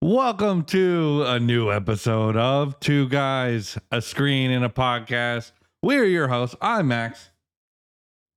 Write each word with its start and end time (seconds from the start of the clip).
Welcome 0.00 0.62
to 0.66 1.24
a 1.26 1.40
new 1.40 1.72
episode 1.72 2.36
of 2.36 2.78
Two 2.78 3.08
Guys, 3.08 3.76
a 3.90 4.00
Screen, 4.00 4.52
and 4.52 4.64
a 4.64 4.68
Podcast. 4.68 5.50
We're 5.82 6.04
your 6.04 6.28
hosts. 6.28 6.54
I'm 6.60 6.88
Max. 6.88 7.30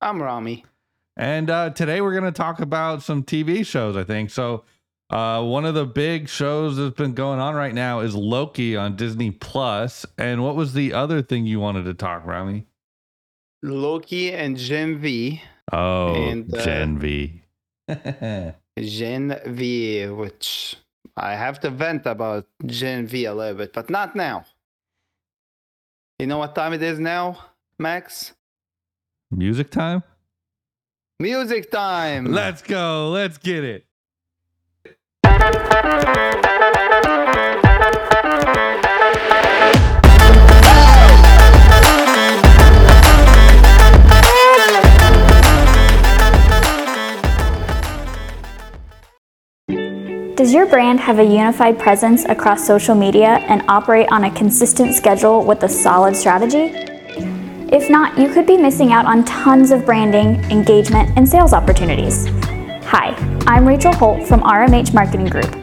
I'm 0.02 0.22
Rami. 0.22 0.66
And 1.16 1.52
uh, 1.52 1.70
today 1.70 2.02
we're 2.02 2.14
going 2.14 2.24
to 2.24 2.32
talk 2.32 2.62
about 2.62 3.04
some 3.04 3.24
TV 3.24 3.64
shows, 3.66 3.96
I 3.96 4.04
think. 4.04 4.32
So, 4.32 4.64
uh, 5.12 5.44
one 5.44 5.66
of 5.66 5.76
the 5.76 5.86
big 5.86 6.30
shows 6.30 6.78
that's 6.78 6.96
been 6.96 7.14
going 7.14 7.40
on 7.40 7.54
right 7.54 7.76
now 7.76 8.00
is 8.00 8.16
Loki 8.16 8.76
on 8.76 8.96
Disney 8.96 9.30
Plus. 9.30 10.06
And 10.18 10.44
what 10.44 10.56
was 10.56 10.74
the 10.74 10.94
other 10.94 11.22
thing 11.22 11.46
you 11.46 11.60
wanted 11.60 11.84
to 11.84 11.94
talk, 11.94 12.26
Rami? 12.26 12.66
Loki 13.62 14.34
and 14.34 14.58
Gen 14.58 14.98
V. 14.98 15.42
Oh, 15.72 16.16
And, 16.16 16.52
uh, 16.56 16.64
Gen 16.66 16.98
V. 16.98 17.44
Gen 18.80 19.40
V, 19.46 20.08
which 20.08 20.78
I 21.18 21.36
have 21.36 21.60
to 21.62 21.70
vent 21.70 22.06
about 22.06 22.48
Gen 22.66 23.08
V 23.08 23.26
a 23.26 23.34
little 23.34 23.58
bit, 23.58 23.74
but 23.74 23.90
not 23.90 24.16
now. 24.16 24.46
You 26.20 26.28
know 26.28 26.38
what 26.38 26.56
time 26.56 26.74
it 26.74 26.84
is 26.84 27.00
now, 27.00 27.38
Max? 27.80 28.34
Music 29.32 29.72
time? 29.72 30.04
Music 31.20 31.72
time. 31.72 32.26
Let's 32.32 32.62
go. 32.62 33.10
Let's 33.10 33.38
get 33.38 33.64
it. 33.64 33.86
Does 50.42 50.56
your 50.56 50.66
brand 50.66 51.00
have 51.02 51.20
a 51.20 51.24
unified 51.24 51.78
presence 51.78 52.26
across 52.26 52.66
social 52.66 52.96
media 52.96 53.38
and 53.48 53.62
operate 53.68 54.08
on 54.12 54.24
a 54.24 54.32
consistent 54.32 54.96
schedule 54.96 55.46
with 55.46 55.62
a 55.62 55.70
solid 55.70 56.16
strategy? 56.16 56.74
If 57.72 57.92
not, 57.92 58.18
you 58.18 58.28
could 58.28 58.48
be 58.48 58.58
missing 58.58 58.92
out 58.92 59.06
on 59.06 59.24
tons 59.24 59.70
of 59.70 59.86
branding, 59.86 60.44
engagement, 60.46 61.16
and 61.16 61.30
sales 61.30 61.54
opportunities. 61.54 62.26
Hi, 62.86 63.14
I'm 63.46 63.68
Rachel 63.68 63.94
Holt 63.94 64.28
from 64.28 64.42
RMH 64.42 64.96
Marketing 64.96 65.28
Group, 65.28 65.56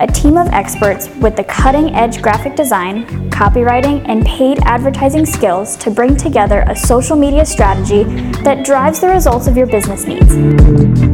a 0.00 0.06
team 0.06 0.38
of 0.38 0.48
experts 0.48 1.10
with 1.16 1.36
the 1.36 1.44
cutting 1.44 1.94
edge 1.94 2.22
graphic 2.22 2.56
design, 2.56 3.04
copywriting, 3.28 4.02
and 4.08 4.24
paid 4.24 4.60
advertising 4.62 5.26
skills 5.26 5.76
to 5.76 5.90
bring 5.90 6.16
together 6.16 6.64
a 6.68 6.74
social 6.74 7.18
media 7.18 7.44
strategy 7.44 8.04
that 8.44 8.64
drives 8.64 8.98
the 8.98 9.08
results 9.08 9.46
of 9.46 9.58
your 9.58 9.66
business 9.66 10.06
needs. 10.06 11.11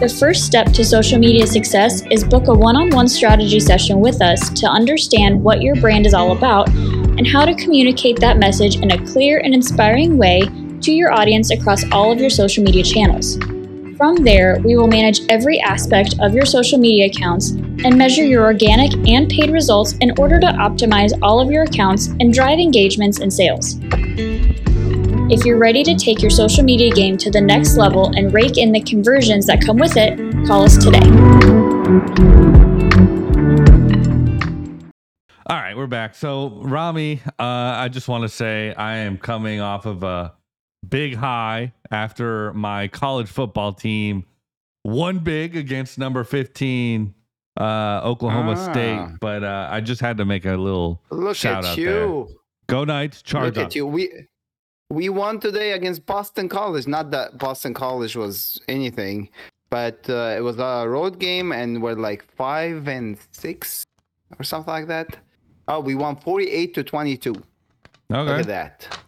The 0.00 0.08
first 0.08 0.46
step 0.46 0.68
to 0.68 0.82
social 0.82 1.18
media 1.18 1.46
success 1.46 2.02
is 2.10 2.24
book 2.24 2.48
a 2.48 2.54
one 2.54 2.74
on 2.74 2.88
one 2.88 3.06
strategy 3.06 3.60
session 3.60 4.00
with 4.00 4.22
us 4.22 4.48
to 4.58 4.66
understand 4.66 5.44
what 5.44 5.60
your 5.60 5.76
brand 5.76 6.06
is 6.06 6.14
all 6.14 6.34
about 6.34 6.70
and 6.70 7.26
how 7.26 7.44
to 7.44 7.54
communicate 7.54 8.18
that 8.18 8.38
message 8.38 8.76
in 8.76 8.92
a 8.92 9.06
clear 9.12 9.40
and 9.44 9.52
inspiring 9.52 10.16
way 10.16 10.40
to 10.80 10.90
your 10.90 11.12
audience 11.12 11.50
across 11.50 11.84
all 11.92 12.10
of 12.10 12.18
your 12.18 12.30
social 12.30 12.64
media 12.64 12.82
channels. 12.82 13.36
From 13.98 14.16
there, 14.24 14.58
we 14.64 14.74
will 14.74 14.88
manage 14.88 15.20
every 15.28 15.60
aspect 15.60 16.14
of 16.20 16.32
your 16.32 16.46
social 16.46 16.78
media 16.78 17.08
accounts 17.08 17.50
and 17.50 17.98
measure 17.98 18.24
your 18.24 18.44
organic 18.44 18.94
and 19.06 19.28
paid 19.28 19.50
results 19.50 19.92
in 20.00 20.18
order 20.18 20.40
to 20.40 20.46
optimize 20.46 21.12
all 21.20 21.40
of 21.40 21.50
your 21.50 21.64
accounts 21.64 22.06
and 22.06 22.32
drive 22.32 22.58
engagements 22.58 23.20
and 23.20 23.30
sales. 23.30 23.74
If 25.32 25.44
you're 25.44 25.58
ready 25.58 25.82
to 25.84 25.94
take 25.94 26.20
your 26.20 26.30
social 26.30 26.64
media 26.64 26.90
game 26.90 27.16
to 27.18 27.30
the 27.30 27.40
next 27.40 27.76
level 27.76 28.10
and 28.16 28.32
rake 28.34 28.58
in 28.58 28.72
the 28.72 28.80
conversions 28.82 29.46
that 29.46 29.60
come 29.64 29.76
with 29.78 29.96
it, 29.96 30.18
call 30.46 30.62
us 30.64 30.76
today. 30.76 30.98
All 35.46 35.56
right, 35.56 35.76
we're 35.76 35.86
back. 35.86 36.14
So, 36.14 36.60
Rami, 36.62 37.20
uh, 37.38 37.42
I 37.42 37.88
just 37.88 38.08
want 38.08 38.22
to 38.22 38.28
say 38.28 38.74
I 38.74 38.96
am 38.98 39.18
coming 39.18 39.60
off 39.60 39.86
of 39.86 40.02
a 40.02 40.34
big 40.88 41.14
high 41.14 41.72
after 41.90 42.52
my 42.52 42.88
college 42.88 43.28
football 43.28 43.72
team 43.72 44.24
won 44.84 45.18
big 45.20 45.56
against 45.56 45.98
number 45.98 46.24
15 46.24 47.14
uh, 47.58 48.00
Oklahoma 48.04 48.54
Ah. 48.56 48.72
State. 48.72 49.18
But 49.20 49.44
uh, 49.44 49.68
I 49.70 49.80
just 49.80 50.00
had 50.00 50.16
to 50.18 50.24
make 50.24 50.44
a 50.44 50.56
little 50.56 51.02
Look 51.10 51.36
shout 51.36 51.64
at 51.64 51.70
out 51.72 51.76
there. 51.76 52.06
you. 52.06 52.28
Go 52.68 52.84
Knights, 52.84 53.22
charge 53.22 53.56
Look 53.56 53.58
up. 53.58 53.66
at 53.66 53.74
you. 53.74 53.86
We 53.86 54.10
we 54.90 55.08
won 55.08 55.38
today 55.40 55.72
against 55.72 56.04
Boston 56.06 56.48
College. 56.48 56.86
Not 56.86 57.10
that 57.12 57.38
Boston 57.38 57.72
College 57.74 58.16
was 58.16 58.60
anything, 58.68 59.28
but 59.70 60.08
uh, 60.10 60.34
it 60.36 60.40
was 60.42 60.58
a 60.58 60.86
road 60.88 61.18
game, 61.18 61.52
and 61.52 61.82
we're 61.82 61.94
like 61.94 62.22
five 62.36 62.88
and 62.88 63.16
six 63.32 63.84
or 64.38 64.44
something 64.44 64.72
like 64.72 64.88
that. 64.88 65.16
Oh, 65.68 65.80
we 65.80 65.94
won 65.94 66.16
forty-eight 66.16 66.74
to 66.74 66.82
twenty-two. 66.84 67.32
Look 67.32 68.28
Okay. 68.28 68.40
at 68.40 68.46
that. 68.48 68.98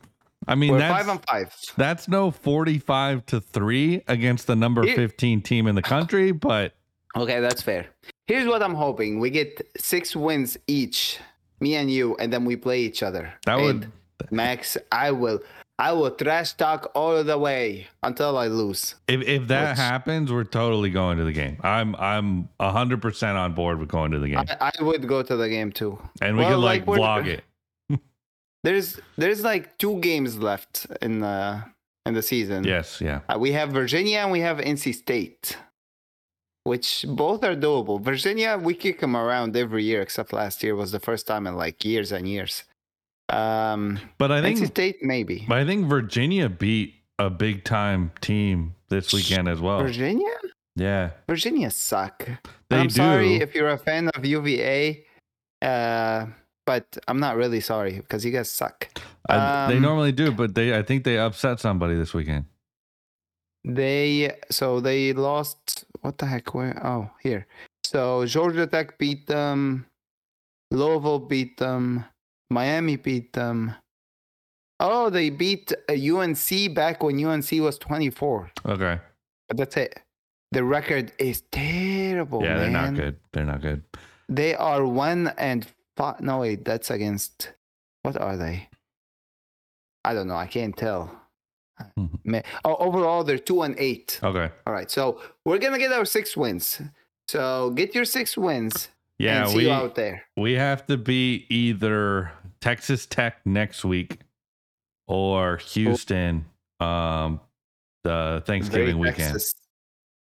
I 0.48 0.54
mean, 0.54 0.72
We're 0.72 0.78
that's, 0.78 0.98
five 1.04 1.09
and 1.09 1.25
five. 1.28 1.54
that's 1.76 2.09
no 2.09 2.32
45 2.32 3.25
to 3.26 3.41
3 3.41 4.03
against 4.09 4.48
the 4.48 4.56
number 4.56 4.82
Here- 4.82 4.97
15 4.97 5.41
team 5.41 5.69
in 5.69 5.76
the 5.76 5.82
country, 5.82 6.32
but 6.32 6.75
Okay, 7.16 7.38
that's 7.38 7.62
fair. 7.62 7.87
Here's 8.26 8.48
what 8.48 8.60
I'm 8.62 8.75
hoping: 8.75 9.21
we 9.21 9.31
get 9.31 9.60
six 9.78 10.16
wins 10.16 10.56
each, 10.66 11.19
me 11.60 11.75
and 11.76 11.88
you, 11.91 12.16
and 12.16 12.32
then 12.32 12.44
we 12.44 12.56
play 12.56 12.81
each 12.81 13.03
other. 13.04 13.32
that 13.47 13.59
And 13.59 13.65
would. 13.65 14.32
Max. 14.32 14.76
I 14.91 15.10
will. 15.10 15.41
I 15.82 15.91
will 15.91 16.12
trash 16.12 16.53
talk 16.53 16.93
all 16.94 17.25
the 17.25 17.37
way 17.37 17.88
until 18.04 18.38
I 18.38 18.47
lose. 18.47 18.94
If, 19.09 19.20
if 19.22 19.48
that 19.48 19.70
Which- 19.70 19.78
happens, 19.78 20.31
we're 20.31 20.44
totally 20.44 20.91
going 20.91 21.19
to 21.19 21.25
the 21.25 21.32
game. 21.32 21.56
I'm 21.60 21.97
I'm 21.97 22.48
hundred 22.60 23.03
percent 23.03 23.37
on 23.37 23.54
board 23.54 23.81
with 23.81 23.88
going 23.88 24.12
to 24.12 24.21
the 24.21 24.28
game, 24.28 24.44
I, 24.60 24.71
I 24.78 24.82
would 24.82 25.09
go 25.09 25.25
to 25.25 25.34
the 25.34 25.48
game 25.48 25.72
too. 25.72 25.98
and 26.21 26.37
we 26.37 26.44
well, 26.44 26.53
could 26.53 26.65
like, 26.65 26.87
like, 26.87 27.00
vlog 27.00 27.26
it. 27.37 27.42
There's 28.62 29.00
there's 29.16 29.42
like 29.42 29.76
two 29.78 29.98
games 29.98 30.38
left 30.38 30.87
in 31.03 31.19
the 31.19 31.65
in 32.06 32.15
the 32.15 32.22
season. 32.22 32.62
Yes, 32.62 33.00
yeah. 33.00 33.22
Uh, 33.28 33.38
we 33.41 33.50
have 33.50 33.71
Virginia 33.71 34.19
and 34.19 34.31
we 34.31 34.38
have 34.38 34.59
NC 34.59 34.94
State, 34.94 35.56
which 36.62 37.04
both 37.09 37.42
are 37.42 37.56
doable. 37.56 38.00
Virginia, 38.00 38.56
we 38.56 38.75
kick 38.75 39.00
them 39.00 39.16
around 39.16 39.56
every 39.56 39.82
year, 39.82 40.00
except 40.00 40.32
last 40.32 40.62
year 40.62 40.76
was 40.76 40.92
the 40.92 41.00
first 41.00 41.26
time 41.26 41.44
in 41.48 41.56
like 41.56 41.84
years 41.84 42.12
and 42.12 42.28
years. 42.28 42.62
Um, 43.28 43.99
But 44.19 44.31
I 44.33 44.41
NC 44.41 44.43
think 44.43 44.66
State 44.66 44.97
maybe. 45.03 45.44
but 45.49 45.59
I 45.59 45.65
think 45.65 45.87
Virginia 45.87 46.49
beat 46.49 46.94
a 47.19 47.31
big 47.31 47.65
time 47.65 48.10
team 48.21 48.75
this 48.88 49.12
weekend 49.12 49.49
as 49.49 49.60
well. 49.60 49.78
Virginia, 49.83 50.28
Yeah, 50.77 51.10
Virginia 51.28 51.71
suck. 51.71 52.28
they 52.69 52.77
I'm 52.78 52.88
do. 52.88 52.94
sorry 52.94 53.37
if 53.37 53.55
you're 53.55 53.71
a 53.71 53.78
fan 53.78 54.09
of 54.15 54.25
UVA, 54.25 55.05
uh, 55.62 56.27
but 56.66 56.99
I'm 57.09 57.21
not 57.21 57.37
really 57.37 57.60
sorry 57.60 57.97
because 57.97 58.25
you 58.25 58.33
guys 58.33 58.50
suck. 58.50 58.88
I- 59.28 59.69
they 59.69 59.77
um, 59.77 59.83
normally 59.83 60.12
do, 60.12 60.33
but 60.33 60.54
they 60.54 60.77
I 60.77 60.83
think 60.83 61.04
they 61.04 61.19
upset 61.19 61.60
somebody 61.60 61.94
this 61.94 62.12
weekend. 62.12 62.44
They 63.65 64.34
so 64.50 64.81
they 64.81 65.12
lost. 65.12 65.84
What 66.00 66.19
the 66.19 66.27
heck? 66.27 66.53
Where? 66.54 66.84
Oh, 66.84 67.09
here. 67.22 67.47
So 67.84 68.27
Georgia 68.27 68.66
Tech 68.66 68.99
beat 68.99 69.27
them. 69.28 69.87
Louisville 70.72 71.21
beat 71.21 71.59
them. 71.59 72.04
Miami 72.52 72.96
beat 72.96 73.32
them. 73.32 73.74
Oh, 74.80 75.10
they 75.10 75.30
beat 75.30 75.72
uh, 75.88 75.92
UNC 75.92 76.74
back 76.74 77.02
when 77.02 77.24
UNC 77.24 77.50
was 77.52 77.78
24. 77.78 78.50
Okay. 78.66 79.00
But 79.48 79.56
that's 79.56 79.76
it. 79.76 80.00
The 80.50 80.64
record 80.64 81.12
is 81.18 81.42
terrible. 81.52 82.42
yeah, 82.42 82.58
they're 82.58 82.70
not 82.70 82.94
good. 82.94 83.16
They're 83.32 83.44
not 83.44 83.62
good. 83.62 83.82
They 84.28 84.54
are 84.54 84.84
one 84.86 85.28
and 85.38 85.66
five. 85.96 86.20
No, 86.20 86.41
wait, 86.41 86.64
that's 86.64 86.91
against. 86.91 87.52
What 88.02 88.16
are 88.20 88.36
they? 88.36 88.68
I 90.04 90.14
don't 90.14 90.26
know. 90.28 90.36
I 90.36 90.46
can't 90.46 90.76
tell. 90.76 91.18
Mhm. 91.98 92.44
Oh, 92.64 92.76
overall, 92.76 93.24
they're 93.24 93.38
two 93.38 93.62
and 93.62 93.74
eight. 93.78 94.20
Okay. 94.22 94.50
All 94.66 94.72
right, 94.72 94.91
so 94.91 95.20
we're 95.44 95.58
gonna 95.58 95.78
get 95.78 95.91
our 95.92 96.04
six 96.04 96.36
wins. 96.36 96.80
So 97.28 97.70
get 97.70 97.94
your 97.94 98.04
six 98.04 98.36
wins 98.36 98.88
Yeah, 99.18 99.53
we 99.54 99.65
you 99.65 99.72
out 99.72 99.94
there. 99.94 100.22
we 100.36 100.53
have 100.53 100.86
to 100.86 100.97
be 100.97 101.47
either 101.48 102.30
Texas 102.62 103.04
Tech 103.04 103.44
next 103.44 103.84
week 103.84 104.20
or 105.09 105.59
Houston 105.59 106.47
um 106.80 107.41
the 108.04 108.42
Thanksgiving 108.47 108.86
Very 108.86 108.94
weekend. 108.94 109.32
Texas. 109.32 109.54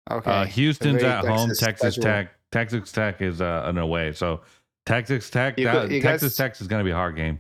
Okay. 0.10 0.32
Uh, 0.32 0.46
Houston's 0.46 1.02
very 1.02 1.14
at 1.14 1.26
home. 1.26 1.50
Texas 1.50 1.60
Texas 1.60 1.94
schedule. 1.96 2.04
Tech. 2.12 2.32
Texas 2.52 2.92
Tech 2.92 3.22
is 3.22 3.42
uh, 3.42 3.64
an 3.66 3.78
away. 3.78 4.12
So 4.14 4.42
Texas 4.88 5.30
Tech. 5.30 5.60
You 5.60 5.66
that- 5.66 5.92
you 5.92 6.02
Texas 6.02 6.32
guys- 6.38 6.38
Tech 6.54 6.62
is 6.62 6.68
going 6.68 6.80
to 6.80 6.84
be 6.86 6.92
a 6.92 6.96
hard 6.96 7.16
game. 7.16 7.40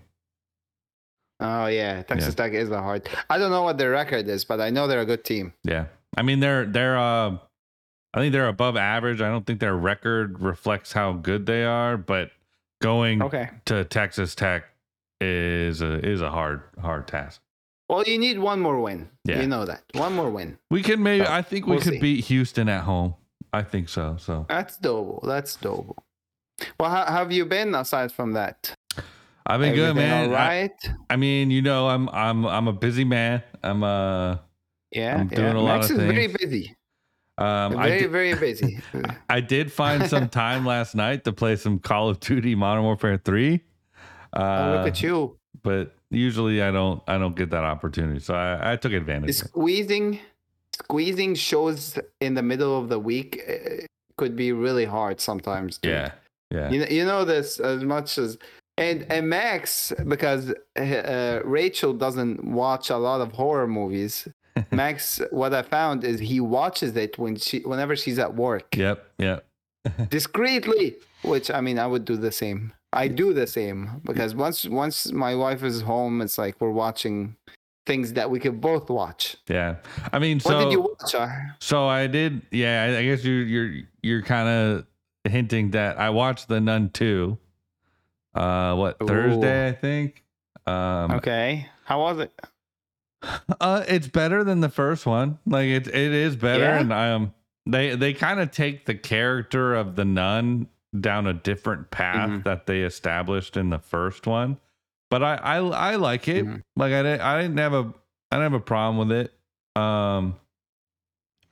Oh 1.39 1.68
yeah, 1.68 2.03
Texas 2.03 2.35
Tech 2.35 2.51
is 2.53 2.69
a 2.69 2.81
hard. 2.81 3.07
I 3.30 3.38
don't 3.38 3.50
know 3.50 3.63
what 3.63 3.77
their 3.77 3.92
record 3.92 4.27
is, 4.27 4.44
but 4.44 4.59
I 4.59 4.69
know 4.71 4.88
they're 4.88 5.00
a 5.01 5.06
good 5.06 5.24
team. 5.24 5.53
Yeah, 5.63 5.85
I 6.18 6.21
mean 6.21 6.42
they're 6.42 6.65
they're. 6.65 6.97
Uh, 6.97 7.38
I 8.13 8.19
think 8.19 8.33
they're 8.33 8.47
above 8.50 8.75
average. 8.75 9.21
I 9.21 9.30
don't 9.30 9.45
think 9.45 9.59
their 9.59 9.75
record 9.77 10.42
reflects 10.42 10.92
how 10.92 11.13
good 11.13 11.45
they 11.45 11.63
are, 11.63 11.95
but 11.95 12.31
going 12.81 13.21
Okay. 13.24 13.50
to 13.65 13.85
Texas 13.85 14.35
Tech 14.35 14.65
is 15.21 15.81
a 15.81 16.06
is 16.06 16.21
a 16.21 16.30
hard 16.30 16.62
hard 16.81 17.07
task. 17.07 17.42
Well, 17.89 18.04
you 18.04 18.19
need 18.19 18.38
one 18.38 18.60
more 18.60 18.80
win. 18.80 19.10
Yeah. 19.25 19.42
You 19.42 19.48
know 19.48 19.66
that. 19.66 19.83
One 19.94 20.13
more 20.13 20.30
win. 20.30 20.60
We 20.69 20.83
can 20.83 21.01
maybe. 21.01 21.25
So, 21.25 21.31
I 21.31 21.42
think 21.42 21.66
we 21.66 21.71
we'll 21.71 21.81
could 21.81 21.94
see. 21.94 22.00
beat 22.00 22.25
Houston 22.25 22.69
at 22.69 22.83
home. 22.83 23.16
I 23.51 23.63
think 23.63 23.89
so. 23.89 24.16
So 24.19 24.45
That's 24.48 24.77
doable. 24.77 25.25
That's 25.25 25.57
doable. 25.57 25.98
Well, 26.80 26.89
how, 26.89 27.06
have 27.06 27.31
you 27.31 27.45
been 27.45 27.74
aside 27.74 28.12
from 28.12 28.33
that? 28.33 28.75
I've 29.45 29.60
been 29.60 29.74
good, 29.74 29.95
man. 29.95 30.30
All 30.30 30.36
right. 30.36 30.71
I- 30.83 31.13
I, 31.13 31.16
mean, 31.16 31.50
you 31.50 31.63
know, 31.63 31.88
I'm 31.89 32.07
I'm 32.10 32.45
I'm 32.45 32.68
a 32.68 32.74
busy 32.74 33.04
man. 33.04 33.42
I'm 33.63 33.83
uh 33.83 34.38
yeah. 34.92 35.18
I'm 35.18 35.27
doing 35.27 35.42
yeah. 35.48 35.54
a 35.54 35.60
lot 35.60 35.80
Max 35.80 35.89
of 35.89 35.98
is 36.00 36.04
very 36.04 36.27
busy. 36.27 36.75
um 37.39 37.74
very, 37.74 38.00
did, 38.01 38.12
very 38.12 38.33
busy. 38.48 38.80
I 39.30 39.39
did 39.39 39.71
find 39.71 40.07
some 40.07 40.30
time 40.44 40.66
last 40.66 40.94
night 40.94 41.24
to 41.24 41.33
play 41.33 41.56
some 41.56 41.80
Call 41.80 42.10
of 42.10 42.19
Duty 42.19 42.54
Modern 42.54 42.83
Warfare 42.83 43.18
3. 43.18 43.63
Oh, 44.34 44.42
Uh, 44.42 44.76
look 44.78 44.88
at 44.88 45.02
you. 45.02 45.38
but 45.64 45.94
usually 46.12 46.62
I 46.62 46.72
don't 46.72 47.02
I 47.08 47.18
don't 47.18 47.36
get 47.36 47.50
that 47.52 47.64
opportunity. 47.64 48.20
So 48.20 48.34
I, 48.36 48.74
I 48.74 48.76
took 48.76 48.94
advantage. 48.94 49.36
Squeezing, 49.36 50.20
squeezing 50.74 51.36
shows 51.36 51.98
in 52.22 52.34
the 52.36 52.42
middle 52.44 52.78
of 52.78 52.90
the 52.90 53.00
week 53.00 53.42
uh, 53.48 53.86
could 54.18 54.36
be 54.36 54.52
really 54.52 54.86
hard 54.86 55.20
sometimes. 55.22 55.78
dude. 55.78 55.92
Yeah. 55.92 56.12
Yeah. 56.52 56.70
You 56.72 56.80
know, 56.80 56.88
you 56.88 57.06
know 57.06 57.26
this 57.26 57.60
as 57.60 57.84
much 57.84 58.18
as 58.18 58.38
and 58.78 59.06
and 59.12 59.30
Max 59.30 59.94
because 60.08 60.54
uh, 60.80 61.42
Rachel 61.46 61.94
doesn't 61.94 62.44
watch 62.44 62.90
a 62.90 62.98
lot 62.98 63.22
of 63.22 63.34
horror 63.34 63.68
movies. 63.68 64.28
Max, 64.72 65.22
what 65.31 65.54
I 65.54 65.62
found 65.62 66.04
is 66.04 66.20
he 66.20 66.40
watches 66.40 66.96
it 66.96 67.18
when 67.20 67.36
she 67.36 67.60
whenever 67.60 67.96
she's 67.96 68.18
at 68.20 68.34
work 68.36 68.76
Yep. 68.76 69.06
Yep. 69.20 69.46
discreetly, 70.10 70.96
which 71.24 71.52
I 71.52 71.62
mean 71.62 71.78
I 71.80 71.88
would 71.88 72.04
do 72.06 72.18
the 72.18 72.31
same. 72.31 72.74
I 72.91 73.07
do 73.07 73.33
the 73.33 73.45
same 73.47 74.01
because 74.03 74.33
once 74.33 74.65
once 74.65 75.12
my 75.12 75.36
wife 75.36 75.63
is 75.63 75.81
home, 75.81 76.21
it's 76.21 76.38
like 76.38 76.59
we're 76.59 76.71
watching 76.71 77.36
things 77.86 78.13
that 78.13 78.30
we 78.30 78.39
could 78.39 78.62
both 78.62 78.89
watch. 78.89 79.36
Yeah. 79.47 79.75
I 80.12 80.19
mean, 80.19 80.39
What 80.39 80.51
so 80.51 80.59
did 80.63 80.71
you 80.71 80.81
watch? 80.81 81.15
Uh, 81.15 81.30
So 81.59 81.88
I 81.88 82.07
did. 82.07 82.41
Yeah, 82.51 82.95
I, 83.00 83.03
guess 83.03 83.24
you, 83.24 83.33
you're 83.33 83.83
you're 84.01 84.21
kind 84.21 84.50
of 84.50 85.31
hinting 85.31 85.71
that 85.71 86.00
I 86.00 86.09
watched 86.09 86.47
the 86.47 86.59
Nun 86.59 86.89
two. 86.89 87.38
Uh, 88.33 88.75
what 88.75 88.97
Ooh. 89.03 89.07
Thursday? 89.07 89.68
I 89.69 89.71
think. 89.74 90.24
Um, 90.65 91.12
Okay, 91.13 91.68
how 91.85 92.00
was 92.01 92.19
it? 92.19 92.31
uh, 93.59 93.83
it's 93.88 94.07
better 94.07 94.44
than 94.44 94.62
the 94.62 94.69
first 94.69 95.06
one. 95.06 95.39
Like 95.45 95.68
it, 95.68 95.88
it 95.88 95.94
is 95.95 96.35
better, 96.35 96.63
Yeah? 96.63 96.80
and 96.80 96.94
um, 96.94 97.33
they 97.65 97.95
they 97.95 98.13
kind 98.13 98.39
of 98.39 98.51
take 98.51 98.85
the 98.85 98.95
character 98.95 99.74
of 99.75 99.95
the 99.95 100.06
nun 100.06 100.68
down 100.97 101.27
a 101.27 101.33
different 101.33 101.91
path 101.91 102.30
Mhm. 102.30 102.44
that 102.45 102.65
they 102.65 102.81
established 102.81 103.57
in 103.57 103.69
the 103.69 103.80
first 103.80 104.25
one. 104.27 104.57
But 105.09 105.24
I 105.24 105.36
I, 105.36 105.57
I 105.57 105.95
like 105.95 106.27
it. 106.27 106.45
Mhm. 106.45 106.62
Like 106.75 106.94
I 106.94 107.03
didn't 107.03 107.21
I 107.21 107.41
didn't 107.41 107.57
have 107.57 107.74
a 107.74 107.94
I 108.31 108.36
didn't 108.38 108.51
have 108.51 108.62
a 108.62 108.65
problem 108.65 109.07
with 109.07 109.18
it. 109.18 109.33
Um, 109.80 110.36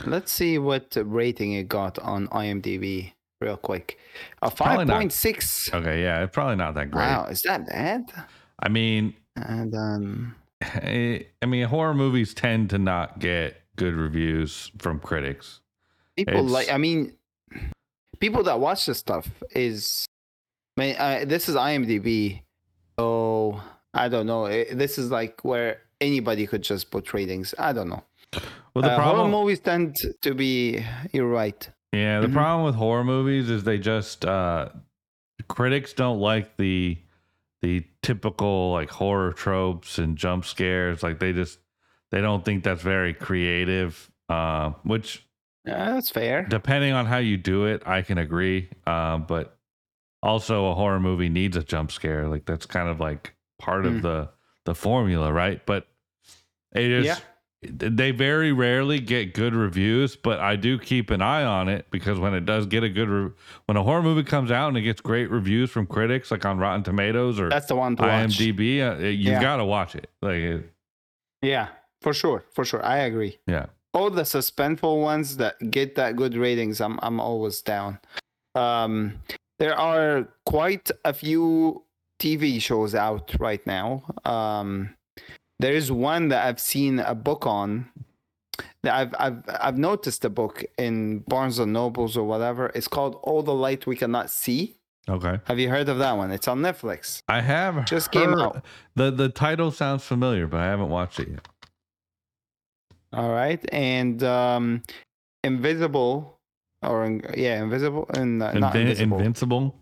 Let's 0.06 0.32
see 0.32 0.60
what 0.60 0.96
rating 0.96 1.54
it 1.54 1.68
got 1.68 1.98
on 2.00 2.28
IMDb 2.28 3.14
real 3.42 3.58
quick. 3.58 3.98
A 4.44 4.52
five 4.52 4.88
point 4.88 5.12
six. 5.12 5.74
okay, 5.74 6.04
yeah, 6.04 6.24
it's 6.24 6.34
probably 6.34 6.56
not 6.56 6.76
that 6.76 6.92
great. 6.92 7.02
Wow, 7.02 7.26
is 7.26 7.42
that 7.44 7.66
bad? 7.68 8.06
I 8.60 8.70
mean, 8.70 9.16
And 9.36 9.74
um, 9.76 10.36
I 10.64 11.26
I 11.42 11.46
mean, 11.48 11.66
horror 11.68 11.94
movies 11.96 12.34
tend 12.36 12.70
to 12.72 12.78
not 12.78 13.18
get 13.20 13.60
good 13.76 13.96
reviews 13.96 14.72
from 14.78 15.00
critics. 15.00 15.62
people 16.16 16.34
It's- 16.36 16.52
like. 16.52 16.72
I 16.72 16.78
mean, 16.78 17.14
people 18.20 18.44
that 18.44 18.60
watch 18.60 18.86
this 18.86 18.98
stuff 19.00 19.28
is. 19.52 20.06
I 20.78 20.82
mean, 20.82 20.96
uh, 20.98 21.26
this 21.26 21.50
is 21.50 21.56
IMDb, 21.56 22.42
so 23.00 23.60
I 23.94 24.10
don't 24.10 24.28
know. 24.28 24.46
Eh, 24.46 24.74
This 24.74 24.98
is 24.98 25.10
like 25.10 25.44
where 25.44 25.82
anybody 26.00 26.46
could 26.46 26.62
just 26.62 26.92
put 26.92 27.14
ratings. 27.14 27.56
I 27.58 27.74
don't 27.74 27.90
know. 27.90 28.04
Well, 28.74 28.84
the 28.84 28.92
Uh, 28.92 28.96
horror 29.02 29.14
problem, 29.14 29.32
movies 29.32 29.60
tend 29.60 29.96
to 30.22 30.34
be. 30.36 30.84
You're 31.14 31.28
right. 31.30 31.68
yeah, 31.94 32.20
the 32.20 32.28
Mhm. 32.28 32.34
problem 32.34 32.66
with 32.66 32.76
horror 32.76 33.04
movies 33.04 33.50
is 33.50 33.64
they 33.64 33.80
just 33.80 34.24
uh, 34.26 34.70
critics 35.48 35.94
don't 35.94 36.20
like 36.20 36.58
the 36.58 36.98
the 37.64 37.84
typical 38.04 38.72
like 38.74 38.92
horror 38.92 39.34
tropes 39.34 39.98
and 39.98 40.16
jump 40.16 40.46
scares. 40.46 41.02
Like 41.02 41.18
they 41.20 41.34
just 41.34 41.58
they 42.12 42.22
don't 42.22 42.46
think 42.46 42.64
that's 42.64 42.84
very 42.84 43.14
creative. 43.16 44.12
Uh, 44.30 44.72
which 44.84 45.26
Yeah, 45.68 45.92
that's 45.92 46.10
fair. 46.10 46.44
depending 46.44 46.94
on 46.94 47.06
how 47.06 47.18
you 47.18 47.38
do 47.38 47.66
it, 47.66 47.84
I 47.86 48.02
can 48.02 48.18
agree. 48.18 48.70
Uh, 48.86 49.18
but 49.18 49.58
also, 50.24 50.68
a 50.72 50.74
horror 50.76 51.00
movie 51.00 51.30
needs 51.30 51.56
a 51.58 51.64
jump 51.64 51.92
scare. 51.92 52.28
Like 52.28 52.46
that's 52.46 52.66
kind 52.66 52.90
of 52.90 53.00
like 53.00 53.34
part 53.60 53.84
Mm. 53.86 53.98
of 53.98 54.02
the 54.02 54.30
the 54.66 54.76
formula, 54.76 55.32
right? 55.32 55.66
But 55.66 55.88
it 56.76 56.92
is. 56.92 57.06
Yeah. 57.06 57.18
They 57.64 58.12
very 58.12 58.52
rarely 58.52 59.00
get 59.00 59.34
good 59.34 59.56
reviews, 59.56 60.16
but 60.16 60.40
I 60.40 60.56
do 60.58 60.78
keep 60.78 61.10
an 61.10 61.22
eye 61.24 61.44
on 61.44 61.70
it 61.70 61.88
because 61.90 62.20
when 62.20 62.36
it 62.36 62.46
does 62.46 62.68
get 62.68 62.84
a 62.84 62.90
good, 62.90 63.10
re- 63.10 63.32
when 63.66 63.78
a 63.78 63.84
horror 63.84 64.04
movie 64.04 64.24
comes 64.24 64.52
out 64.52 64.68
and 64.68 64.78
it 64.78 64.84
gets 64.84 65.02
great 65.02 65.32
reviews 65.32 65.72
from 65.72 65.88
critics, 65.88 66.30
like 66.30 66.46
on 66.46 66.60
Rotten 66.60 66.84
Tomatoes 66.84 67.40
or 67.40 67.50
That's 67.50 67.66
the 67.66 67.76
one 67.76 67.96
to 67.96 68.04
watch. 68.04 68.12
IMDb, 68.38 68.80
uh, 68.88 68.98
you 69.00 69.32
Yeah. 69.32 69.42
got 69.42 69.58
to 69.58 69.66
watch 69.66 69.96
it. 69.96 70.08
Like, 70.22 70.36
it- 70.36 70.72
Yeah, 71.42 71.70
for 72.02 72.14
sure, 72.14 72.46
for 72.54 72.64
sure. 72.64 72.86
I 72.86 72.98
agree. 73.00 73.40
yeah, 73.48 73.66
all 73.94 74.10
the 74.10 74.24
suspenseful 74.24 75.02
ones 75.02 75.38
that 75.38 75.56
get 75.72 75.96
that 75.96 76.16
good 76.16 76.36
ratings 76.36 76.82
i'm 76.82 77.00
i'm 77.02 77.20
always 77.20 77.62
down. 77.62 78.00
Um 78.56 79.20
there 79.60 79.76
are 79.78 80.28
quite 80.46 80.92
a 81.04 81.14
few 81.14 81.84
tv 82.20 82.62
shows 82.62 82.94
out 82.96 83.36
right 83.40 83.66
now. 83.66 84.04
Um 84.26 84.94
there 85.60 85.74
is 85.74 85.92
one 85.92 86.30
that 86.30 86.46
i've 86.46 86.60
seen 86.60 87.00
a 87.00 87.16
book 87.16 87.46
on. 87.46 87.90
That 88.84 88.94
i've 88.96 89.14
i've 89.20 89.44
i've 89.62 89.78
noticed 89.78 90.22
the 90.22 90.30
book 90.30 90.64
in 90.78 91.20
barnes 91.28 91.60
and 91.60 91.74
nobles 91.74 92.16
or 92.18 92.24
whatever. 92.26 92.72
It's 92.76 92.88
called 92.88 93.16
all 93.24 93.42
the 93.44 93.54
light 93.54 93.88
we 93.88 93.96
cannot 93.96 94.30
see. 94.30 94.76
Okay. 95.10 95.40
have 95.46 95.58
you 95.58 95.70
heard 95.70 95.88
of 95.88 96.00
that 96.00 96.18
one? 96.18 96.32
It's 96.32 96.50
on 96.50 96.60
netflix. 96.60 97.22
I 97.30 97.40
have 97.40 97.86
Just 97.86 98.12
came 98.12 98.34
out. 98.38 98.64
The 98.96 99.10
the 99.10 99.30
title 99.30 99.72
sounds 99.72 100.04
familiar, 100.04 100.48
but 100.48 100.60
I 100.60 100.66
haven't 100.66 100.90
watched 100.90 101.20
it 101.20 101.30
yet. 101.30 101.48
All 103.14 103.30
right 103.30 103.64
and 103.72 104.22
um 104.24 104.82
invisible 105.44 106.40
or 106.84 107.20
yeah 107.36 107.62
invisible 107.64 108.06
and 108.16 108.42
uh, 108.44 108.52
not 108.54 108.76
invisible 108.76 109.18
Invincible, 109.18 109.76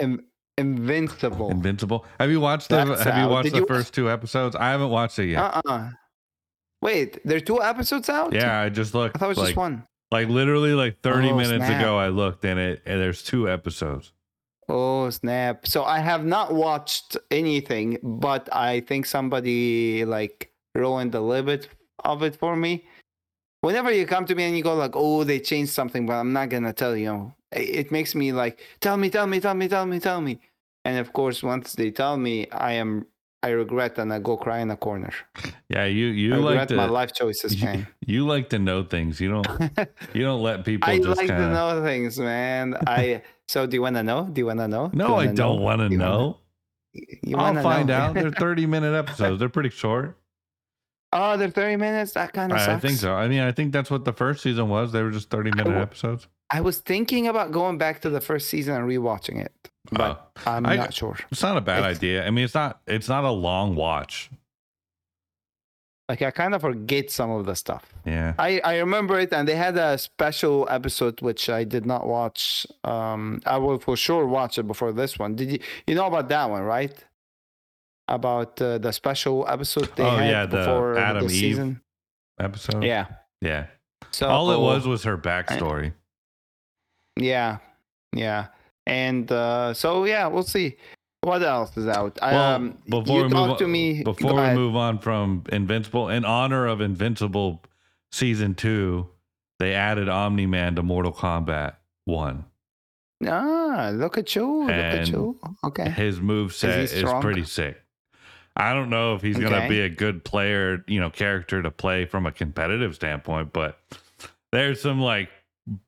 In- 0.00 0.24
invincible. 0.58 1.50
Invincible. 1.50 2.04
Have 2.20 2.30
you 2.30 2.40
watched 2.40 2.68
the 2.70 2.76
That's 2.84 3.02
Have 3.02 3.18
you 3.18 3.28
watched 3.28 3.44
Did 3.44 3.54
the 3.54 3.58
you- 3.60 3.66
first 3.66 3.92
two 3.94 4.10
episodes? 4.10 4.56
I 4.56 4.70
haven't 4.70 4.90
watched 4.90 5.18
it 5.18 5.26
yet. 5.30 5.42
Uh-uh. 5.42 5.90
Wait, 6.82 7.18
there 7.24 7.36
are 7.38 7.40
two 7.40 7.62
episodes 7.62 8.08
out? 8.08 8.32
yeah, 8.32 8.60
I 8.60 8.68
just 8.68 8.94
looked. 8.94 9.16
I 9.16 9.18
thought 9.18 9.26
it 9.26 9.28
was 9.28 9.38
like, 9.38 9.46
just 9.48 9.56
one. 9.56 9.84
Like 10.12 10.28
literally, 10.28 10.72
like 10.72 11.00
thirty 11.02 11.30
Oh, 11.30 11.36
minutes 11.36 11.66
snap. 11.66 11.80
ago, 11.80 11.98
I 11.98 12.08
looked 12.08 12.44
and 12.44 12.58
it, 12.60 12.82
and 12.86 13.00
there's 13.00 13.22
two 13.22 13.50
episodes. 13.50 14.12
Oh 14.68 15.10
snap! 15.10 15.66
So 15.66 15.84
I 15.84 15.98
have 15.98 16.24
not 16.24 16.54
watched 16.54 17.16
anything, 17.30 17.98
but 18.02 18.48
I 18.52 18.80
think 18.80 19.06
somebody 19.06 20.04
like 20.04 20.52
ruined 20.74 21.14
a 21.14 21.20
little 21.20 21.46
bit 21.46 21.68
of 22.04 22.22
it 22.22 22.36
for 22.36 22.56
me. 22.56 22.84
Whenever 23.60 23.90
you 23.90 24.06
come 24.06 24.26
to 24.26 24.34
me 24.34 24.44
and 24.44 24.56
you 24.56 24.62
go 24.62 24.74
like, 24.74 24.92
"Oh, 24.94 25.24
they 25.24 25.40
changed 25.40 25.72
something," 25.72 26.06
but 26.06 26.14
I'm 26.14 26.32
not 26.32 26.48
gonna 26.50 26.72
tell 26.72 26.96
you. 26.96 27.32
It 27.52 27.90
makes 27.90 28.14
me 28.14 28.32
like, 28.32 28.60
"Tell 28.80 28.96
me, 28.96 29.10
tell 29.10 29.26
me, 29.26 29.40
tell 29.40 29.54
me, 29.54 29.68
tell 29.68 29.86
me, 29.86 29.98
tell 29.98 30.20
me." 30.20 30.38
And 30.84 30.98
of 30.98 31.12
course, 31.12 31.42
once 31.42 31.72
they 31.74 31.90
tell 31.90 32.16
me, 32.16 32.46
I 32.50 32.72
am 32.74 33.06
I 33.42 33.50
regret 33.50 33.98
and 33.98 34.12
I 34.12 34.18
go 34.18 34.36
cry 34.36 34.58
in 34.60 34.70
a 34.70 34.76
corner. 34.76 35.12
Yeah, 35.68 35.84
you 35.86 36.06
you 36.06 36.34
I 36.34 36.38
like 36.38 36.50
regret 36.50 36.68
to 36.68 36.76
my 36.76 36.86
life 36.86 37.12
choices, 37.14 37.54
you, 37.60 37.64
man. 37.64 37.86
you 38.06 38.26
like 38.26 38.50
to 38.50 38.58
know 38.58 38.82
things. 38.84 39.20
You 39.20 39.30
don't 39.30 39.46
you 40.14 40.22
don't 40.22 40.42
let 40.42 40.64
people 40.70 40.88
I 40.88 40.98
just 40.98 41.16
like 41.16 41.28
kind 41.28 41.40
to 41.42 41.50
know 41.52 41.82
things, 41.82 42.18
man. 42.18 42.76
I 42.86 43.22
so 43.48 43.66
do 43.66 43.74
you 43.76 43.82
want 43.82 43.96
to 43.96 44.02
know? 44.02 44.28
Do 44.32 44.40
you 44.40 44.46
want 44.46 44.60
to 44.60 44.68
know? 44.68 44.88
Do 44.88 44.98
No, 44.98 45.16
I 45.16 45.26
don't 45.26 45.60
want 45.60 45.80
to 45.80 45.84
wanna- 45.84 45.96
know. 45.96 46.38
I'll 47.36 47.62
find 47.62 47.88
know? 47.88 47.94
out. 47.94 48.14
They're 48.14 48.30
30 48.30 48.66
minute 48.66 48.94
episodes. 48.94 49.38
They're 49.38 49.48
pretty 49.50 49.68
short. 49.70 50.16
Oh, 51.12 51.36
they're 51.36 51.50
thirty 51.50 51.76
minutes. 51.76 52.12
That 52.12 52.32
kind 52.32 52.52
of 52.52 52.58
I, 52.58 52.74
I 52.74 52.78
think 52.78 52.98
so. 52.98 53.14
I 53.14 53.28
mean, 53.28 53.40
I 53.40 53.52
think 53.52 53.72
that's 53.72 53.90
what 53.90 54.04
the 54.04 54.12
first 54.12 54.42
season 54.42 54.68
was. 54.68 54.92
They 54.92 55.02
were 55.02 55.10
just 55.10 55.30
30 55.30 55.50
minute 55.50 55.64
w- 55.64 55.80
episodes. 55.82 56.28
I 56.50 56.60
was 56.60 56.78
thinking 56.78 57.26
about 57.26 57.50
going 57.52 57.78
back 57.78 58.00
to 58.02 58.10
the 58.10 58.20
first 58.20 58.48
season 58.48 58.74
and 58.74 58.88
rewatching 58.88 59.40
it, 59.44 59.52
but 59.90 60.30
Oh. 60.46 60.50
I'm 60.50 60.66
I- 60.66 60.76
not 60.76 60.94
sure. 60.94 61.16
It's 61.32 61.42
not 61.42 61.56
a 61.56 61.60
bad 61.60 61.78
It's- 61.80 61.96
idea. 61.96 62.26
I 62.26 62.30
mean, 62.30 62.44
it's 62.44 62.54
not 62.54 62.80
it's 62.86 63.08
not 63.08 63.24
a 63.24 63.30
long 63.30 63.74
watch. 63.74 64.30
Like 66.08 66.22
I 66.22 66.30
kind 66.30 66.54
of 66.54 66.60
forget 66.60 67.10
some 67.10 67.30
of 67.32 67.46
the 67.46 67.56
stuff. 67.56 67.92
Yeah. 68.04 68.34
I 68.38 68.60
I 68.62 68.78
remember 68.78 69.18
it, 69.18 69.32
and 69.32 69.48
they 69.48 69.56
had 69.56 69.76
a 69.76 69.98
special 69.98 70.68
episode 70.70 71.20
which 71.20 71.48
I 71.50 71.64
did 71.64 71.84
not 71.84 72.06
watch. 72.06 72.64
Um, 72.84 73.40
I 73.44 73.56
will 73.58 73.80
for 73.80 73.96
sure 73.96 74.24
watch 74.24 74.56
it 74.56 74.68
before 74.68 74.92
this 74.92 75.18
one. 75.18 75.34
Did 75.34 75.50
you 75.50 75.58
you 75.88 75.96
know 75.96 76.06
about 76.06 76.28
that 76.28 76.48
one, 76.48 76.62
right? 76.62 76.94
About 78.08 78.60
uh, 78.62 78.78
the 78.78 78.92
special 78.92 79.44
episode 79.48 79.90
they 79.96 80.04
Oh, 80.04 80.16
had 80.16 80.30
yeah, 80.30 80.46
the 80.46 80.56
before 80.58 80.96
Atom 80.96 81.26
the 81.26 81.34
Eve 81.34 81.40
season. 81.40 81.80
Episode. 82.38 82.84
Yeah. 82.84 83.06
Yeah. 83.40 83.66
So 84.12 84.28
All 84.28 84.50
it 84.52 84.60
was 84.60 84.86
was 84.86 85.02
her 85.04 85.18
backstory. 85.18 85.92
Yeah, 87.18 87.58
yeah, 88.14 88.48
and 88.86 89.30
uh, 89.32 89.72
so 89.74 90.04
yeah, 90.04 90.26
we'll 90.26 90.42
see 90.42 90.76
what 91.22 91.42
else 91.42 91.74
is 91.76 91.86
out. 91.88 92.18
Well, 92.20 92.54
um, 92.54 92.78
before 92.88 93.18
you 93.20 93.24
we 93.24 93.30
talk 93.30 93.48
move 93.48 93.58
to 93.58 93.64
on, 93.64 93.72
me 93.72 94.02
before 94.04 94.34
we 94.34 94.54
move 94.54 94.76
on 94.76 94.98
from 94.98 95.44
Invincible, 95.50 96.10
in 96.10 96.24
honor 96.26 96.66
of 96.66 96.80
Invincible 96.82 97.62
season 98.12 98.54
two, 98.54 99.08
they 99.58 99.74
added 99.74 100.08
Omni 100.10 100.46
Man 100.46 100.76
to 100.76 100.82
Mortal 100.82 101.12
Kombat 101.12 101.76
One. 102.04 102.44
Ah, 103.26 103.90
look 103.94 104.18
at 104.18 104.34
you. 104.36 104.60
Look 104.66 104.70
at 104.70 105.08
you. 105.08 105.38
Okay. 105.64 105.88
His 105.90 106.20
move 106.20 106.52
set 106.54 106.80
is, 106.80 106.90
strong? 106.92 107.22
pretty 107.22 107.44
sick. 107.44 107.82
I 108.56 108.72
don't 108.72 108.88
know 108.88 109.14
if 109.14 109.22
he's 109.22 109.38
gonna 109.38 109.68
be 109.68 109.80
a 109.80 109.88
good 109.88 110.24
player, 110.24 110.82
you 110.86 110.98
know, 110.98 111.10
character 111.10 111.62
to 111.62 111.70
play 111.70 112.06
from 112.06 112.26
a 112.26 112.32
competitive 112.32 112.94
standpoint, 112.94 113.52
but 113.52 113.78
there's 114.50 114.80
some 114.80 115.00
like 115.00 115.28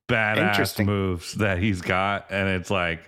badass 0.08 0.84
moves 0.84 1.34
that 1.34 1.58
he's 1.58 1.80
got, 1.80 2.26
and 2.30 2.48
it's 2.48 2.70
like 2.70 3.00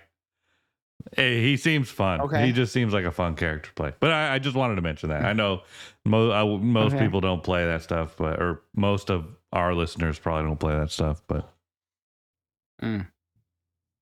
eh, 1.17 1.39
he 1.39 1.57
seems 1.57 1.89
fun. 1.89 2.21
Okay. 2.21 2.47
He 2.47 2.51
just 2.51 2.73
seems 2.73 2.91
like 2.91 3.05
a 3.05 3.11
fun 3.11 3.35
character 3.35 3.69
to 3.69 3.73
play. 3.75 3.93
But 3.99 4.11
I, 4.11 4.35
I 4.35 4.39
just 4.39 4.55
wanted 4.55 4.75
to 4.75 4.81
mention 4.81 5.09
that. 5.09 5.23
I 5.23 5.31
hmm. 5.31 5.37
know 5.37 5.61
mo- 6.05 6.31
uh, 6.31 6.43
I, 6.43 6.57
most 6.57 6.95
Okay. 6.95 7.05
people 7.05 7.21
don't 7.21 7.43
play 7.43 7.65
that 7.65 7.83
stuff, 7.83 8.15
but 8.17 8.41
or 8.41 8.61
most 8.75 9.11
of 9.11 9.25
our 9.53 9.75
listeners 9.75 10.17
probably 10.17 10.47
don't 10.47 10.59
play 10.59 10.75
that 10.75 10.89
stuff. 10.91 11.21
But 11.27 11.47
hmm. 12.79 13.01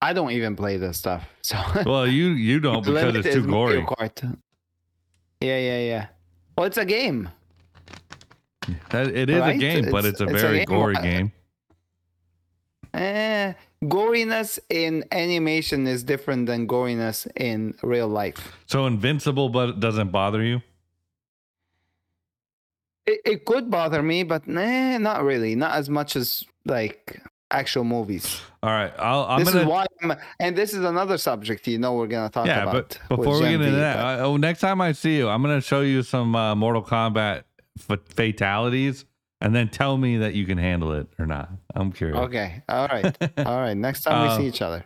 I 0.01 0.13
don't 0.13 0.31
even 0.31 0.55
play 0.55 0.77
this 0.77 0.97
stuff. 0.97 1.27
So 1.41 1.61
well, 1.85 2.07
you 2.07 2.27
you 2.27 2.59
don't 2.59 2.85
because 2.85 3.15
it's 3.15 3.35
too 3.35 3.45
gory. 3.45 3.85
Yeah, 5.41 5.57
yeah, 5.57 5.79
yeah. 5.79 6.05
Well, 6.57 6.67
it's 6.67 6.77
a 6.77 6.85
game. 6.85 7.29
That- 8.89 9.07
It 9.07 9.29
is 9.29 9.37
a 9.37 9.39
Right? 9.39 9.59
game, 9.59 9.89
but 9.89 10.05
It's- 10.05 10.11
it's 10.13 10.21
a 10.21 10.25
it's 10.25 10.33
a 10.33 10.47
very 10.47 10.57
game. 10.59 10.65
gory 10.65 10.95
Uh, 10.97 11.01
game. 11.01 11.31
Eh, 12.93 13.53
goriness 13.83 14.59
in 14.69 15.05
animation 15.11 15.87
is 15.87 16.03
different 16.03 16.47
than 16.47 16.67
goriness 16.67 17.27
in 17.37 17.75
real 17.83 18.07
life. 18.07 18.57
So 18.65 18.85
invincible, 18.85 19.49
but 19.49 19.69
it 19.69 19.79
doesn't 19.79 20.11
bother 20.11 20.43
you. 20.43 20.61
It, 23.05 23.21
it 23.25 23.45
could 23.45 23.69
bother 23.71 24.03
me, 24.03 24.23
but 24.23 24.47
nah, 24.47 24.97
not 24.97 25.23
really. 25.23 25.55
Not 25.55 25.75
as 25.75 25.89
much 25.89 26.15
as 26.15 26.43
like 26.65 27.21
actual 27.49 27.83
movies. 27.85 28.41
All 28.61 28.69
right, 28.69 28.91
I'll, 28.99 29.23
I'm 29.23 29.39
this 29.39 29.49
gonna. 29.53 29.61
is 29.61 29.67
why, 29.67 29.85
I'm, 30.01 30.13
and 30.41 30.55
this 30.55 30.73
is 30.73 30.83
another 30.83 31.17
subject 31.17 31.65
you 31.67 31.77
know 31.79 31.93
we're 31.93 32.07
gonna 32.07 32.29
talk 32.29 32.45
yeah, 32.45 32.63
about. 32.63 32.97
but 33.09 33.17
before 33.17 33.35
we 33.35 33.39
Gen 33.41 33.51
get 33.51 33.61
into 33.61 33.71
V, 33.71 33.75
that, 33.77 33.95
but- 33.95 34.05
I, 34.05 34.19
oh, 34.19 34.35
next 34.37 34.59
time 34.59 34.81
I 34.81 34.91
see 34.91 35.15
you, 35.17 35.29
I'm 35.29 35.41
gonna 35.41 35.61
show 35.61 35.81
you 35.81 36.03
some 36.03 36.35
uh, 36.35 36.55
Mortal 36.55 36.83
Kombat 36.83 37.43
f- 37.89 37.99
fatalities, 38.09 39.05
and 39.39 39.55
then 39.55 39.69
tell 39.69 39.97
me 39.97 40.17
that 40.17 40.33
you 40.33 40.45
can 40.45 40.57
handle 40.57 40.91
it 40.91 41.07
or 41.17 41.25
not. 41.25 41.49
I'm 41.73 41.93
curious. 41.93 42.17
Okay. 42.19 42.61
All 42.67 42.87
right. 42.87 43.05
All 43.45 43.59
right. 43.59 43.75
Next 43.77 44.01
time 44.01 44.23
we 44.23 44.27
Uh, 44.27 44.37
see 44.37 44.47
each 44.47 44.61
other. 44.61 44.83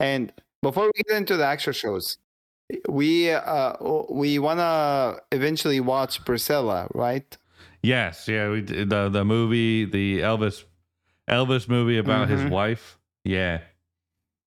And 0.00 0.32
before 0.62 0.84
we 0.86 1.02
get 1.06 1.16
into 1.18 1.36
the 1.36 1.44
actual 1.44 1.74
shows, 1.74 2.16
we 2.88 3.30
uh 3.30 3.74
we 4.08 4.38
wanna 4.38 5.16
eventually 5.32 5.80
watch 5.80 6.24
Priscilla, 6.24 6.88
right? 6.94 7.36
Yes, 7.82 8.26
yeah, 8.26 8.48
we 8.48 8.62
the 8.62 9.10
the 9.10 9.24
movie, 9.26 9.84
the 9.84 10.20
Elvis 10.20 10.64
Elvis 11.28 11.68
movie 11.68 11.98
about 11.98 12.28
his 12.30 12.40
Mhm. 12.40 12.50
wife. 12.50 12.98
Yeah, 13.24 13.58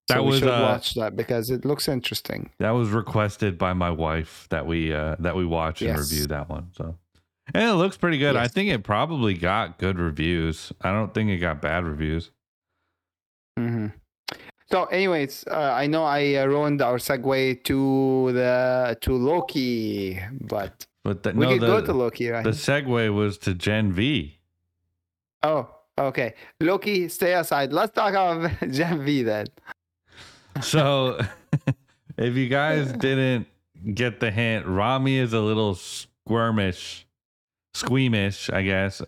that 0.10 0.16
so 0.18 0.24
we 0.24 0.30
was 0.32 0.40
should 0.40 0.50
uh, 0.50 0.62
watch 0.62 0.94
that 0.96 1.16
because 1.16 1.50
it 1.50 1.64
looks 1.66 1.88
interesting. 1.88 2.50
that 2.60 2.72
was 2.72 2.90
requested 2.90 3.58
by 3.58 3.74
my 3.74 3.90
wife 3.90 4.48
that 4.50 4.66
we 4.68 4.94
uh 4.94 5.16
that 5.20 5.36
we 5.36 5.46
watch 5.46 5.82
and 5.82 5.90
Yes. 5.98 6.00
review 6.12 6.28
that 6.28 6.50
one. 6.50 6.68
So, 6.78 6.98
and 7.54 7.64
it 7.64 7.74
looks 7.76 7.96
pretty 7.98 8.18
good. 8.18 8.36
I 8.36 8.48
think 8.48 8.70
it 8.70 8.84
probably 8.84 9.34
got 9.34 9.78
good 9.80 9.98
reviews. 10.00 10.74
I 10.82 10.92
don't 10.92 11.14
think 11.14 11.30
it 11.30 11.38
got 11.38 11.62
bad 11.62 11.86
reviews. 11.86 12.32
Mm-hmm. 13.58 13.88
So, 14.72 14.86
anyways, 14.86 15.46
uh, 15.50 15.72
I 15.74 15.86
know 15.88 16.04
I 16.04 16.36
uh, 16.36 16.46
ruined 16.48 16.82
our 16.82 16.98
segue 16.98 17.64
to 17.66 18.32
the 18.34 18.98
to 19.02 19.14
Loki, 19.14 20.20
but 20.42 20.86
But 21.04 21.22
the, 21.24 21.32
we 21.34 21.46
no, 21.46 21.52
could 21.54 21.62
the, 21.62 21.68
go 21.68 21.86
to 21.86 21.94
Loki, 21.94 22.30
right? 22.30 22.44
the 22.44 22.50
segue 22.50 23.14
was 23.14 23.38
to 23.40 23.54
Gen 23.54 23.92
V. 23.94 24.40
Oh, 25.44 25.70
okay. 25.98 26.34
Loki, 26.60 27.08
stay 27.10 27.34
aside. 27.34 27.74
Let's 27.74 27.94
talk 27.94 28.12
about 28.12 28.52
Gen 28.72 29.04
V 29.06 29.24
then. 29.24 29.48
So, 30.62 31.20
if 32.18 32.36
you 32.36 32.48
guys 32.48 32.92
didn't 32.98 33.48
get 33.94 34.20
the 34.20 34.32
hint, 34.32 34.66
Rami 34.66 35.18
is 35.18 35.34
a 35.34 35.40
little 35.40 35.76
squirmish, 35.76 37.04
squeamish, 37.74 38.50
I 38.50 38.62
guess, 38.64 39.02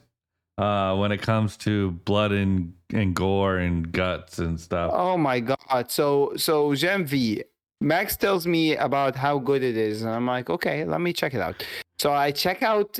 uh, 0.58 0.96
when 0.96 1.12
it 1.12 1.22
comes 1.22 1.58
to 1.58 1.92
blood 1.92 2.32
and, 2.32 2.74
and 2.94 3.16
gore 3.16 3.58
and 3.58 3.92
guts 3.92 4.40
and 4.40 4.60
stuff. 4.60 4.92
Oh 4.94 5.18
my 5.18 5.40
god. 5.40 5.92
So 5.92 6.34
so 6.36 6.74
Gen 6.76 7.06
V. 7.06 7.44
Max 7.80 8.18
tells 8.18 8.48
me 8.48 8.76
about 8.76 9.16
how 9.16 9.38
good 9.38 9.62
it 9.62 9.78
is, 9.78 10.02
and 10.02 10.10
I'm 10.10 10.26
like, 10.26 10.50
okay, 10.50 10.84
let 10.84 11.00
me 11.00 11.14
check 11.14 11.36
it 11.36 11.42
out. 11.42 11.64
So 12.00 12.12
I 12.12 12.32
check 12.32 12.64
out 12.64 13.00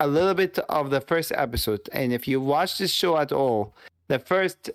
a 0.00 0.06
little 0.06 0.34
bit 0.34 0.58
of 0.68 0.90
the 0.90 1.00
first 1.00 1.32
episode, 1.32 1.88
and 1.92 2.12
if 2.12 2.28
you 2.28 2.40
watch 2.40 2.78
this 2.78 2.92
show 2.92 3.16
at 3.16 3.32
all, 3.32 3.74
the 4.08 4.18
first 4.18 4.70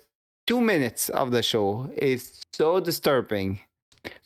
two 0.46 0.60
minutes 0.60 1.08
of 1.10 1.30
the 1.30 1.42
show 1.42 1.90
is 1.96 2.40
so 2.52 2.80
disturbing. 2.80 3.60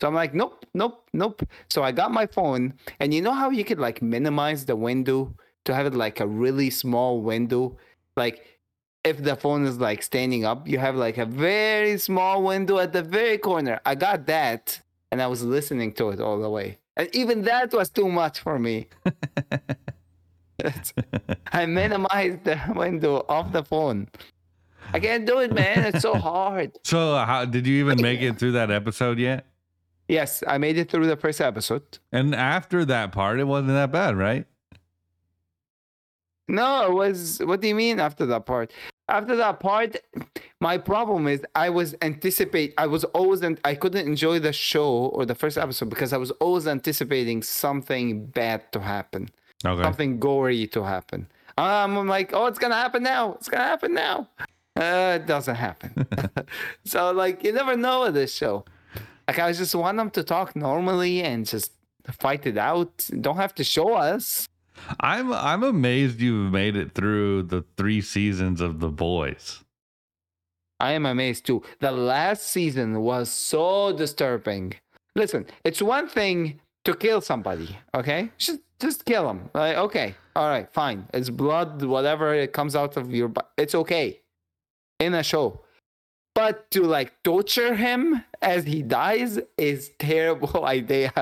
So 0.01 0.09
I'm 0.09 0.15
like, 0.15 0.35
nope, 0.35 0.65
nope, 0.73 1.09
nope. 1.13 1.43
So 1.69 1.83
I 1.83 1.93
got 1.93 2.11
my 2.11 2.27
phone, 2.27 2.75
and 2.99 3.13
you 3.13 3.21
know 3.21 3.33
how 3.33 3.51
you 3.51 3.65
could 3.65 3.79
like 3.79 4.01
minimize 4.01 4.65
the 4.65 4.77
window 4.77 5.35
to 5.67 5.75
have 5.75 5.87
it 5.87 5.95
like 5.95 6.21
a 6.21 6.27
really 6.27 6.71
small 6.71 7.21
window, 7.21 7.77
like 8.17 8.57
if 9.05 9.23
the 9.23 9.37
phone 9.37 9.67
is 9.67 9.79
like 9.79 10.03
standing 10.03 10.45
up, 10.45 10.67
you 10.67 10.79
have 10.79 10.97
like 10.97 11.19
a 11.19 11.27
very 11.27 11.99
small 11.99 12.43
window 12.43 12.79
at 12.79 12.93
the 12.93 13.03
very 13.03 13.39
corner. 13.39 13.81
I 13.85 13.95
got 13.95 14.27
that 14.27 14.81
and 15.13 15.21
I 15.23 15.27
was 15.27 15.45
listening 15.45 15.93
to 15.95 16.11
it 16.11 16.21
all 16.21 16.41
the 16.41 16.51
way. 16.51 16.79
And 16.97 17.09
even 17.15 17.43
that 17.43 17.73
was 17.73 17.91
too 17.91 18.09
much 18.09 18.41
for 18.41 18.59
me. 18.59 18.89
I 21.53 21.67
minimized 21.67 22.45
the 22.45 22.61
window 22.75 23.25
of 23.29 23.53
the 23.53 23.65
phone. 23.65 24.09
I 24.93 25.01
can't 25.01 25.27
do 25.27 25.41
it, 25.41 25.53
man. 25.53 25.85
It's 25.87 26.03
so 26.03 26.15
hard. 26.15 26.73
So, 26.85 27.17
how 27.17 27.45
did 27.45 27.67
you 27.67 27.81
even 27.81 28.01
make 28.01 28.21
it 28.23 28.39
through 28.39 28.53
that 28.53 28.71
episode 28.71 29.19
yet? 29.19 29.47
Yes, 30.09 30.45
I 30.47 30.59
made 30.59 30.79
it 30.79 30.91
through 30.91 31.07
the 31.07 31.17
first 31.17 31.41
episode. 31.41 31.99
And 32.13 32.35
after 32.35 32.85
that 32.85 33.11
part, 33.11 33.41
it 33.41 33.45
wasn't 33.45 33.71
that 33.71 33.91
bad, 33.91 34.17
right? 34.17 34.47
No, 36.49 36.87
it 36.87 36.93
was. 36.93 37.41
What 37.45 37.61
do 37.61 37.69
you 37.69 37.75
mean 37.75 37.99
after 37.99 38.25
that 38.27 38.47
part? 38.47 38.73
After 39.09 39.37
that 39.37 39.61
part, 39.61 39.97
my 40.61 40.79
problem 40.79 41.27
is 41.27 41.45
I 41.55 41.71
was 41.71 41.95
anticipate. 42.03 42.73
I 42.79 42.87
was 42.87 43.05
always 43.05 43.43
and 43.43 43.61
I 43.65 43.75
couldn't 43.75 44.07
enjoy 44.07 44.39
the 44.39 44.53
show 44.53 45.07
or 45.07 45.27
the 45.27 45.35
first 45.35 45.59
episode 45.59 45.91
because 45.91 46.13
I 46.13 46.17
was 46.17 46.31
always 46.33 46.67
anticipating 46.67 47.43
something 47.43 48.27
bad 48.27 48.71
to 48.73 48.81
happen, 48.81 49.29
Okay. 49.67 49.83
something 49.83 50.19
gory 50.19 50.67
to 50.69 50.83
happen. 50.83 51.27
Um, 51.59 51.97
I'm 51.97 52.09
like, 52.09 52.33
oh, 52.35 52.47
it's 52.47 52.59
gonna 52.59 52.75
happen 52.75 53.03
now. 53.03 53.35
It's 53.35 53.49
gonna 53.49 53.65
happen 53.65 53.95
now. 53.95 54.29
Uh, 54.77 55.19
it 55.21 55.27
doesn't 55.27 55.55
happen. 55.55 56.07
so 56.85 57.13
like, 57.13 57.43
you 57.43 57.53
never 57.53 57.77
know 57.77 58.03
with 58.03 58.15
this 58.15 58.35
show. 58.35 58.65
Like, 59.27 59.39
I 59.39 59.53
just 59.53 59.75
want 59.75 59.97
them 59.97 60.11
to 60.11 60.23
talk 60.23 60.55
normally 60.55 61.23
and 61.23 61.47
just 61.47 61.73
fight 62.13 62.47
it 62.47 62.59
out. 62.59 63.09
Don't 63.21 63.37
have 63.37 63.55
to 63.57 63.65
show 63.65 63.95
us. 63.95 64.49
I'm 65.01 65.33
I'm 65.33 65.63
amazed 65.63 66.21
you've 66.21 66.53
made 66.53 66.77
it 66.77 66.93
through 66.93 67.45
the 67.45 67.65
three 67.77 68.01
seasons 68.01 68.61
of 68.61 68.81
The 68.81 68.91
Boys. 68.91 69.65
I 70.79 70.93
am 70.93 71.07
amazed 71.07 71.47
too. 71.47 71.63
The 71.81 71.91
last 71.91 72.49
season 72.49 73.01
was 73.01 73.31
so 73.31 73.97
disturbing. 73.97 74.75
Listen, 75.15 75.47
it's 75.65 75.81
one 75.81 76.09
thing 76.09 76.61
to 76.87 76.95
kill 76.95 77.21
somebody, 77.21 77.77
okay? 77.95 78.31
Just 78.39 78.61
just 78.79 79.05
kill 79.05 79.29
him. 79.29 79.51
Like, 79.55 79.77
okay, 79.77 80.15
all 80.35 80.49
right, 80.49 80.71
fine. 80.73 81.07
It's 81.13 81.31
blood, 81.31 81.83
whatever 81.83 82.35
it 82.35 82.53
comes 82.53 82.75
out 82.77 82.97
of 82.97 83.13
your. 83.13 83.33
It's 83.59 83.75
okay 83.75 84.21
in 85.01 85.15
a 85.15 85.23
show. 85.23 85.61
But 86.35 86.71
to 86.73 86.83
like 86.85 87.13
torture 87.25 87.75
him 87.75 88.23
as 88.43 88.65
he 88.65 88.83
dies 88.83 89.41
is 89.57 89.91
terrible 89.99 90.65
idea. 90.79 91.13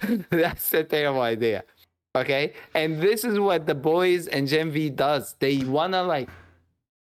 That's 0.30 0.74
a 0.74 0.84
terrible 0.84 1.22
idea. 1.22 1.64
Okay? 2.16 2.52
And 2.74 3.00
this 3.00 3.24
is 3.24 3.38
what 3.38 3.66
the 3.66 3.74
boys 3.74 4.26
and 4.26 4.48
Gen 4.48 4.70
V 4.70 4.90
does. 4.90 5.36
They 5.38 5.58
wanna 5.64 6.02
like 6.02 6.28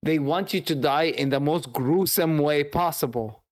they 0.02 0.18
want 0.18 0.52
you 0.52 0.60
to 0.62 0.74
die 0.74 1.14
in 1.16 1.30
the 1.30 1.40
most 1.40 1.72
gruesome 1.72 2.38
way 2.38 2.64
possible. 2.64 3.42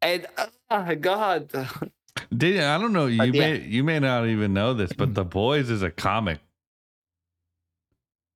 And 0.00 0.26
oh 0.70 0.94
God, 0.94 1.50
Did 2.36 2.60
I 2.60 2.78
don't 2.78 2.92
know 2.92 3.06
you 3.06 3.22
yeah. 3.24 3.30
may 3.30 3.60
you 3.60 3.84
may 3.84 3.98
not 3.98 4.26
even 4.26 4.52
know 4.54 4.74
this, 4.74 4.92
but 4.92 5.14
The 5.14 5.24
Boys 5.24 5.70
is 5.70 5.82
a 5.82 5.90
comic. 5.90 6.40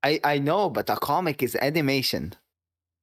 I 0.02 0.20
I 0.24 0.38
know, 0.38 0.70
but 0.70 0.88
a 0.90 0.96
comic 0.96 1.42
is 1.42 1.56
animation. 1.56 2.34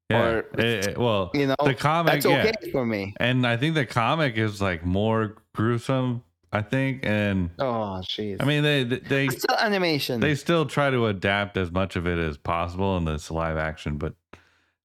Yeah. 0.10 0.22
Or- 0.24 0.46
Eh, 0.60 0.82
eh, 0.90 0.94
well, 0.98 1.32
You 1.34 1.48
know, 1.48 1.56
the 1.64 1.74
comic, 1.74 2.14
that's 2.14 2.26
yeah. 2.26 2.44
okay 2.44 2.72
for 2.72 2.86
me. 2.86 3.14
And 3.20 3.48
I 3.48 3.58
think 3.58 3.74
the 3.76 3.86
comic 3.86 4.38
is 4.38 4.62
like 4.62 4.86
more 4.86 5.36
gruesome. 5.56 6.24
I 6.52 6.62
think, 6.62 7.04
and 7.04 7.50
Oh 7.58 8.00
jeez. 8.04 8.38
I 8.40 8.46
mean 8.46 8.62
they 8.62 8.84
they 8.84 9.26
It's 9.26 9.42
still 9.42 9.58
animation. 9.58 10.20
they 10.20 10.36
still 10.36 10.68
try 10.68 10.92
to 10.92 11.08
adapt 11.08 11.58
as 11.58 11.72
much 11.72 11.96
of 11.96 12.06
it 12.06 12.20
as 12.20 12.38
possible 12.38 12.96
in 12.98 13.06
this 13.06 13.32
live 13.32 13.58
action, 13.58 13.98
but 13.98 14.14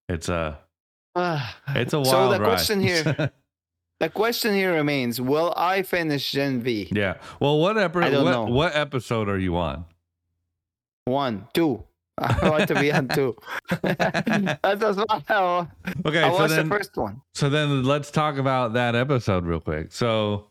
it's 0.07 0.29
a 0.29 0.57
it's 1.15 1.93
a 1.93 1.97
wild 1.99 2.07
so 2.07 2.29
the 2.33 2.39
ride. 2.39 2.47
question 2.47 2.81
here, 2.81 3.31
the 3.99 4.09
question 4.09 4.53
here 4.53 4.73
remains: 4.73 5.19
Will 5.21 5.53
I 5.57 5.81
finish 5.83 6.31
Gen 6.31 6.61
V? 6.61 6.89
yeah. 6.95 7.15
Well, 7.39 7.59
what 7.59 7.77
I 7.77 7.83
episode? 7.83 8.11
don't 8.11 8.25
What, 8.25 8.31
know. 8.31 8.43
what 8.45 8.75
episode 8.75 9.29
are 9.29 9.37
you 9.39 9.57
on? 9.57 9.85
One, 11.05 11.47
two. 11.53 11.83
I 12.19 12.49
want 12.49 12.67
to 12.67 12.75
be 12.75 12.91
on 12.91 13.07
two. 13.07 13.35
That's 13.81 14.83
as 14.83 14.97
well. 14.97 15.69
Okay, 16.05 16.21
I 16.23 16.29
so 16.29 16.33
watched 16.33 16.49
then 16.49 16.67
the 16.69 16.75
first 16.75 16.97
one. 16.97 17.21
so 17.33 17.49
then 17.49 17.83
let's 17.83 18.11
talk 18.11 18.37
about 18.37 18.73
that 18.73 18.93
episode 18.95 19.45
real 19.45 19.61
quick. 19.61 19.91
So, 19.93 20.47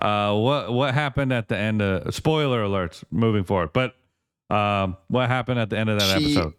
uh, 0.00 0.34
what 0.36 0.72
what 0.72 0.94
happened 0.94 1.32
at 1.32 1.48
the 1.48 1.56
end 1.56 1.82
of 1.82 2.14
spoiler 2.14 2.62
alerts 2.64 3.02
moving 3.10 3.42
forward, 3.44 3.72
but 3.72 3.96
um, 4.48 4.96
what 5.08 5.28
happened 5.28 5.58
at 5.58 5.70
the 5.70 5.78
end 5.78 5.90
of 5.90 5.98
that 5.98 6.18
She- 6.20 6.24
episode? 6.36 6.54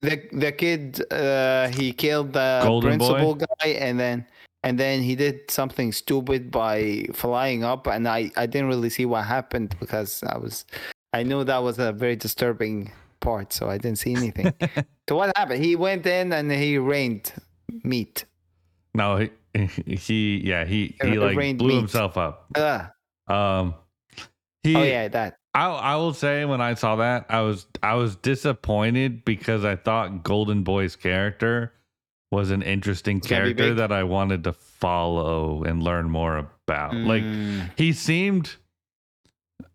The 0.00 0.22
the 0.32 0.52
kid 0.52 1.02
uh, 1.12 1.68
he 1.68 1.92
killed 1.92 2.32
the 2.32 2.60
Golden 2.62 2.98
boy? 2.98 3.08
principal 3.08 3.34
guy 3.34 3.68
and 3.80 3.98
then 4.00 4.26
and 4.62 4.78
then 4.78 5.02
he 5.02 5.14
did 5.14 5.50
something 5.50 5.92
stupid 5.92 6.50
by 6.50 7.06
flying 7.12 7.64
up 7.64 7.86
and 7.86 8.08
I 8.08 8.30
I 8.36 8.46
didn't 8.46 8.68
really 8.68 8.90
see 8.90 9.06
what 9.06 9.24
happened 9.24 9.74
because 9.78 10.22
I 10.24 10.38
was 10.38 10.64
I 11.12 11.22
knew 11.22 11.44
that 11.44 11.62
was 11.62 11.78
a 11.78 11.92
very 11.92 12.16
disturbing 12.16 12.92
part 13.20 13.52
so 13.52 13.68
I 13.68 13.78
didn't 13.78 13.98
see 13.98 14.14
anything. 14.14 14.52
so 15.08 15.16
what 15.16 15.36
happened? 15.36 15.64
He 15.64 15.76
went 15.76 16.06
in 16.06 16.32
and 16.32 16.50
he 16.50 16.78
rained 16.78 17.32
meat. 17.84 18.24
No, 18.94 19.16
he, 19.54 19.66
he 19.86 20.42
yeah 20.44 20.64
he 20.64 20.96
he 21.02 21.08
It 21.08 21.20
like 21.20 21.58
blew 21.58 21.68
meat. 21.68 21.76
himself 21.76 22.16
up. 22.16 22.46
Ugh. 22.56 22.86
Um, 23.28 23.74
he 24.62 24.74
oh 24.76 24.82
yeah, 24.82 25.08
that. 25.08 25.36
I 25.54 25.66
I 25.66 25.96
will 25.96 26.14
say 26.14 26.44
when 26.44 26.60
I 26.60 26.74
saw 26.74 26.96
that 26.96 27.26
I 27.28 27.40
was 27.42 27.66
I 27.82 27.94
was 27.94 28.16
disappointed 28.16 29.24
because 29.24 29.64
I 29.64 29.76
thought 29.76 30.24
Golden 30.24 30.62
Boy's 30.62 30.96
character 30.96 31.72
was 32.30 32.50
an 32.50 32.62
interesting 32.62 33.18
It's 33.18 33.26
gonna 33.26 33.44
be 33.46 33.54
character 33.54 33.74
that 33.76 33.92
I 33.92 34.02
wanted 34.04 34.44
to 34.44 34.52
follow 34.52 35.64
and 35.64 35.82
learn 35.82 36.10
more 36.10 36.36
about. 36.36 36.94
Like 36.94 37.22
Mm, 37.22 37.70
he 37.76 37.92
seemed 37.92 38.56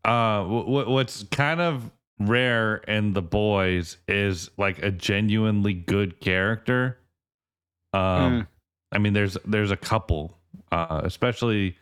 uh 0.05 0.43
w- 0.43 0.63
w- 0.65 0.89
what's 0.91 1.23
kind 1.23 1.59
of 1.61 1.89
rare 2.19 2.75
in 2.77 3.13
the 3.13 3.21
boys 3.21 3.97
is 4.07 4.49
like 4.57 4.81
a 4.83 4.91
genuinely 4.91 5.73
good 5.73 6.19
character. 6.19 6.99
Um 7.93 8.01
Mm. 8.41 8.47
I 8.91 8.97
mean 8.99 9.13
there's 9.13 9.37
there's 9.45 9.71
a 9.71 9.77
couple 9.77 10.37
uh 10.71 11.01
especially 11.03 11.77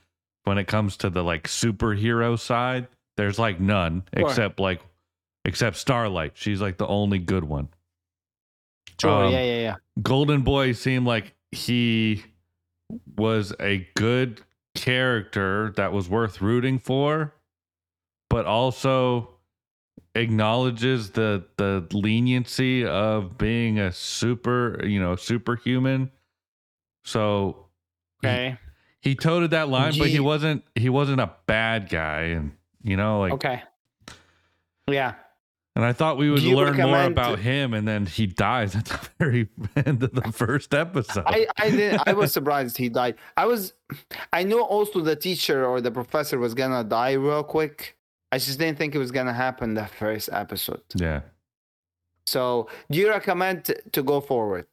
when 0.45 0.57
it 0.57 0.65
comes 0.67 0.97
to 0.97 1.09
the 1.09 1.23
like 1.23 1.47
superhero 1.47 2.39
side 2.39 2.87
there's 3.17 3.37
like 3.37 3.59
none 3.59 4.03
except 4.13 4.59
like 4.59 4.81
except 5.43 5.75
Starlight. 5.75 6.31
She's 6.35 6.61
like 6.61 6.77
the 6.77 6.87
only 6.87 7.19
good 7.19 7.43
one. 7.43 7.67
Sure, 9.01 9.25
Um, 9.25 9.31
yeah, 9.33 9.41
yeah, 9.43 9.59
yeah. 9.59 9.75
Golden 10.01 10.41
Boy 10.41 10.71
seemed 10.73 11.05
like 11.05 11.33
he 11.51 12.23
was 13.17 13.53
a 13.59 13.87
good 13.95 14.41
character 14.75 15.73
that 15.77 15.91
was 15.91 16.07
worth 16.09 16.41
rooting 16.41 16.79
for, 16.79 17.33
but 18.29 18.45
also 18.45 19.29
acknowledges 20.15 21.11
the 21.11 21.45
the 21.57 21.87
leniency 21.93 22.85
of 22.85 23.37
being 23.37 23.79
a 23.79 23.91
super, 23.91 24.85
you 24.85 24.99
know, 24.99 25.15
superhuman. 25.15 26.11
So 27.03 27.67
he- 28.21 28.27
Okay. 28.27 28.57
he, 29.01 29.15
toted 29.15 29.51
that 29.51 29.69
line, 29.69 29.93
but 29.97 30.07
he 30.09 30.19
wasn't 30.19 30.63
he 30.75 30.89
wasn't 30.89 31.21
a 31.21 31.31
bad 31.47 31.89
guy 31.89 32.21
and 32.35 32.51
you 32.83 32.97
know 32.97 33.19
like 33.21 33.33
Okay. 33.33 33.63
Yeah. 34.87 35.15
And 35.75 35.85
I 35.85 35.93
thought 35.93 36.17
we 36.17 36.29
would 36.29 36.41
you 36.41 36.55
learn 36.55 36.75
more 36.75 37.03
about 37.03 37.39
him 37.39 37.73
and 37.73 37.87
then 37.87 38.05
he 38.05 38.27
dies 38.27 38.75
at 38.75 38.85
the 38.85 39.09
very 39.19 39.47
end 39.75 40.03
of 40.03 40.13
the 40.13 40.31
first 40.31 40.73
episode. 40.73 41.23
I, 41.25 41.47
I 41.57 41.99
I 42.07 42.13
was 42.13 42.33
surprised 42.33 42.77
he 42.77 42.89
died. 42.89 43.15
I 43.37 43.45
was 43.45 43.73
I 44.33 44.43
knew 44.43 44.61
also 44.61 44.99
the 45.01 45.15
teacher 45.15 45.65
or 45.65 45.79
the 45.81 45.91
professor 45.91 46.37
was 46.39 46.53
gonna 46.53 46.83
die 46.83 47.13
real 47.13 47.43
quick. 47.43 47.95
I 48.31 48.37
just 48.37 48.59
didn't 48.59 48.77
think 48.77 48.95
it 48.95 48.99
was 48.99 49.11
gonna 49.11 49.33
happen 49.33 49.73
the 49.73 49.85
first 49.87 50.29
episode. 50.31 50.83
yeah. 50.95 51.21
So 52.25 52.67
do 52.89 52.99
you 52.99 53.09
recommend 53.09 53.73
to 53.91 54.03
go 54.03 54.21
forward? 54.21 54.67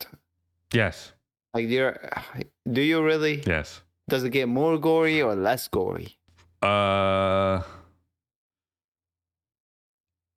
Yes. 0.73 1.13
Like 1.55 1.69
do 1.69 1.75
you, 1.75 1.93
do 2.71 2.83
you 2.83 3.03
really? 3.03 3.43
Yes. 3.47 3.83
Does 4.09 4.23
it 4.25 4.31
get 4.31 4.49
more 4.49 4.79
gory 4.79 5.23
or 5.23 5.35
less 5.35 5.69
gory? 5.69 6.19
Uh. 6.63 7.63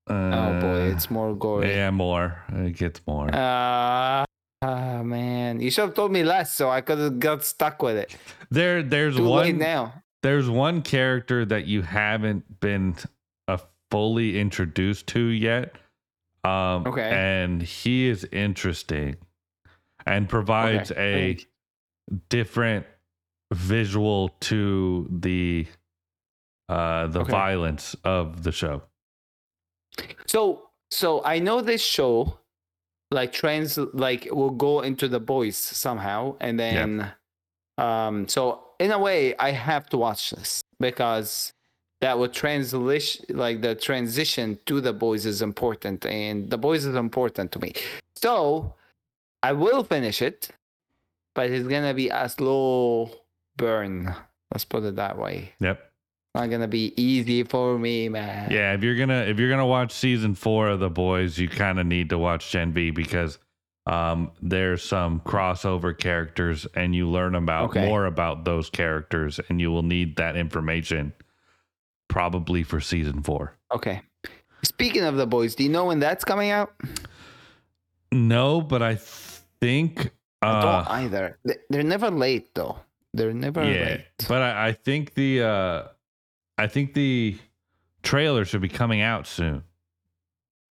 Oh 0.08 0.60
boy, 0.62 0.82
uh, 0.90 0.94
it's 0.94 1.10
more 1.10 1.36
gory. 1.36 1.70
yeah, 1.70 1.92
more. 1.92 2.44
It 2.50 2.76
gets 2.78 3.02
more. 3.08 3.28
Uh, 3.34 4.26
ah, 4.64 5.02
man, 5.04 5.60
you 5.60 5.72
should 5.72 5.86
have 5.86 5.94
told 5.94 6.12
me 6.12 6.24
less, 6.24 6.54
so 6.54 6.70
I 6.70 6.82
could 6.82 6.98
have 7.00 7.20
got 7.20 7.44
stuck 7.44 7.82
with 7.82 7.98
it. 7.98 8.16
there, 8.50 8.84
there's 8.84 9.18
Too 9.18 9.28
one. 9.28 9.58
now. 9.58 10.04
There's 10.24 10.50
one 10.50 10.82
character 10.84 11.46
that 11.46 11.66
you 11.66 11.82
haven't 11.82 12.60
been 12.60 12.96
uh, 13.48 13.58
fully 13.90 14.40
introduced 14.40 15.08
to 15.08 15.20
yet. 15.20 15.76
Um, 16.44 16.86
Okay. 16.88 17.10
And 17.10 17.62
he 17.62 18.08
is 18.08 18.28
interesting, 18.32 19.16
and 20.06 20.28
provides 20.30 20.92
a 20.92 21.38
different 22.30 22.86
visual 23.54 24.30
to 24.42 25.08
the 25.12 25.68
uh 26.70 27.08
the 27.08 27.20
Okay. 27.22 27.32
violence 27.32 27.96
of 28.04 28.44
the 28.44 28.52
show. 28.52 28.82
So 30.25 30.69
so 30.89 31.23
I 31.23 31.39
know 31.39 31.62
this 31.62 31.82
show 31.82 32.38
like 33.12 33.34
trans 33.34 33.77
like 33.77 34.27
will 34.32 34.51
go 34.51 34.82
into 34.82 35.08
the 35.08 35.19
boys 35.19 35.58
somehow 35.58 36.36
and 36.39 36.60
then 36.60 37.12
um 37.77 38.27
so 38.27 38.63
in 38.80 38.91
a 38.91 38.99
way 38.99 39.36
I 39.38 39.51
have 39.51 39.89
to 39.89 39.97
watch 39.97 40.32
this 40.32 40.62
because 40.80 41.54
that 41.99 42.17
would 42.17 42.34
translation 42.34 43.25
like 43.30 43.62
the 43.62 43.75
transition 43.75 44.58
to 44.65 44.82
the 44.82 44.93
boys 44.93 45.25
is 45.25 45.41
important 45.41 46.06
and 46.06 46.49
the 46.49 46.58
boys 46.58 46.86
is 46.86 46.95
important 46.95 47.51
to 47.51 47.60
me. 47.60 47.73
So 48.15 48.73
I 49.43 49.54
will 49.54 49.84
finish 49.84 50.21
it 50.21 50.49
but 51.34 51.49
it's 51.49 51.67
gonna 51.67 51.93
be 51.93 52.10
a 52.10 52.27
slow 52.30 53.12
burn. 53.58 54.15
Let's 54.51 54.65
put 54.65 54.84
it 54.84 54.95
that 54.95 55.17
way. 55.17 55.54
Yep. 55.60 55.90
Not 56.34 56.50
gonna 56.50 56.67
be 56.67 56.94
easy 57.02 57.44
for 57.44 57.78
me, 57.78 58.08
man. 58.08 58.50
Yeah, 58.52 58.74
if 58.74 58.84
you're 58.84 58.96
gonna 58.96 59.24
if 59.24 59.38
you're 59.39 59.50
gonna 59.50 59.65
watch 59.65 59.91
season 59.91 60.34
four 60.36 60.70
of 60.70 60.80
the 60.80 60.89
boys, 60.89 61.38
you 61.38 61.50
kind 61.50 61.80
of 61.80 61.86
need 61.86 62.10
to 62.12 62.17
watch 62.17 62.52
Gen 62.52 62.72
V 62.72 62.91
because 62.91 63.38
um 63.88 64.32
there's 64.41 64.84
some 64.84 65.20
crossover 65.22 65.98
characters 65.98 66.65
and 66.76 66.96
you 66.96 67.10
learn 67.10 67.36
about 67.36 67.72
Okay. 67.72 67.86
more 67.86 68.06
about 68.06 68.46
those 68.46 68.70
characters 68.70 69.39
and 69.50 69.60
you 69.60 69.72
will 69.72 69.82
need 69.84 70.15
that 70.17 70.36
information 70.38 71.12
probably 72.08 72.63
for 72.63 72.80
season 72.80 73.24
four. 73.24 73.56
Okay. 73.74 74.02
Speaking 74.63 75.04
of 75.04 75.15
the 75.17 75.26
boys, 75.28 75.56
do 75.56 75.63
you 75.63 75.70
know 75.70 75.86
when 75.86 76.00
that's 76.00 76.24
coming 76.24 76.52
out? 76.52 76.74
No, 78.12 78.62
but 78.62 78.82
I 78.82 78.96
think 79.60 80.12
I 80.41 80.48
uh 80.48 80.62
don't 80.62 80.88
either. 81.00 81.38
They- 81.44 81.58
They're 81.70 81.84
never 81.84 82.10
late 82.10 82.54
though. 82.56 82.78
They're 83.13 83.34
never 83.34 83.63
yeah, 83.65 83.86
late. 83.86 84.06
but 84.30 84.41
I, 84.41 84.67
I 84.70 84.72
think 84.74 85.13
the 85.15 85.41
uh 85.44 85.84
I 86.62 86.67
think 86.67 86.93
the 86.93 87.38
trailer 88.04 88.45
should 88.45 88.62
be 88.62 88.69
coming 88.69 89.02
out 89.02 89.26
soon. 89.26 89.63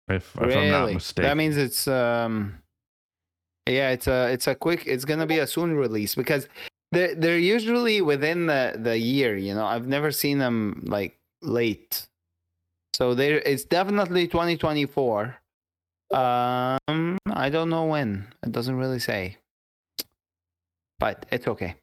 If, 0.08 0.34
if 0.36 0.56
I'm 0.56 0.70
not 0.70 0.80
really? 0.80 0.94
mistaken. 0.94 1.28
That 1.28 1.36
means 1.36 1.58
it's 1.58 1.86
um 1.86 2.58
yeah, 3.68 3.90
it's 3.90 4.06
a 4.06 4.32
it's 4.32 4.46
a 4.46 4.54
quick 4.54 4.84
it's 4.86 5.04
gonna 5.04 5.26
be 5.26 5.38
a 5.38 5.46
soon 5.46 5.74
release 5.76 6.14
because 6.14 6.48
they're 6.92 7.14
they're 7.14 7.38
usually 7.38 8.00
within 8.00 8.46
the, 8.46 8.78
the 8.78 8.96
year, 8.96 9.36
you 9.36 9.54
know. 9.54 9.66
I've 9.66 9.86
never 9.86 10.10
seen 10.10 10.38
them 10.38 10.84
like 10.86 11.18
late. 11.42 12.06
So 12.94 13.14
there 13.14 13.40
it's 13.40 13.64
definitely 13.64 14.26
twenty 14.26 14.56
twenty 14.56 14.86
four. 14.86 15.36
Um 16.12 17.18
I 17.26 17.50
don't 17.50 17.68
know 17.68 17.84
when. 17.84 18.26
It 18.42 18.52
doesn't 18.52 18.76
really 18.76 19.00
say. 19.00 19.36
But 20.98 21.26
it's 21.30 21.46
okay. 21.46 21.76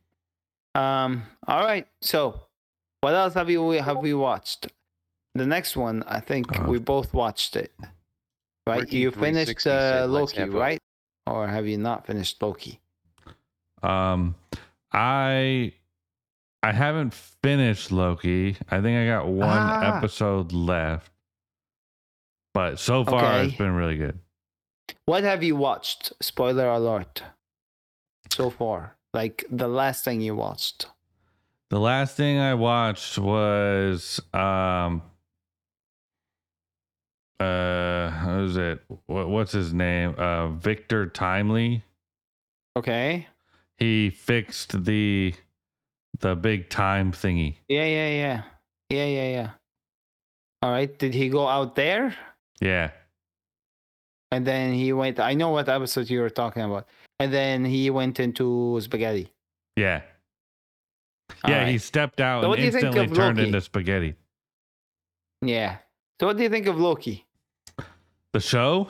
Um 0.74 1.24
all 1.48 1.64
right. 1.64 1.88
So 2.02 2.48
what 3.02 3.14
else 3.14 3.34
have 3.34 3.50
you 3.50 3.70
have 3.72 3.98
we 3.98 4.14
watched? 4.14 4.68
The 5.36 5.46
next 5.46 5.76
one, 5.78 6.04
I 6.08 6.20
think 6.20 6.46
Uh, 6.60 6.66
we 6.68 6.80
both 6.80 7.14
watched 7.14 7.56
it. 7.56 7.72
Right? 8.68 8.92
You 8.92 9.12
finished 9.12 9.66
uh, 9.68 10.06
Loki, 10.10 10.44
right? 10.44 10.80
Or 11.26 11.48
have 11.48 11.68
you 11.68 11.78
not 11.78 12.06
finished 12.06 12.42
Loki? 12.42 12.80
Um, 13.82 14.36
I 14.92 15.74
I 16.64 16.72
haven't 16.74 17.14
finished 17.14 17.92
Loki. 17.92 18.56
I 18.70 18.82
think 18.82 18.98
I 18.98 19.06
got 19.08 19.28
one 19.28 19.50
Ah. 19.50 19.98
episode 19.98 20.52
left, 20.52 21.12
but 22.54 22.78
so 22.78 23.04
far 23.04 23.42
it's 23.44 23.56
been 23.56 23.74
really 23.74 23.98
good. 23.98 24.20
What 25.06 25.24
have 25.24 25.42
you 25.42 25.56
watched? 25.56 26.14
Spoiler 26.22 26.68
alert. 26.68 27.24
So 28.30 28.50
far, 28.50 28.96
like 29.14 29.46
the 29.50 29.68
last 29.68 30.06
thing 30.06 30.22
you 30.22 30.36
watched. 30.36 30.86
The 31.72 31.80
last 31.80 32.18
thing 32.18 32.38
I 32.38 32.54
watched 32.54 33.18
was 33.18 34.20
um 34.34 35.02
uh 37.40 38.10
who's 38.12 38.58
it? 38.58 38.84
What, 39.08 39.30
what's 39.30 39.52
his 39.54 39.74
name? 39.74 40.16
Uh 40.18 40.50
Victor 40.50 41.08
Timely. 41.08 41.84
Okay. 42.78 43.28
He 43.78 44.10
fixed 44.12 44.84
the 44.86 45.34
the 46.20 46.36
big 46.36 46.70
time 46.70 47.12
thingy. 47.14 47.56
Yeah, 47.70 47.86
yeah, 47.86 48.10
yeah, 48.10 48.44
yeah, 48.90 49.06
yeah, 49.06 49.30
yeah. 49.30 49.50
All 50.62 50.72
right. 50.72 50.96
Did 51.00 51.14
he 51.16 51.30
go 51.30 51.48
out 51.48 51.76
there? 51.76 52.16
Yeah. 52.60 52.92
and 54.32 54.46
then 54.46 54.74
he 54.74 54.94
went. 54.94 55.20
I 55.20 55.34
know 55.34 55.50
what 55.50 55.70
episode 55.70 56.10
you 56.10 56.22
were 56.22 56.30
talking 56.30 56.64
about, 56.64 56.88
and 57.20 57.34
then 57.34 57.66
he 57.66 57.90
went 57.90 58.20
into 58.20 58.80
spaghetti. 58.82 59.32
Yeah. 59.78 60.02
Yeah, 61.48 61.54
Alright. 61.56 61.68
he 61.70 61.78
stepped 61.78 62.22
out 62.22 62.44
So 62.44 62.52
and 62.54 62.60
do 62.60 62.66
you 62.66 62.72
think 62.72 62.86
instantly 62.86 63.16
turned 63.16 63.38
Loki? 63.38 63.48
into 63.48 63.62
spaghetti. 63.62 64.16
Yeah. 65.42 65.78
So 66.20 66.28
what 66.28 66.38
do 66.38 66.44
you 66.44 66.50
think 66.50 66.68
of 66.68 66.80
Loki? 66.80 67.26
The 68.34 68.40
show? 68.40 68.88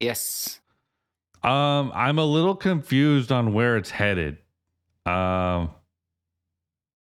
Yes. 0.00 0.60
Um, 1.42 1.92
I'm 1.94 2.18
a 2.18 2.24
little 2.24 2.54
confused 2.56 3.30
on 3.32 3.52
where 3.52 3.76
it's 3.76 3.90
headed. 3.90 4.38
Um, 5.06 5.70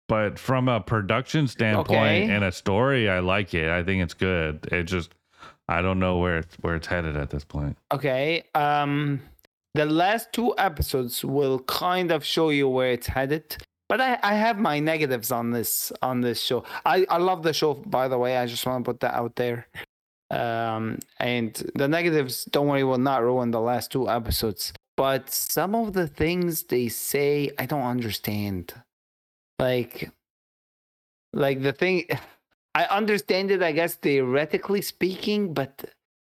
but 0.09 0.39
from 0.39 0.69
a 0.69 0.81
production 0.81 1.47
standpoint 1.47 1.91
Okay. 1.91 2.31
and 2.31 2.43
a 2.45 2.53
story, 2.53 3.09
I 3.09 3.21
like 3.21 3.55
it. 3.55 3.69
I 3.69 3.83
think 3.85 4.03
it's 4.03 4.15
good. 4.15 4.67
It 4.73 4.85
just, 4.85 5.15
I 5.69 5.83
don't 5.83 5.99
know 5.99 6.19
where 6.19 6.39
it's 6.39 6.57
where 6.57 6.75
it's 6.75 6.87
headed 6.89 7.17
at 7.17 7.31
this 7.31 7.45
point. 7.45 7.77
Okay. 7.93 8.43
Um, 8.55 9.21
the 9.75 9.87
last 9.87 10.33
two 10.33 10.53
episodes 10.59 11.25
will 11.25 11.61
kind 11.61 12.11
of 12.11 12.25
show 12.25 12.51
you 12.51 12.69
where 12.69 12.91
it's 12.91 13.07
headed. 13.07 13.57
But 13.91 14.01
I, 14.01 14.19
I 14.23 14.35
have 14.35 14.57
my 14.57 14.79
negatives 14.79 15.33
on 15.33 15.51
this 15.51 15.91
on 16.01 16.21
this 16.21 16.41
show. 16.41 16.63
I, 16.87 17.05
I 17.11 17.19
love 17.19 17.43
the 17.43 17.53
show 17.53 17.75
by 17.75 18.07
the 18.07 18.17
way. 18.17 18.37
I 18.37 18.47
just 18.47 18.65
want 18.65 18.85
to 18.85 18.89
put 18.89 19.01
that 19.01 19.15
out 19.15 19.35
there. 19.35 19.67
Um, 20.31 21.01
and 21.19 21.53
the 21.75 21.89
negatives, 21.89 22.45
don't 22.45 22.69
worry, 22.69 22.85
will 22.85 22.99
not 22.99 23.25
ruin 23.25 23.51
the 23.51 23.61
last 23.61 23.91
two 23.91 24.09
episodes. 24.09 24.73
But 24.97 25.29
some 25.29 25.75
of 25.75 25.93
the 25.93 26.07
things 26.07 26.63
they 26.63 26.87
say, 26.89 27.51
I 27.59 27.67
don't 27.67 27.83
understand. 27.83 28.75
Like, 29.59 30.13
like 31.33 31.61
the 31.61 31.73
thing, 31.73 32.05
I 32.77 32.85
understand 32.85 33.51
it, 33.51 33.61
I 33.61 33.73
guess 33.73 33.97
theoretically 33.97 34.83
speaking, 34.83 35.53
but 35.53 35.85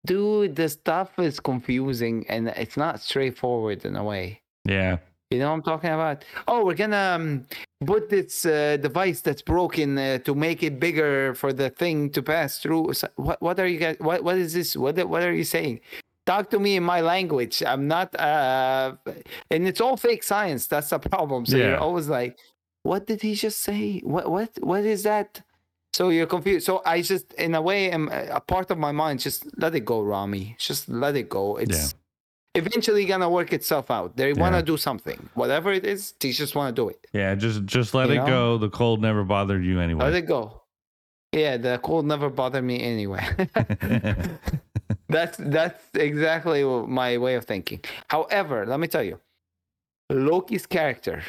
dude, 0.06 0.54
the 0.54 0.68
stuff 0.68 1.18
is 1.18 1.40
confusing 1.40 2.24
and 2.28 2.48
it's 2.48 2.76
not 2.76 3.00
straightforward 3.00 3.84
in 3.84 3.96
a 3.96 4.04
way. 4.04 4.42
Yeah, 4.64 4.98
You 5.30 5.40
know 5.40 5.48
what 5.48 5.56
I'm 5.56 5.62
talking 5.62 5.90
about? 5.90 6.24
Oh, 6.46 6.64
we're 6.64 6.74
gonna 6.74 7.12
um, 7.16 7.46
put 7.84 8.08
this 8.08 8.46
uh, 8.46 8.78
device 8.80 9.20
that's 9.20 9.42
broken 9.42 9.98
uh, 9.98 10.18
to 10.18 10.34
make 10.34 10.62
it 10.62 10.80
bigger 10.80 11.34
for 11.34 11.52
the 11.52 11.68
thing 11.68 12.08
to 12.10 12.22
pass 12.22 12.58
through. 12.60 12.94
So 12.94 13.08
what? 13.16 13.40
What 13.42 13.60
are 13.60 13.66
you 13.66 13.78
guys? 13.78 13.96
What? 13.98 14.24
What 14.24 14.38
is 14.38 14.54
this? 14.54 14.74
What? 14.74 14.96
What 15.06 15.22
are 15.22 15.34
you 15.34 15.44
saying? 15.44 15.80
Talk 16.24 16.48
to 16.50 16.58
me 16.58 16.76
in 16.76 16.82
my 16.82 17.02
language. 17.02 17.62
I'm 17.62 17.86
not. 17.86 18.18
Uh, 18.18 18.96
and 19.50 19.68
it's 19.68 19.82
all 19.82 19.98
fake 19.98 20.22
science. 20.22 20.66
That's 20.66 20.88
the 20.88 20.98
problem. 20.98 21.44
So 21.44 21.58
Yeah. 21.58 21.68
you're 21.68 21.78
always 21.78 22.08
like, 22.08 22.38
what 22.84 23.06
did 23.06 23.20
he 23.20 23.34
just 23.34 23.60
say? 23.60 24.00
What? 24.04 24.30
What? 24.30 24.50
What 24.60 24.84
is 24.84 25.02
that? 25.02 25.42
So 25.92 26.08
you're 26.08 26.26
confused. 26.26 26.64
So 26.64 26.80
I 26.86 27.02
just, 27.02 27.32
in 27.34 27.54
a 27.54 27.60
way, 27.62 27.90
am 27.90 28.08
a 28.08 28.40
part 28.40 28.70
of 28.70 28.78
my 28.78 28.92
mind. 28.92 29.20
Just 29.20 29.46
let 29.58 29.74
it 29.74 29.84
go, 29.84 30.00
Rami. 30.00 30.54
Just 30.58 30.88
let 30.88 31.16
it 31.16 31.28
go. 31.28 31.56
It's 31.56 31.94
eventually 32.58 33.04
gonna 33.12 33.30
work 33.38 33.50
itself 33.58 33.86
out. 33.90 34.16
They 34.16 34.32
want 34.42 34.54
Yeah. 34.54 34.60
to 34.60 34.66
do 34.72 34.76
something, 34.76 35.18
whatever 35.34 35.70
it 35.78 35.84
is. 35.94 36.00
They 36.20 36.30
just 36.42 36.54
want 36.54 36.68
to 36.74 36.82
do 36.82 36.86
it. 36.94 37.00
yeah. 37.12 37.34
Just 37.34 37.58
just 37.76 37.90
let 37.94 38.06
You 38.08 38.14
it 38.14 38.18
know? 38.18 38.26
go. 38.26 38.58
The 38.66 38.70
cold 38.80 38.98
never 39.08 39.22
bothered 39.24 39.64
you 39.64 39.76
anyway. 39.86 40.04
Let 40.04 40.14
it 40.22 40.26
go. 40.36 40.42
Yeah, 41.32 41.58
the 41.58 41.78
cold 41.88 42.04
never 42.06 42.28
bothered 42.30 42.64
me 42.64 42.76
anyway. 42.92 43.24
that's 45.08 45.36
that's 45.38 45.84
exactly 45.94 46.62
my 47.00 47.18
way 47.18 47.34
of 47.34 47.44
thinking. 47.44 47.80
However, 48.08 48.66
let 48.66 48.78
me 48.80 48.88
tell 48.88 49.02
you, 49.10 49.18
Loki's 50.10 50.66
character, 50.66 51.22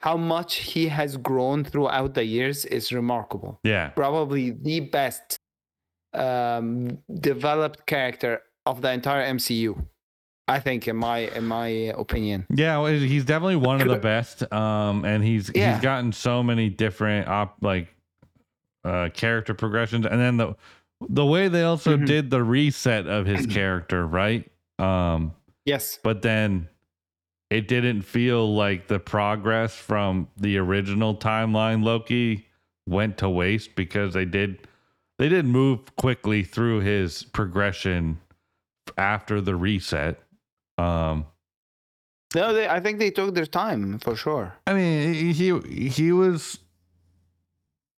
how 0.00 0.16
much 0.16 0.52
he 0.56 0.88
has 0.88 1.16
grown 1.16 1.64
throughout 1.64 2.14
the 2.14 2.24
years 2.24 2.64
is 2.66 2.92
remarkable. 2.92 3.58
yeah, 3.64 3.88
Probably 3.90 4.50
the 4.50 4.80
best 4.80 5.38
um, 6.14 6.98
developed 7.20 7.86
character 7.86 8.42
of 8.66 8.80
the 8.82 8.92
entire 8.92 9.24
MCU. 9.36 9.72
I 10.48 10.60
think, 10.60 10.88
in 10.88 10.96
my 10.96 11.18
in 11.18 11.44
my 11.46 11.66
opinion. 11.68 12.46
yeah. 12.54 12.78
well, 12.78 12.92
He's 12.92 13.24
definitely 13.24 13.56
one 13.56 13.80
of 13.80 13.88
the 13.88 13.96
best. 13.96 14.50
Um, 14.52 15.04
and 15.04 15.22
he's 15.22 15.50
Yeah. 15.54 15.74
he's 15.74 15.82
gotten 15.82 16.12
so 16.12 16.42
many 16.42 16.68
different 16.70 17.28
op 17.28 17.56
like 17.60 17.88
uh 18.84 19.08
character 19.12 19.54
progressions, 19.54 20.06
and 20.06 20.20
then 20.20 20.36
the 20.36 20.54
the 21.08 21.24
way 21.24 21.48
they 21.48 21.62
also 21.62 21.96
Mhm. 21.96 22.06
did 22.06 22.30
the 22.30 22.42
reset 22.42 23.06
of 23.06 23.26
his 23.26 23.46
character, 23.58 24.06
right? 24.06 24.50
Um, 24.78 25.32
Yes. 25.64 25.98
but 26.02 26.22
then 26.22 26.68
it 27.50 27.68
didn't 27.68 28.02
feel 28.02 28.54
like 28.54 28.88
the 28.88 28.98
progress 28.98 29.74
from 29.76 30.28
the 30.36 30.56
original 30.58 31.14
timeline 31.16 31.82
Loki 31.84 32.46
went 32.88 33.18
to 33.18 33.28
waste 33.28 33.74
because 33.76 34.14
they 34.14 34.24
did 34.24 34.66
they 35.18 35.28
did 35.28 35.44
move 35.46 35.94
quickly 35.96 36.42
through 36.44 36.80
his 36.80 37.22
progression 37.24 38.20
after 38.96 39.40
the 39.40 39.56
reset. 39.56 40.20
Um 40.78 41.26
No, 42.34 42.52
they, 42.52 42.68
I 42.68 42.80
think 42.80 42.98
they 42.98 43.10
took 43.10 43.34
their 43.34 43.46
time 43.46 43.98
for 43.98 44.14
sure. 44.16 44.54
I 44.66 44.74
mean 44.74 45.34
he 45.34 45.58
he 45.88 46.12
was 46.12 46.58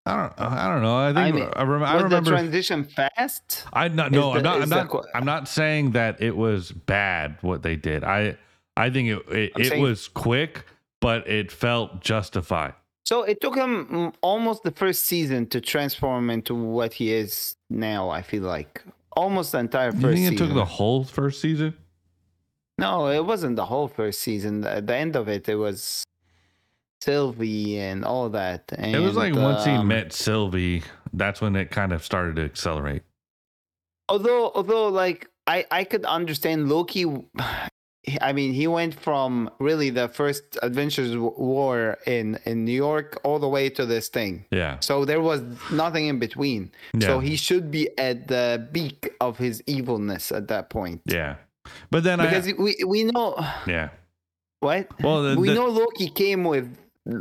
I 0.06 0.16
don't 0.16 0.40
I 0.40 0.68
don't 0.72 0.82
know. 0.82 0.96
I 0.96 1.12
think 1.12 1.18
I, 1.18 1.64
mean, 1.64 1.70
rem- 1.70 1.82
I 1.84 1.94
remember 2.00 2.30
the 2.30 2.36
transition 2.36 2.84
fast? 2.84 3.64
I 3.72 3.88
not 3.88 4.10
no, 4.12 4.32
the- 4.32 4.38
I'm 4.38 4.42
not. 4.42 4.62
I'm 4.62 4.68
not. 4.68 4.90
que- 4.90 5.10
I'm 5.14 5.24
not 5.26 5.46
saying 5.46 5.92
that 5.92 6.20
it 6.22 6.36
was 6.36 6.72
bad 6.72 7.36
what 7.42 7.62
they 7.62 7.76
did. 7.76 8.02
I 8.02 8.36
I 8.76 8.88
think 8.90 9.08
it 9.10 9.18
it, 9.30 9.52
it 9.58 9.66
saying- 9.68 9.82
was 9.82 10.08
quick, 10.08 10.64
but 11.00 11.28
it 11.28 11.52
felt 11.52 12.00
justified. 12.00 12.74
So 13.04 13.24
it 13.24 13.40
took 13.40 13.56
him 13.56 14.12
almost 14.22 14.62
the 14.62 14.70
first 14.70 15.04
season 15.04 15.46
to 15.48 15.60
transform 15.60 16.30
into 16.30 16.54
what 16.54 16.94
he 16.94 17.12
is 17.12 17.56
now. 17.68 18.08
I 18.08 18.22
feel 18.22 18.44
like 18.44 18.82
almost 19.16 19.52
the 19.52 19.58
entire 19.58 19.90
first. 19.92 20.02
You 20.04 20.12
think 20.12 20.26
it 20.26 20.30
season. 20.30 20.46
took 20.46 20.54
the 20.54 20.64
whole 20.64 21.04
first 21.04 21.40
season? 21.40 21.74
No, 22.80 23.08
it 23.08 23.24
wasn't 23.24 23.56
the 23.56 23.66
whole 23.66 23.88
first 23.88 24.18
season. 24.20 24.64
At 24.64 24.86
the 24.86 24.96
end 24.96 25.14
of 25.14 25.28
it, 25.28 25.48
it 25.48 25.56
was 25.56 26.04
Sylvie 27.02 27.78
and 27.78 28.04
all 28.04 28.28
that. 28.30 28.72
And, 28.76 28.94
it 28.94 29.00
was 29.00 29.16
like 29.16 29.34
once 29.34 29.64
he 29.64 29.72
um, 29.72 29.88
met 29.88 30.12
Sylvie, 30.12 30.82
that's 31.12 31.40
when 31.40 31.56
it 31.56 31.70
kind 31.70 31.92
of 31.92 32.04
started 32.04 32.36
to 32.36 32.44
accelerate. 32.44 33.02
although 34.08 34.50
although 34.56 34.88
like 34.88 35.20
i 35.46 35.64
i 35.70 35.82
could 35.84 36.04
understand 36.18 36.68
loki 36.68 37.04
i 38.28 38.32
mean 38.32 38.52
he 38.52 38.66
went 38.66 38.92
from 39.06 39.48
really 39.60 39.88
the 39.90 40.08
first 40.08 40.42
avengers 40.62 41.16
war 41.16 41.96
in 42.06 42.26
in 42.44 42.64
new 42.64 42.78
york 42.88 43.08
all 43.22 43.38
the 43.38 43.48
way 43.56 43.70
to 43.70 43.86
this 43.86 44.08
thing 44.08 44.44
Yeah, 44.50 44.74
so 44.80 45.04
there 45.04 45.20
was 45.30 45.40
nothing 45.70 46.04
in 46.12 46.18
between 46.18 46.72
yeah, 46.94 47.06
so 47.08 47.20
he 47.20 47.36
should 47.36 47.70
be 47.70 47.84
at 47.98 48.26
the 48.26 48.66
peak 48.72 49.00
of 49.20 49.38
his 49.38 49.62
evilness 49.66 50.32
at 50.32 50.48
that 50.48 50.70
point 50.70 51.02
yeah. 51.06 51.36
But 51.90 52.04
then 52.04 52.18
because 52.18 52.48
I 52.48 52.52
we 52.58 52.76
we 52.86 53.04
know 53.04 53.34
yeah. 53.66 53.90
what 54.60 54.88
Well, 55.02 55.22
the, 55.22 55.38
we 55.40 55.48
the- 55.48 55.54
know 55.54 55.66
loki 55.66 56.08
came 56.10 56.44
with 56.44 56.76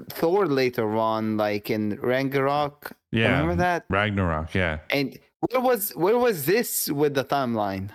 thor 0.10 0.46
later 0.46 0.96
on 0.98 1.38
like 1.38 1.70
in 1.70 1.98
ragnarok 2.02 2.92
yeah. 3.12 3.32
remember 3.32 3.56
that 3.56 3.86
Ragnarok. 3.90 4.54
Yeah. 4.54 4.80
and 4.92 5.18
where 5.40 5.62
was 5.62 5.92
where 5.96 6.18
was 6.18 6.46
this 6.46 6.90
with 6.92 7.14
the 7.14 7.24
timeline 7.24 7.90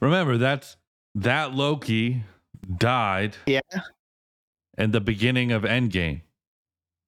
Remember 0.00 0.36
that's 0.38 0.76
that 1.14 1.52
Loki 1.54 2.22
died. 2.78 3.36
Yeah. 3.46 3.60
In 4.78 4.92
the 4.92 5.00
beginning 5.00 5.52
of 5.52 5.62
Endgame, 5.62 6.22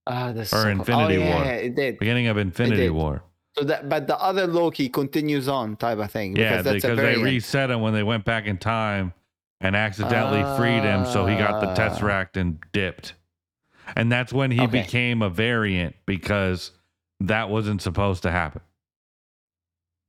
Ah, 0.06 0.32
that's 0.32 0.52
Or 0.52 0.62
so- 0.62 0.68
Infinity 0.68 1.16
oh, 1.16 1.20
yeah, 1.20 1.34
War. 1.34 1.44
Yeah, 1.44 1.52
it 1.52 1.74
did. 1.74 1.98
beginning 1.98 2.26
of 2.26 2.36
Infinity. 2.36 2.90
War. 2.90 3.22
So 3.56 3.64
that, 3.64 3.88
but 3.88 4.06
the 4.06 4.18
other 4.20 4.46
Loki 4.46 4.88
continues 4.88 5.48
on, 5.48 5.76
type 5.76 5.98
of 5.98 6.10
thing. 6.10 6.36
Yeah, 6.36 6.50
because 6.50 6.64
that's 6.64 6.74
because 6.82 6.98
a 6.98 7.02
they 7.02 7.16
reset 7.16 7.70
him 7.70 7.80
when 7.80 7.92
they 7.92 8.04
went 8.04 8.24
back 8.24 8.46
in 8.46 8.58
time 8.58 9.12
and 9.60 9.74
accidentally 9.74 10.44
freed 10.56 10.82
him, 10.84 11.04
so 11.04 11.26
he 11.26 11.36
got 11.36 11.60
the. 11.60 11.66
Tesseract 11.68 12.36
and 12.36 12.58
dipped. 12.72 13.14
And 13.96 14.10
that's 14.10 14.32
when 14.32 14.50
he 14.50 14.60
Okay. 14.60 14.82
became 14.82 15.20
a 15.22 15.28
variant 15.28 15.96
because 16.06 16.70
that 17.20 17.50
wasn't 17.50 17.82
supposed 17.82 18.22
to 18.22 18.30
happen. 18.30 18.60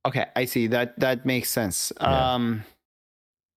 Okay, 0.06 0.26
I 0.36 0.46
see. 0.46 0.68
That 0.68 1.00
that 1.00 1.26
makes 1.26 1.50
sense. 1.50 1.92
Yeah. 2.00 2.34
Um, 2.36 2.64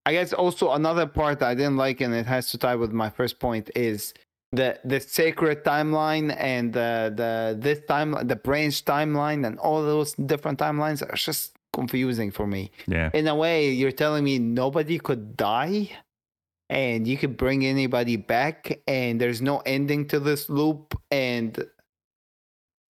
I 0.07 0.12
guess 0.12 0.33
also 0.33 0.73
another 0.73 1.07
part 1.07 1.42
I 1.42 1.55
didn't 1.55 1.77
like, 1.77 2.01
and 2.01 2.14
it 2.14 2.27
has 2.27 2.51
to 2.51 2.59
tie 2.59 2.75
with 2.75 2.92
my 2.92 3.11
first 3.11 3.38
point, 3.38 3.70
is 3.75 4.12
the 4.57 4.79
the 4.85 5.01
sacred 5.01 5.64
timeline 5.64 6.35
and 6.38 6.73
the 6.73 7.12
the 7.21 7.57
this 7.59 7.81
timeline, 7.88 8.29
the 8.29 8.37
branch 8.37 8.85
timeline, 8.85 9.47
and 9.47 9.59
all 9.59 9.83
those 9.83 10.14
different 10.14 10.59
timelines 10.59 11.03
are 11.03 11.17
just 11.17 11.53
confusing 11.73 12.31
for 12.31 12.47
me. 12.47 12.71
Yeah. 12.87 13.11
in 13.12 13.27
a 13.27 13.35
way 13.35 13.71
you're 13.71 13.90
telling 14.05 14.23
me 14.25 14.38
nobody 14.38 14.99
could 14.99 15.37
die 15.37 15.90
and 16.71 17.07
you 17.07 17.17
could 17.19 17.37
bring 17.37 17.67
anybody 17.67 18.17
back 18.17 18.79
and 18.87 19.21
there's 19.21 19.43
no 19.43 19.59
ending 19.67 20.07
to 20.09 20.19
this 20.21 20.49
loop 20.49 20.95
and 21.11 21.51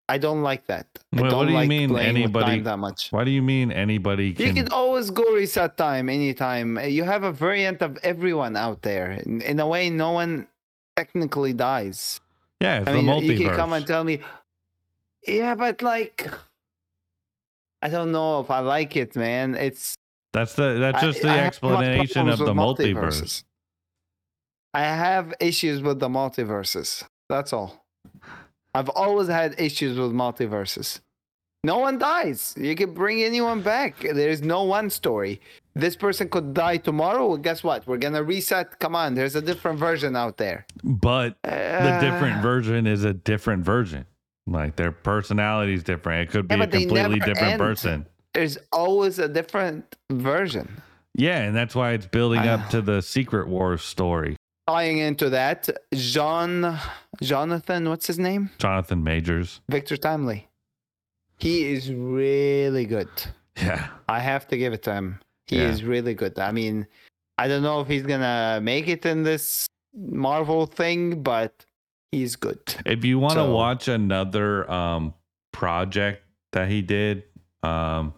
i 0.08 0.18
don't 0.18 0.42
like 0.42 0.66
that 0.66 0.86
I 0.94 0.98
Well, 1.20 1.24
what 1.24 1.30
don't 1.30 1.46
do 1.46 1.52
you 1.52 1.58
like 1.58 1.68
mean 1.68 1.96
anybody- 1.96 2.60
that 2.60 2.76
much 2.78 3.08
Why 3.12 3.24
do 3.24 3.30
you 3.30 3.40
mean 3.42 3.70
anybody 3.72 4.26
you 4.28 4.34
can? 4.34 4.54
can 4.56 4.68
always 4.72 5.10
go 5.10 5.24
reset 5.32 5.76
time 5.78 6.08
anytime 6.10 6.78
you 6.98 7.04
have 7.04 7.22
a 7.22 7.32
variant 7.32 7.80
of 7.82 7.96
everyone 8.02 8.56
out 8.56 8.82
there 8.82 9.12
in, 9.12 9.40
in 9.42 9.60
a 9.60 9.66
way 9.66 9.88
no 9.90 10.10
one 10.12 10.48
technically 10.96 11.52
dies 11.52 12.20
yeah, 12.60 12.78
it's 12.80 12.88
I 12.88 12.92
the 12.92 13.02
mean, 13.02 13.06
multiverse. 13.06 13.38
you 13.38 13.46
can 13.48 13.56
come 13.56 13.72
and 13.72 13.84
tell 13.84 14.04
me, 14.04 14.20
yeah, 15.26 15.56
but 15.56 15.82
like, 15.82 16.30
I 17.82 17.88
don't 17.88 18.12
know 18.12 18.38
if 18.38 18.52
I 18.52 18.60
like 18.60 18.94
it, 18.96 19.16
man. 19.16 19.56
It's 19.56 19.96
That's 20.32 20.54
the 20.54 20.78
that's 20.78 20.98
I- 20.98 21.06
just 21.06 21.22
the 21.22 21.28
I 21.28 21.32
too 21.32 21.38
much 21.40 21.46
explanation 21.48 22.28
of 22.28 22.38
the 22.38 22.44
with 22.44 22.54
multiverse. 22.54 23.42
I 24.74 24.82
have 24.84 25.34
issues 25.40 25.82
with 25.82 25.98
the 25.98 26.08
multiverses. 26.08 27.02
That's 27.28 27.52
all. 27.52 27.84
I've 28.74 28.88
always 28.90 29.26
had 29.26 29.60
issues 29.60 29.98
with 29.98 30.12
multiverses. 30.12 31.00
No 31.64 31.78
one 31.78 31.98
dies. 31.98 32.54
You 32.56 32.76
can 32.76 32.94
bring 32.94 33.22
anyone 33.24 33.62
back. 33.62 33.98
There's 33.98 34.40
no 34.42 34.62
one 34.62 34.88
story. 34.88 35.40
This 35.74 35.96
person 35.96 36.28
could 36.28 36.52
die 36.54 36.76
tomorrow. 36.76 37.26
Well, 37.28 37.38
guess 37.38 37.64
what? 37.64 37.86
We're 37.86 37.96
gonna 37.98 38.22
reset. 38.22 38.78
Come 38.78 38.94
on, 38.94 39.14
there's 39.14 39.34
a 39.36 39.40
different 39.42 39.78
version 39.78 40.14
out 40.16 40.36
there. 40.36 40.66
But 40.84 41.36
the 41.42 41.98
different 42.00 42.38
Uh, 42.38 42.42
version 42.42 42.86
is 42.86 43.04
a 43.04 43.14
different 43.14 43.64
version. 43.64 44.04
Like 44.46 44.76
their 44.76 44.92
personality 44.92 45.72
is 45.74 45.82
different. 45.82 46.28
It 46.28 46.32
could 46.32 46.48
be 46.48 46.56
Yeah, 46.56 46.62
a 46.64 46.66
completely 46.66 47.18
different 47.20 47.52
end. 47.54 47.58
person. 47.58 48.06
There's 48.34 48.58
always 48.72 49.18
a 49.18 49.28
different 49.28 49.96
version. 50.10 50.82
Yeah, 51.14 51.38
and 51.42 51.54
that's 51.56 51.74
why 51.74 51.92
it's 51.92 52.06
building 52.06 52.40
up 52.40 52.60
Ah. 52.64 52.68
to 52.70 52.82
the 52.82 53.00
Secret 53.02 53.48
Wars 53.48 53.82
story. 53.82 54.36
Tying 54.68 54.98
into 54.98 55.28
that, 55.30 55.68
John, 55.94 56.78
Jonathan, 57.22 57.88
what's 57.88 58.06
his 58.06 58.18
name? 58.18 58.50
Jonathan 58.58 59.02
Majors. 59.04 59.60
Victor 59.68 59.96
Timely. 59.96 60.48
He 61.36 61.72
is 61.72 61.90
really 61.92 62.84
good. 62.86 63.08
Yeah. 63.56 63.88
I 64.08 64.20
have 64.20 64.46
to 64.48 64.56
give 64.56 64.72
it 64.72 64.82
to 64.84 64.94
him. 64.94 65.18
He 65.52 65.58
Yeah. 65.58 65.68
is 65.68 65.84
really 65.84 66.14
good. 66.14 66.38
I 66.38 66.50
mean, 66.50 66.86
I 67.36 67.46
don't 67.46 67.62
know 67.62 67.80
if 67.82 67.88
he's 67.88 68.06
gonna 68.06 68.58
make 68.62 68.88
it 68.88 69.04
in 69.04 69.22
this 69.22 69.66
Marvel 69.94 70.64
thing, 70.64 71.22
but 71.22 71.52
he's 72.10 72.36
good. 72.36 72.60
If 72.86 73.04
you 73.04 73.18
want 73.18 73.34
to 73.34 73.44
So- 73.44 73.52
watch 73.54 73.86
another 73.88 74.64
um 74.70 75.12
project 75.52 76.24
that 76.52 76.68
he 76.70 76.80
did, 76.80 77.24
um 77.62 78.14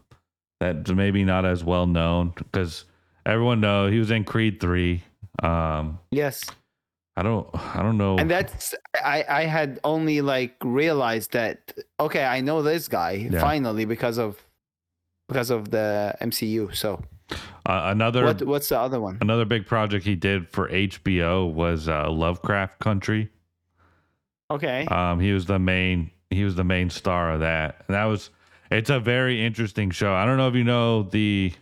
that's 0.60 0.90
maybe 0.92 1.24
not 1.24 1.44
as 1.44 1.64
well 1.64 1.86
known 1.86 2.30
because 2.36 2.84
everyone 3.26 3.60
know 3.60 3.88
he 3.90 3.98
was 3.98 4.10
in 4.12 4.22
Creed 4.24 4.60
3. 4.60 5.02
Um 5.42 5.98
Yes, 6.12 6.44
I 7.16 7.22
don't 7.26 7.48
I 7.76 7.82
don't 7.82 7.98
know. 7.98 8.14
and 8.16 8.30
that's 8.30 8.74
I 8.94 9.24
I 9.28 9.42
had 9.56 9.80
only 9.82 10.20
like 10.20 10.54
realized 10.62 11.32
that 11.32 11.58
okay, 11.98 12.24
I 12.24 12.40
know 12.40 12.62
this 12.62 12.86
guy 12.86 13.12
Yeah. 13.30 13.40
finally 13.40 13.84
because 13.84 14.18
of 14.18 14.38
because 15.28 15.50
of 15.50 15.70
the 15.70 16.14
MCU. 16.20 16.70
So 16.76 17.02
uh, 17.30 17.36
another 17.66 18.24
what 18.24 18.42
what's 18.42 18.68
the 18.68 18.78
other 18.78 19.00
one? 19.00 19.18
another 19.20 19.44
big 19.44 19.66
project 19.66 20.04
he 20.04 20.14
did 20.16 20.48
for 20.48 20.68
HBO 20.68 21.52
was 21.52 21.88
uh, 21.88 22.10
Lovecraft 22.10 22.78
Country. 22.80 23.30
Okay, 24.50 24.86
Um, 24.86 25.20
he 25.20 25.32
was 25.32 25.46
the 25.46 25.58
main 25.58 26.10
he 26.30 26.44
was 26.44 26.54
the 26.54 26.64
main 26.64 26.90
star 26.90 27.32
of 27.32 27.40
that. 27.40 27.84
And 27.88 27.94
that 27.94 28.04
was 28.04 28.30
it's 28.70 28.90
a 28.90 29.00
very 29.00 29.44
interesting 29.44 29.90
show. 29.90 30.12
I 30.14 30.24
don't 30.26 30.36
know 30.36 30.48
if 30.48 30.54
you 30.54 30.64
know 30.64 31.02
the 31.04 31.52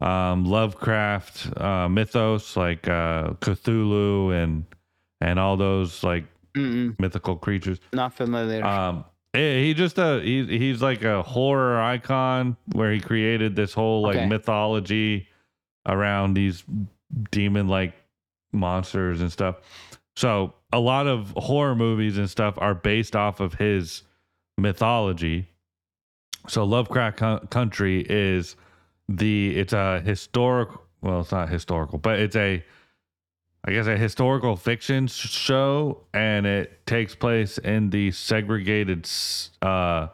um 0.00 0.44
Lovecraft 0.44 1.56
uh 1.58 1.88
mythos 1.88 2.56
like 2.56 2.86
uh 2.88 3.30
Cthulhu 3.40 4.32
and 4.42 4.64
and 5.20 5.38
all 5.38 5.56
those 5.56 6.02
like 6.04 6.24
Mm-mm, 6.54 6.98
mythical 7.00 7.36
creatures. 7.36 7.78
not 7.94 8.12
familiar. 8.12 8.62
Um 8.64 9.04
eh, 9.34 9.60
he 9.60 9.74
just 9.74 9.98
uh 9.98 10.18
he, 10.20 10.44
he's 10.58 10.82
like 10.82 11.02
a 11.02 11.22
horror 11.22 11.80
icon 11.80 12.56
where 12.72 12.92
he 12.92 13.00
created 13.00 13.56
this 13.56 13.72
whole 13.72 14.02
like 14.02 14.16
Okay. 14.16 14.26
mythology 14.26 15.28
around 15.86 16.34
these 16.34 16.64
demon 17.30 17.68
like 17.68 17.94
monsters 18.52 19.20
and 19.20 19.30
stuff. 19.32 19.56
So 20.16 20.54
a 20.72 20.78
lot 20.80 21.06
of 21.06 21.32
horror 21.36 21.74
movies 21.74 22.18
and 22.18 22.28
stuff 22.28 22.54
are 22.58 22.74
based 22.74 23.16
off 23.16 23.40
of 23.40 23.54
his 23.54 24.02
mythology. 24.58 25.48
So 26.48 26.64
Lovecraft 26.64 27.16
Co- 27.18 27.38
Country 27.50 28.04
is 28.08 28.56
the 29.08 29.56
it's 29.58 29.72
a 29.72 30.00
historic 30.00 30.68
well 31.00 31.20
it's 31.20 31.32
not 31.32 31.48
historical 31.48 31.98
but 31.98 32.18
it's 32.20 32.36
a 32.36 32.64
I 33.64 33.70
guess 33.72 33.86
a 33.86 33.96
historical 33.96 34.56
fiction 34.56 35.06
show 35.06 36.04
and 36.12 36.46
it 36.46 36.84
takes 36.86 37.14
place 37.14 37.58
in 37.58 37.90
the 37.90 38.10
segregated 38.10 39.08
uh 39.62 40.08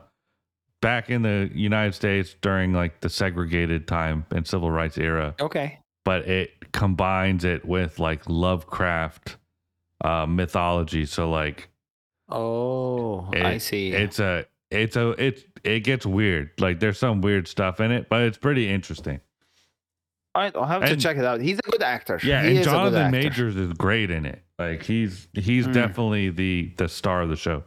back 0.83 1.09
in 1.11 1.23
the 1.23 1.51
United 1.55 1.95
States 1.95 2.37
during 2.43 2.73
like 2.73 3.01
the 3.01 3.09
segregated 3.09 3.89
time 3.89 4.27
and 4.31 4.47
civil 4.47 4.71
rights 4.71 4.99
era 4.99 5.35
okay, 5.41 5.79
but 6.05 6.29
it 6.29 6.73
combines 6.73 7.45
it 7.45 7.65
with 7.65 7.99
like 7.99 8.29
Lovecraft 8.29 9.37
uh 10.05 10.27
mythology. 10.27 11.07
So 11.07 11.31
like 11.31 11.69
oh, 12.29 13.31
it- 13.33 13.45
I 13.45 13.59
see. 13.59 13.93
it's 13.93 14.21
a 14.21 14.45
it's 14.71 14.97
a 14.97 15.11
it 15.13 15.47
it 15.65 15.81
gets 15.81 16.05
weird. 16.05 16.51
Like 16.59 16.81
there's 16.81 16.99
some 16.99 17.23
weird 17.23 17.49
stuff 17.49 17.81
in 17.81 17.91
it, 17.91 18.09
but 18.11 18.23
it's 18.23 18.37
pretty 18.39 18.69
interesting. 18.69 19.21
Right, 20.39 20.55
I'll 20.55 20.67
have 20.67 20.83
to 20.83 20.93
and- 20.93 21.01
check 21.01 21.17
it 21.17 21.25
out. 21.25 21.41
He's 21.41 21.59
a 21.59 21.71
good 21.71 21.83
actor. 21.83 22.21
Yeah, 22.23 22.43
he 22.43 22.51
and 22.51 22.59
is 22.61 22.67
a 22.67 22.71
good 22.71 22.77
Jonathan. 22.93 23.11
Majors 23.11 23.57
is 23.57 23.73
great 23.73 24.11
in 24.11 24.25
it. 24.25 24.41
Like 24.59 24.83
he's 24.85 25.27
he's 25.33 25.67
Mm. 25.67 25.73
definitely 25.75 26.31
the 26.31 26.73
the 26.77 26.89
star 26.89 27.23
of 27.23 27.29
the 27.29 27.37
show. 27.37 27.65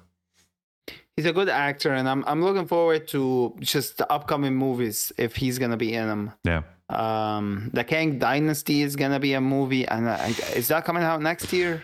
He's 1.18 1.26
a 1.26 1.34
good 1.34 1.50
actor, 1.50 1.92
and 1.94 2.08
I'm 2.08 2.24
I'm 2.26 2.42
looking 2.44 2.68
forward 2.68 3.08
to 3.10 3.56
just 3.60 3.98
the 3.98 4.10
upcoming 4.12 4.56
movies 4.56 5.12
if 5.18 5.36
he's 5.36 5.60
gonna 5.60 5.76
be 5.78 5.94
in 5.94 6.08
them. 6.08 6.32
Yeah. 6.46 6.62
Um, 6.90 7.70
the 7.74 7.84
Kang 7.84 8.20
Dynasty 8.20 8.82
is 8.82 8.96
gonna 8.96 9.20
be 9.20 9.34
a 9.34 9.42
movie, 9.42 9.86
and 9.88 10.10
I, 10.10 10.30
is 10.56 10.70
that 10.70 10.86
coming 10.86 11.04
out 11.04 11.22
next 11.22 11.52
year? 11.54 11.84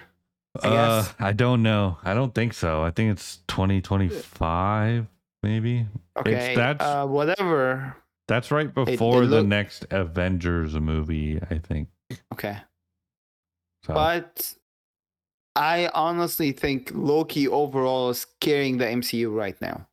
I 0.64 0.68
uh, 0.68 0.72
guess. 1.02 1.14
I 1.20 1.34
don't 1.34 1.62
know. 1.64 1.98
I 2.04 2.14
don't 2.14 2.34
think 2.34 2.54
so. 2.54 2.82
I 2.82 2.92
think 2.92 3.12
it's 3.12 3.40
2025 3.48 5.06
maybe. 5.44 5.86
Okay, 6.18 6.56
that's- 6.56 6.82
uh, 6.82 7.06
whatever. 7.06 7.96
That's 8.28 8.52
right 8.52 8.74
before 8.74 9.26
the 9.26 9.38
look- 9.38 9.48
next 9.48 9.86
Avengers 9.92 10.74
movie, 10.76 11.40
I 11.50 11.60
think. 11.60 11.90
Okay, 12.34 12.58
So. 13.84 13.94
but 13.94 14.54
I 15.56 15.90
honestly 15.94 16.52
think 16.52 16.92
Loki 16.94 17.48
overall 17.48 18.10
is 18.10 18.26
carrying 18.40 18.78
the 18.78 18.86
MCU 18.86 19.34
right 19.34 19.60
now. 19.62 19.88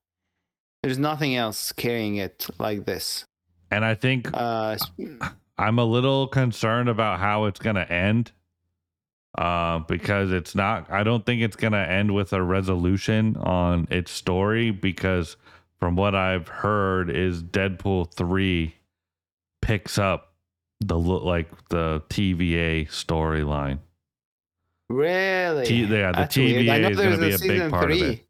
There's 0.82 0.98
nothing 0.98 1.34
else 1.34 1.72
carrying 1.72 2.16
it 2.16 2.46
like 2.58 2.84
this. 2.84 3.24
and 3.70 3.84
I 3.84 3.94
think 3.94 4.28
Uh, 4.34 4.76
I'm 5.58 5.78
a 5.78 5.84
little 5.84 6.26
concerned 6.28 6.88
about 6.88 7.18
how 7.20 7.44
it's 7.46 7.60
going 7.60 7.76
to 7.76 7.90
end. 7.92 8.32
Uh, 9.36 9.80
because 9.80 10.30
it's 10.30 10.54
not, 10.54 10.88
I 10.92 11.02
don't 11.02 11.26
think 11.26 11.42
it's 11.42 11.56
going 11.56 11.72
to 11.72 11.78
end 11.90 12.14
with 12.14 12.32
a 12.32 12.40
resolution 12.40 13.36
on 13.38 13.88
its 13.90 14.12
story. 14.12 14.70
Because 14.70 15.36
from 15.80 15.96
what 15.96 16.14
I've 16.14 16.48
heard, 16.48 17.10
is 17.10 17.42
Deadpool 17.42 18.12
3 18.14 18.74
picks 19.62 19.98
up 19.98 20.32
the 20.80 20.98
like 20.98 21.48
the 21.68 22.02
TVA 22.08 22.88
storyline. 22.88 23.78
really? 24.88 25.66
T- 25.66 25.84
yeah, 25.84 26.12
the 26.12 26.18
That's 26.18 26.36
weird. 26.36 26.68
I 26.68 26.78
TVA 26.78 26.82
know 26.82 26.88
is 26.88 26.96
gonna 26.98 27.18
be 27.18 27.34
a 27.34 27.38
big 27.38 27.70
part 27.70 27.90
of 27.90 27.96
it. 28.02 28.24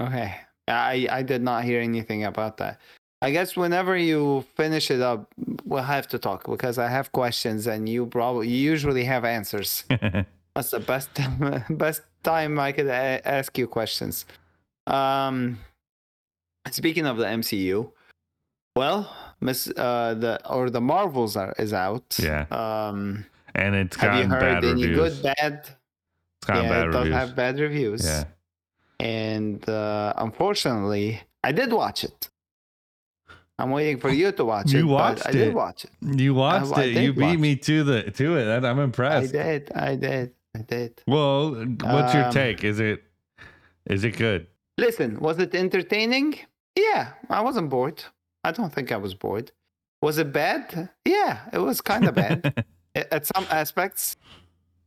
Okay. 0.00 0.34
I 0.68 1.08
I 1.10 1.22
did 1.22 1.42
not 1.42 1.64
hear 1.64 1.80
anything 1.80 2.24
about 2.24 2.56
that. 2.58 2.80
I 3.22 3.32
guess 3.32 3.56
whenever 3.56 3.96
you 3.96 4.44
finish 4.56 4.90
it 4.90 5.00
up, 5.02 5.30
we'll 5.64 5.82
have 5.82 6.08
to 6.08 6.18
talk 6.18 6.46
because 6.48 6.78
I 6.78 6.88
have 6.88 7.12
questions 7.12 7.66
and 7.66 7.88
you 7.88 8.06
probably 8.06 8.48
you 8.48 8.56
usually 8.70 9.04
have 9.04 9.24
answers. 9.24 9.84
That's 10.54 10.70
the 10.70 10.80
best 10.80 11.10
best 11.70 12.02
time 12.22 12.58
I 12.58 12.72
could 12.72 12.86
a- 12.86 13.20
ask 13.26 13.58
you 13.58 13.66
questions. 13.66 14.24
Um, 14.86 15.58
speaking 16.70 17.06
of 17.06 17.16
the 17.16 17.24
MCU, 17.24 17.90
well, 18.76 19.10
Miss 19.40 19.68
uh 19.76 20.14
the 20.14 20.40
or 20.48 20.70
the 20.70 20.80
Marvels 20.80 21.36
are 21.36 21.54
is 21.58 21.72
out. 21.72 22.16
Yeah. 22.18 22.46
Um, 22.50 23.24
and 23.54 23.74
it's 23.74 23.96
have 23.96 24.14
you 24.14 24.24
gotten 24.28 24.30
heard 24.30 24.40
bad 24.40 24.64
any 24.64 24.82
reviews. 24.86 25.20
good, 25.20 25.22
bad? 25.22 25.52
it's 25.66 26.46
gotten 26.46 26.64
yeah, 26.64 26.70
bad 26.70 26.86
it 26.88 26.90
does 26.92 26.98
reviews. 27.04 27.14
have 27.14 27.36
bad 27.36 27.58
reviews. 27.58 28.04
yeah. 28.04 28.24
and 29.00 29.68
uh, 29.68 30.12
unfortunately, 30.18 31.20
I 31.42 31.52
did 31.52 31.72
watch 31.72 32.04
it. 32.04 32.28
I'm 33.58 33.70
waiting 33.72 33.98
for 33.98 34.08
you 34.10 34.32
to 34.32 34.44
watch 34.44 34.72
You 34.72 34.78
it. 34.78 34.82
You 34.82 34.88
watched 34.88 35.26
I 35.26 35.32
did 35.32 35.54
watch 35.54 35.84
it. 35.84 35.90
You 36.18 36.32
watched 36.34 36.72
I 36.72 36.84
it. 36.84 36.94
did 36.94 37.04
You 37.04 37.12
beat 37.12 37.38
me 37.38 37.56
to 37.56 37.82
the 37.84 38.02
to 38.10 38.36
it. 38.38 38.64
I'm 38.64 38.78
impressed. 38.78 39.34
I 39.34 39.42
did. 39.42 39.72
I 39.74 39.96
did. 39.96 40.32
I 40.56 40.62
did. 40.62 41.02
Well, 41.06 41.50
what's 41.82 42.14
your 42.14 42.24
Um, 42.24 42.32
take? 42.32 42.64
Is 42.64 42.80
it 42.80 43.02
is 43.86 44.04
it 44.04 44.16
good? 44.16 44.46
Listen, 44.78 45.18
was 45.20 45.38
it 45.38 45.54
entertaining? 45.54 46.38
Yeah, 46.76 47.12
I 47.28 47.40
wasn't 47.42 47.68
bored. 47.70 48.02
I 48.44 48.52
don't 48.52 48.72
think 48.72 48.90
I 48.92 48.96
was 48.96 49.14
bored. 49.14 49.52
Was 50.02 50.18
it 50.18 50.32
bad? 50.32 50.88
Yeah, 51.04 51.40
it 51.52 51.58
was 51.58 51.80
kind 51.80 52.06
of 52.08 52.14
bad 52.14 52.64
at 52.94 53.26
some 53.26 53.46
aspects, 53.50 54.16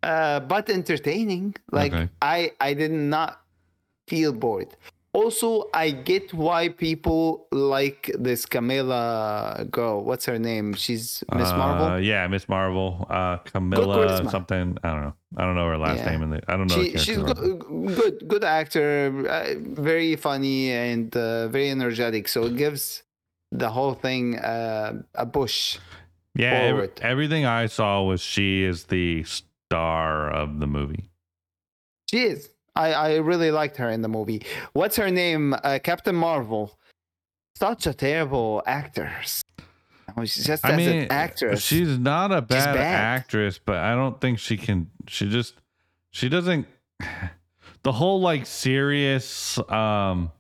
uh, 0.02 0.40
but 0.40 0.70
entertaining. 0.70 1.56
Like 1.72 1.94
Okay. 1.94 2.10
I, 2.22 2.52
I 2.60 2.74
did 2.74 2.92
not 2.92 3.42
feel 4.08 4.34
bored. 4.34 4.76
Also, 5.14 5.70
I 5.76 5.92
get 5.92 6.34
why 6.34 6.70
people 6.70 7.48
like 7.52 8.10
this 8.18 8.48
Camilla 8.48 9.64
girl. 9.70 10.04
What's 10.04 10.26
her 10.26 10.40
name? 10.40 10.74
She's 10.74 11.24
Miss 11.36 11.50
Uh, 11.50 11.58
Marvel. 11.58 12.00
Yeah, 12.02 12.26
Miss 12.28 12.50
Marvel. 12.50 13.06
Uh, 13.10 13.38
Camilla 13.38 14.28
something. 14.32 14.76
I 14.84 14.88
don't 14.90 15.02
know. 15.04 15.14
I 15.38 15.46
don't 15.46 15.56
know 15.56 15.68
her 15.68 15.78
last 15.78 16.00
Yeah. 16.00 16.10
name. 16.12 16.24
In 16.24 16.30
the, 16.32 16.42
I 16.48 16.58
don't 16.58 16.66
know. 16.68 16.76
She, 16.82 16.98
she's 16.98 17.18
good, 17.18 17.60
good, 17.96 18.28
good 18.28 18.44
actor, 18.44 19.14
uh, 19.30 19.54
very 19.60 20.16
funny 20.16 20.72
and 20.72 21.16
uh, 21.16 21.48
very 21.48 21.70
energetic. 21.70 22.28
So 22.28 22.46
it 22.46 22.58
gives 22.58 23.04
the 23.52 23.70
whole 23.70 23.94
thing 23.94 24.40
uh, 24.40 25.04
a 25.14 25.28
bush. 25.28 25.78
Yeah, 26.34 26.54
every- 26.74 26.90
everything 27.02 27.46
I 27.46 27.68
saw 27.68 28.02
was 28.02 28.20
she 28.20 28.64
is 28.64 28.86
the 28.86 29.24
star 29.26 30.32
of 30.32 30.60
the 30.60 30.66
movie. 30.66 31.12
She 32.10 32.24
is. 32.24 32.50
I, 32.76 32.94
I 32.94 33.16
really 33.18 33.52
liked 33.52 33.78
her 33.78 33.90
in 33.90 34.02
the 34.02 34.08
movie. 34.08 34.44
What's 34.74 34.96
her 34.96 35.10
name? 35.12 35.54
Uh, 35.64 35.80
Captain 35.84 36.16
Marvel. 36.16 36.78
Such 37.56 37.86
a 37.88 37.94
terrible 37.94 38.64
actor. 38.66 39.12
Oh, 40.18 40.26
she's 40.26 40.46
just 40.46 40.66
I 40.66 40.72
as 40.72 40.78
mean, 40.78 40.90
an 41.04 41.08
actress. 41.12 41.62
she's 41.64 41.98
not 41.98 42.32
a 42.32 42.42
bad, 42.42 42.76
bad. 42.76 43.20
actress, 43.22 43.60
but 43.64 43.78
I 43.78 43.96
don't 43.96 44.20
think 44.20 44.40
she 44.40 44.58
can. 44.58 44.90
She 45.08 45.30
just, 45.30 45.56
she 46.12 46.30
doesn't. 46.30 46.68
The 47.84 47.92
whole 47.92 48.22
like 48.22 48.46
serious, 48.46 49.60
um, 49.70 50.32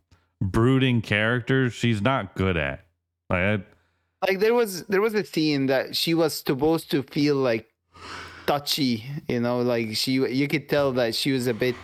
brooding 0.42 1.02
character, 1.02 1.70
she's 1.70 2.02
not 2.02 2.36
good 2.36 2.56
at. 2.56 2.86
Like, 3.30 3.40
I- 3.42 3.64
like 4.26 4.40
there 4.40 4.54
was 4.54 4.84
there 4.84 5.02
was 5.02 5.14
a 5.14 5.26
scene 5.26 5.66
that 5.66 5.94
she 5.94 6.14
was 6.14 6.36
supposed 6.36 6.90
to 6.92 7.04
feel 7.04 7.36
like 7.36 7.68
touchy, 8.46 9.04
you 9.28 9.42
know, 9.42 9.60
like 9.60 9.98
she 9.98 10.14
you 10.14 10.48
could 10.48 10.70
tell 10.70 10.94
that 10.94 11.16
she 11.16 11.34
was 11.34 11.48
a 11.48 11.54
bit 11.54 11.76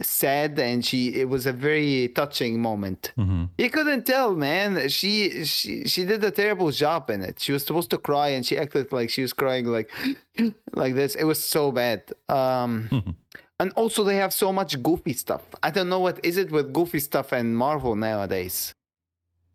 sad 0.00 0.58
and 0.58 0.84
she 0.84 1.14
it 1.14 1.28
was 1.28 1.46
a 1.46 1.52
very 1.52 2.08
touching 2.08 2.60
moment. 2.60 3.12
mhm. 3.16 3.48
You 3.58 3.70
couldn't 3.70 4.04
tell, 4.06 4.34
man. 4.34 4.88
She 4.88 5.44
she 5.44 5.84
she 5.86 6.04
did 6.04 6.24
a 6.24 6.30
terrible 6.30 6.70
job 6.70 7.10
in 7.10 7.22
it. 7.22 7.38
She 7.40 7.52
was 7.52 7.64
supposed 7.64 7.90
to 7.90 7.98
cry 7.98 8.28
and 8.28 8.44
she 8.44 8.58
acted 8.58 8.92
like 8.92 9.10
she 9.10 9.22
was 9.22 9.32
crying 9.32 9.66
like 9.66 9.90
like 10.74 10.94
this. 10.94 11.14
It 11.14 11.24
was 11.24 11.42
so 11.42 11.70
bad. 11.72 12.02
Um 12.28 13.14
and 13.60 13.72
also 13.76 14.02
they 14.02 14.16
have 14.16 14.32
so 14.32 14.52
much 14.52 14.82
goofy 14.82 15.12
stuff. 15.12 15.42
I 15.62 15.70
don't 15.70 15.88
know 15.88 16.00
what 16.00 16.18
is 16.24 16.36
it 16.36 16.50
with 16.50 16.72
goofy 16.72 16.98
stuff 17.00 17.32
and 17.32 17.56
Marvel 17.56 17.94
nowadays. 17.94 18.74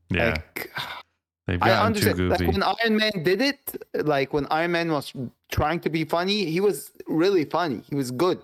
yeah, 0.10 0.30
Like 0.30 0.72
they've 1.48 1.62
I 1.62 1.72
understand. 1.86 2.30
Like 2.30 2.48
when 2.48 2.64
Iron 2.64 2.96
Man 2.96 3.24
did 3.24 3.42
it, 3.42 3.84
like 3.94 4.32
when 4.34 4.48
Iron 4.50 4.72
Man 4.72 4.92
was 4.92 5.12
trying 5.52 5.80
to 5.82 5.90
be 5.90 6.06
funny, 6.06 6.46
he 6.46 6.62
was 6.62 6.92
really 7.08 7.44
funny. 7.44 7.82
He 7.90 7.96
was 7.96 8.12
good. 8.12 8.40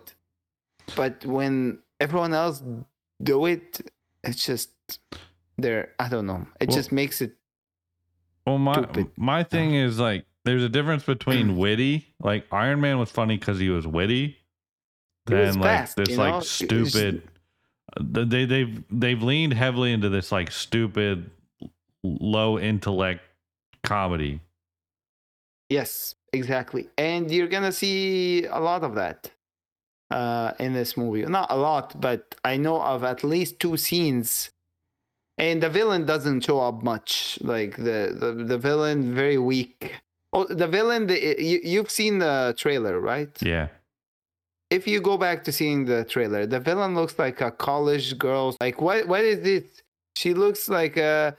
But 0.97 1.25
when 1.25 1.79
everyone 2.03 2.33
else 2.33 2.61
do 3.21 3.45
it, 3.45 3.81
it's 4.23 4.45
just 4.45 4.69
there. 5.57 5.83
I 5.99 6.09
don't 6.09 6.27
know. 6.27 6.45
It 6.59 6.69
Well- 6.69 6.77
just 6.77 6.91
makes 6.91 7.21
it. 7.21 7.31
Well, 8.45 8.57
my 8.57 8.73
stupid. 8.73 9.07
my 9.17 9.43
thing 9.43 9.73
is 9.73 9.99
like, 9.99 10.25
there's 10.45 10.63
a 10.63 10.69
difference 10.69 11.03
between 11.05 11.57
witty. 11.63 12.13
Like 12.19 12.45
Iron 12.51 12.81
Man 12.81 12.99
was 12.99 13.09
funny 13.09 13.37
because 13.37 13.57
he 13.59 13.69
was 13.69 13.87
witty. 13.87 14.37
Then 15.25 15.59
like 15.59 15.63
fast, 15.63 15.95
this 15.95 16.17
like 16.17 16.33
know? 16.33 16.39
Stupid. 16.41 17.23
Uh, 17.95 18.03
th- 18.13 18.27
They 18.29 18.43
they've 18.45 18.83
they've 18.91 19.23
leaned 19.23 19.53
heavily 19.53 19.93
into 19.93 20.09
this 20.09 20.31
like 20.33 20.51
stupid, 20.51 21.29
low 22.03 22.59
intellect 22.59 23.21
comedy. 23.83 24.41
Yes, 25.69 26.15
exactly. 26.33 26.89
And 26.97 27.31
you're 27.31 27.47
gonna 27.47 27.71
see 27.71 28.43
a 28.45 28.59
lot 28.59 28.83
of 28.83 28.95
that 28.95 29.31
uh, 30.13 30.53
in 30.59 30.73
this 30.73 30.95
movie. 30.95 31.23
Not 31.25 31.47
a 31.49 31.57
lot, 31.57 31.99
but 31.99 32.35
I 32.45 32.57
know 32.57 32.79
of 32.81 33.03
at 33.03 33.23
least 33.23 33.59
two 33.59 33.75
scenes. 33.77 34.51
And 35.37 35.63
the 35.63 35.69
villain 35.69 36.05
doesn't 36.05 36.41
show 36.41 36.59
up 36.61 36.83
much. 36.83 37.39
Like 37.41 37.75
the 37.77 37.99
the, 38.21 38.29
the 38.51 38.57
villain 38.57 39.15
very 39.15 39.39
weak. 39.39 39.79
Oh, 40.31 40.45
the 40.45 40.67
villain. 40.67 41.07
The, 41.07 41.17
you, 41.41 41.59
you've 41.63 41.89
seen 41.89 42.19
the 42.19 42.53
trailer, 42.57 42.99
right? 42.99 43.33
Yeah, 43.41 43.67
If 44.69 44.87
you 44.87 45.01
go 45.01 45.17
back 45.17 45.43
to 45.45 45.51
seeing 45.51 45.85
the 45.85 46.05
trailer, 46.05 46.45
the 46.45 46.59
villain 46.59 46.93
looks 46.95 47.17
like 47.17 47.41
a 47.41 47.51
college 47.51 48.17
girl. 48.19 48.55
Like 48.61 48.79
what? 48.81 49.07
What 49.07 49.23
is 49.23 49.39
this? 49.41 49.63
She 50.15 50.35
looks 50.35 50.69
like 50.69 50.97
a 50.97 51.35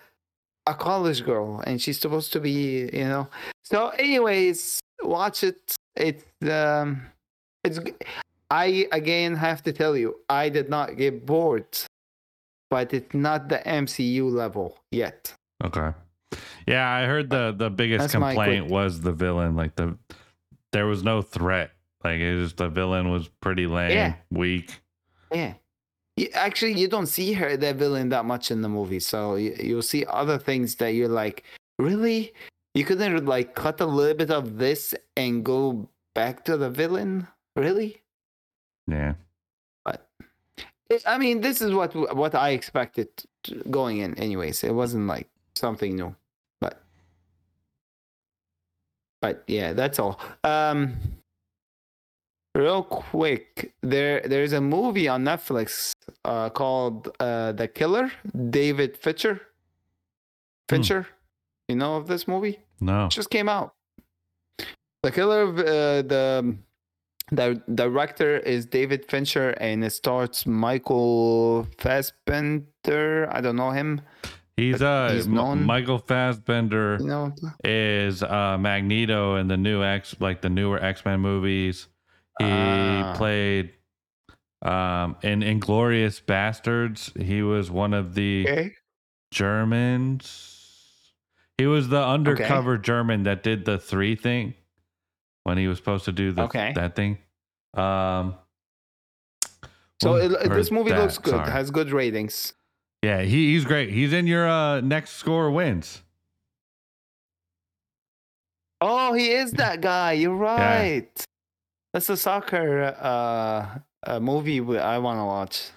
a 0.67 0.75
college 0.75 1.25
girl, 1.25 1.63
and 1.67 1.81
she's 1.81 2.01
supposed 2.01 2.33
to 2.33 2.41
be, 2.41 2.91
you 2.93 3.07
know. 3.13 3.29
So, 3.63 3.89
anyways, 3.91 4.81
watch 5.03 5.45
it. 5.45 5.77
It's 5.95 6.25
um, 6.51 7.07
it's. 7.63 7.79
I 8.55 8.87
again 8.93 9.35
have 9.35 9.63
to 9.65 9.73
tell 9.73 9.97
you, 9.97 10.09
I 10.29 10.49
did 10.49 10.69
not 10.69 10.97
get 10.97 11.27
bored, 11.27 11.67
but 12.71 12.95
it's 12.95 13.15
not 13.15 13.49
the 13.49 13.59
MCU 13.83 14.31
level 14.31 14.79
yet. 14.91 15.35
okay. 15.65 15.91
Yeah, 16.67 16.89
I 16.89 17.05
heard 17.07 17.31
the 17.31 17.55
the 17.57 17.71
biggest 17.71 18.01
That's 18.03 18.13
complaint 18.15 18.67
was 18.71 19.01
the 19.01 19.13
villain. 19.13 19.55
Like 19.57 19.75
the 19.77 19.97
there 20.73 20.87
was 20.87 21.03
no 21.03 21.23
threat. 21.23 21.71
Like 22.03 22.21
it 22.21 22.35
was 22.37 22.53
the 22.55 22.69
villain 22.69 23.11
was 23.11 23.29
pretty 23.41 23.67
lame, 23.67 23.91
Yeah. 23.91 24.15
weak. 24.31 24.71
Yeah. 25.33 25.55
You, 26.17 26.29
actually, 26.35 26.75
you 26.79 26.87
don't 26.87 27.07
see 27.11 27.33
her, 27.35 27.57
the 27.57 27.75
villain, 27.75 28.09
that 28.11 28.25
much 28.25 28.51
in 28.51 28.63
the 28.63 28.69
movie. 28.69 29.01
So 29.01 29.35
you, 29.35 29.55
you'll 29.59 29.83
see 29.95 30.05
other 30.07 30.39
things 30.39 30.77
that 30.77 30.95
you're 30.95 31.09
like, 31.23 31.43
really? 31.79 32.33
You 32.75 32.85
couldn't 32.85 33.27
like 33.27 33.55
cut 33.55 33.81
a 33.81 33.87
little 33.87 34.15
bit 34.17 34.31
of 34.31 34.59
this 34.59 34.95
and 35.17 35.45
go 35.45 35.89
back 36.15 36.45
to 36.47 36.57
the 36.57 36.71
villain? 36.71 37.27
Really? 37.57 38.03
Yeah. 38.87 39.15
But 39.85 40.07
I 41.07 41.19
mean, 41.19 41.41
this 41.41 41.61
is 41.61 41.73
what 41.73 41.95
what 42.15 42.35
I 42.35 42.51
expected 42.51 43.09
going 43.71 43.99
in. 43.99 44.15
Anyways, 44.19 44.65
it 44.65 44.75
wasn't 44.75 45.07
like 45.07 45.29
something 45.57 45.97
new, 45.97 46.15
but 46.61 46.83
but 49.21 49.45
yeah, 49.47 49.73
that's 49.73 49.99
all. 49.99 50.21
Um, 50.43 50.97
real 52.55 52.83
quick, 52.83 53.75
there 53.83 54.21
there's 54.21 54.53
a 54.53 54.61
movie 54.61 55.09
on 55.09 55.25
Netflix 55.25 55.93
uh, 56.25 56.51
called 56.51 57.09
uh, 57.21 57.53
The 57.53 57.69
Killer. 57.69 58.11
David 58.51 58.97
Fincher. 58.97 59.41
Fincher, 60.69 61.07
you 61.69 61.77
know 61.77 61.97
of 61.97 62.07
this 62.07 62.27
movie? 62.27 62.59
No. 62.81 63.07
it 63.07 63.11
just 63.11 63.31
came 63.31 63.49
out. 63.49 63.75
The 65.03 65.11
Killer, 65.11 65.49
uh, 65.49 66.03
the 66.03 66.57
the 67.33 67.63
director 67.75 68.37
is 68.39 68.67
David 68.67 69.05
Fincher, 69.11 69.51
and 69.61 69.85
it 69.85 69.91
starts 69.91 70.47
Michael 70.47 71.67
Fassbender. 71.79 73.29
I 73.31 73.41
don't 73.41 73.57
know 73.57 73.71
him. 73.71 74.01
He's 74.57 74.81
uh 74.83 75.11
he's 75.13 75.27
known- 75.27 75.65
Michael 75.65 75.99
Fassbender 75.99 76.99
You 77.01 77.07
know, 77.07 77.35
is 77.65 78.23
uh 78.23 78.57
Magneto 78.59 79.37
in 79.37 79.49
the 79.49 79.57
new 79.57 79.83
X 79.83 80.15
like 80.21 80.43
the 80.43 80.49
newer 80.49 80.81
X-Men 80.83 81.19
movies. 81.21 81.89
He 82.39 82.45
Ah. 82.47 83.15
played 83.17 83.73
um 84.63 85.17
in 85.23 85.41
Inglourious 85.41 86.23
Basterds. 86.25 87.21
He 87.21 87.43
was 87.43 87.69
one 87.71 87.95
of 87.95 88.15
the 88.15 88.47
okay. 88.49 88.73
Germans. 89.33 90.51
He 91.59 91.67
was 91.67 91.89
the 91.89 92.05
undercover 92.05 92.79
German 92.79 93.25
that 93.25 93.43
did 93.43 93.65
the 93.65 93.79
three 93.79 94.15
thing 94.17 94.55
when 95.45 95.57
he 95.57 95.69
was 95.69 95.79
supposed 95.79 96.05
to 96.07 96.13
do 96.13 96.33
the 96.33 96.43
Okay. 96.43 96.73
that 96.75 96.97
thing. 96.97 97.19
Um 97.75 98.35
So 100.03 100.17
it, 100.17 100.29
this 100.51 100.71
movie 100.71 100.91
that, 100.91 101.01
looks 101.01 101.19
good. 101.19 101.31
sorry. 101.31 101.51
Has 101.51 101.71
good 101.71 101.91
ratings. 101.93 102.53
Yeah, 103.03 103.21
he, 103.23 103.53
he's 103.53 103.65
great. 103.65 103.91
He's 103.91 104.13
in 104.13 104.27
your 104.27 104.49
uh, 104.49 104.81
next 104.81 105.13
score 105.13 105.51
wins. 105.51 106.03
Oh, 108.81 109.13
he 109.13 109.31
is 109.31 109.53
that 109.63 109.81
guy. 109.81 110.13
You're 110.13 110.35
right. 110.35 111.09
That's 111.93 112.09
a 112.09 112.17
soccer 112.17 112.95
uh, 112.99 113.79
uh 114.07 114.21
movie 114.21 114.61
I 114.79 114.99
want 114.99 115.19
to 115.21 115.25
watch. 115.25 115.71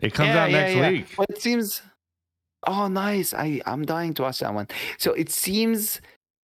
It 0.00 0.12
comes 0.14 0.28
Yeah, 0.28 0.42
out 0.44 0.50
yeah, 0.50 0.58
next 0.60 0.74
yeah. 0.74 0.90
week. 0.90 1.06
It 1.30 1.40
seems 1.40 1.82
oh 2.66 2.88
nice. 2.88 3.32
I 3.32 3.60
I'm 3.66 3.84
dying 3.84 4.14
to 4.14 4.22
watch 4.22 4.40
that 4.40 4.52
one. 4.52 4.66
So 4.98 5.12
it 5.12 5.30
seems 5.30 6.00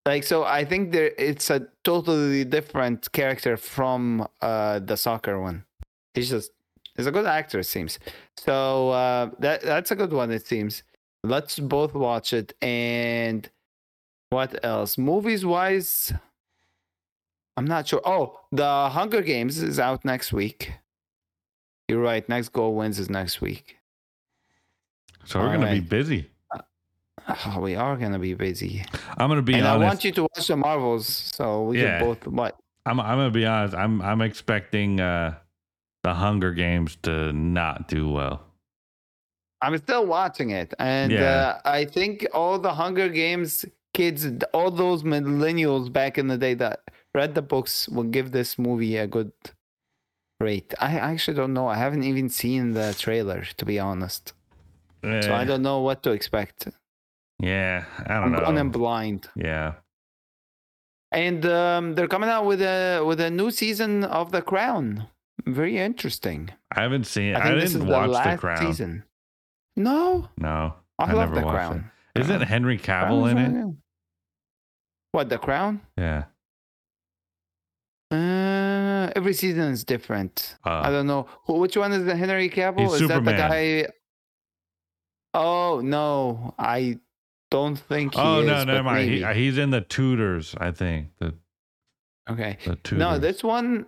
like 0.09 0.25
so 0.25 0.45
I 0.45 0.65
think 0.65 0.93
there 0.93 1.13
it's 1.19 1.51
a 1.51 1.61
totally 1.85 2.45
different 2.45 3.13
character 3.13 3.57
from 3.57 4.27
uh 4.41 4.79
the 4.79 4.97
soccer 4.97 5.41
one. 5.41 5.65
He's 6.15 6.31
just 6.31 6.51
he's 6.97 7.07
a 7.07 7.13
good 7.13 7.27
actor 7.27 7.59
it 7.61 7.71
seems. 7.77 7.99
So 8.37 8.91
uh 8.91 9.31
that 9.45 9.63
that's 9.63 9.91
a 9.91 9.97
good 9.97 10.13
one 10.13 10.31
it 10.31 10.47
seems. 10.47 10.83
Let's 11.35 11.59
both 11.59 11.95
watch 11.95 12.33
it 12.33 12.55
and 12.63 13.49
what 14.31 14.51
else? 14.65 14.97
Movies 14.97 15.45
wise 15.45 16.13
I'm 17.59 17.67
not 17.67 17.89
sure. 17.89 18.01
Oh, 18.05 18.39
the 18.53 18.89
Hunger 18.97 19.21
Games 19.21 19.61
is 19.61 19.81
out 19.81 20.05
next 20.05 20.33
week. 20.33 20.73
You're 21.89 22.01
right. 22.01 22.27
Next 22.29 22.51
Goal 22.51 22.77
Wins 22.77 22.99
is 23.01 23.11
next 23.11 23.41
week. 23.41 23.79
So 25.25 25.41
we're 25.41 25.53
gonna 25.55 25.73
be 25.73 25.81
busy. 25.81 26.31
Oh, 27.29 27.61
we 27.61 27.75
are 27.77 27.97
gonna 27.97 28.19
be 28.19 28.35
busy. 28.35 28.85
I'm 29.19 29.29
gonna 29.29 29.43
be 29.43 29.55
and 29.55 29.67
I 29.67 29.77
want 29.77 30.03
you 30.05 30.13
to 30.13 30.23
watch 30.23 30.47
the 30.47 30.57
Marvels, 30.57 31.07
so 31.07 31.65
we 31.65 31.79
Yeah. 31.79 31.99
can 31.99 32.07
both. 32.07 32.27
What? 32.27 32.57
I'm 32.87 32.99
I'm 33.01 33.19
gonna 33.19 33.31
be 33.31 33.45
honest. 33.45 33.75
I'm 33.75 34.01
I'm 34.01 34.23
expecting 34.23 35.01
uh, 35.01 35.35
the 36.05 36.15
Hunger 36.15 36.53
Games 36.53 36.97
to 37.03 37.33
not 37.33 37.89
do 37.89 38.09
well. 38.09 38.45
I'm 39.61 39.77
still 39.79 40.07
watching 40.07 40.51
it, 40.51 40.73
and 40.79 41.13
Yeah. 41.13 41.59
uh, 41.59 41.61
I 41.65 41.85
think 41.85 42.27
all 42.33 42.59
the 42.59 42.75
Hunger 42.75 43.09
Games 43.09 43.65
kids, 43.93 44.27
all 44.55 44.71
those 44.71 45.03
millennials 45.03 45.93
back 45.93 46.17
in 46.17 46.29
the 46.29 46.39
day 46.39 46.55
that 46.55 46.81
read 47.15 47.35
the 47.35 47.43
books, 47.43 47.89
will 47.89 48.05
give 48.05 48.31
this 48.31 48.59
movie 48.59 48.97
a 48.97 49.07
good 49.07 49.33
rate. 50.41 50.73
I 50.79 50.95
actually 50.97 51.37
don't 51.37 51.53
know. 51.53 51.67
I 51.67 51.75
haven't 51.77 52.05
even 52.05 52.29
seen 52.29 52.73
the 52.73 52.95
trailer, 52.97 53.45
to 53.57 53.65
be 53.65 53.79
honest. 53.79 54.33
So 55.21 55.35
I 55.35 55.43
Eh, 55.43 55.45
don't 55.45 55.63
know 55.63 55.81
what 55.81 56.03
to 56.05 56.13
expect. 56.13 56.69
Yeah, 57.41 57.85
I 58.07 58.15
don't 58.15 58.23
I'm 58.25 58.33
know. 58.33 58.41
going 58.41 58.59
in 58.59 58.71
blind. 58.71 59.29
yeah, 59.37 59.75
And 61.13 61.45
um, 61.47 61.95
they're 61.95 62.09
coming 62.09 62.29
out 62.29 62.45
with 62.47 62.61
a 62.61 63.03
with 63.07 63.21
a 63.21 63.31
new 63.31 63.51
season 63.51 64.05
of 64.05 64.33
The 64.33 64.43
Crown. 64.43 65.07
Very 65.47 65.79
interesting. 65.79 66.51
I 66.75 66.83
haven't 66.83 67.05
seen. 67.07 67.37
I 67.37 67.51
I, 67.51 67.55
is 67.55 67.73
didn't 67.73 67.87
the 67.87 67.93
watch 67.93 68.11
last 68.11 68.31
The 68.33 68.39
Crown. 68.39 68.67
season. 68.67 69.05
No, 69.77 70.29
No, 70.37 70.75
I, 70.99 71.05
I 71.05 71.13
love 71.13 71.29
never 71.31 71.41
The 71.41 71.47
watched 71.47 71.55
Crown. 71.57 71.91
it. 72.17 72.21
Isn't 72.23 72.41
Henry 72.43 72.77
Cavill 72.79 73.23
Crown's 73.23 73.31
in 73.31 73.39
it? 73.69 73.75
What 75.13 75.29
The 75.29 75.39
Crown? 75.39 75.81
Yeah. 75.97 76.25
Uh, 78.11 79.13
every 79.15 79.35
season 79.35 79.71
is 79.71 79.85
different. 79.85 80.57
I 80.65 80.71
Uh, 80.71 80.91
don't 80.91 81.07
know 81.07 81.29
who. 81.45 81.55
Which 81.59 81.77
one 81.77 81.93
is 81.93 82.05
the 82.05 82.17
Henry 82.17 82.49
Cavill? 82.49 82.93
Is 83.01 83.07
that 83.07 83.25
the 83.25 83.33
guy? 83.33 83.87
Oh 85.35 85.81
no, 85.85 86.55
I 86.59 86.99
don't 87.51 87.77
think. 87.77 88.13
Oh 88.17 88.41
is, 88.41 88.47
no, 88.47 88.55
but 88.55 88.65
never 88.65 88.83
mind. 88.83 89.11
He, 89.11 89.25
he's 89.25 89.59
in 89.59 89.71
the 89.71 89.81
Tudors, 89.81 90.55
I 90.59 90.71
think. 90.71 91.09
The 91.19 91.35
okay. 92.31 92.59
the 92.65 92.77
Tudors. 92.77 92.99
No, 92.99 93.19
this 93.19 93.43
one. 93.43 93.87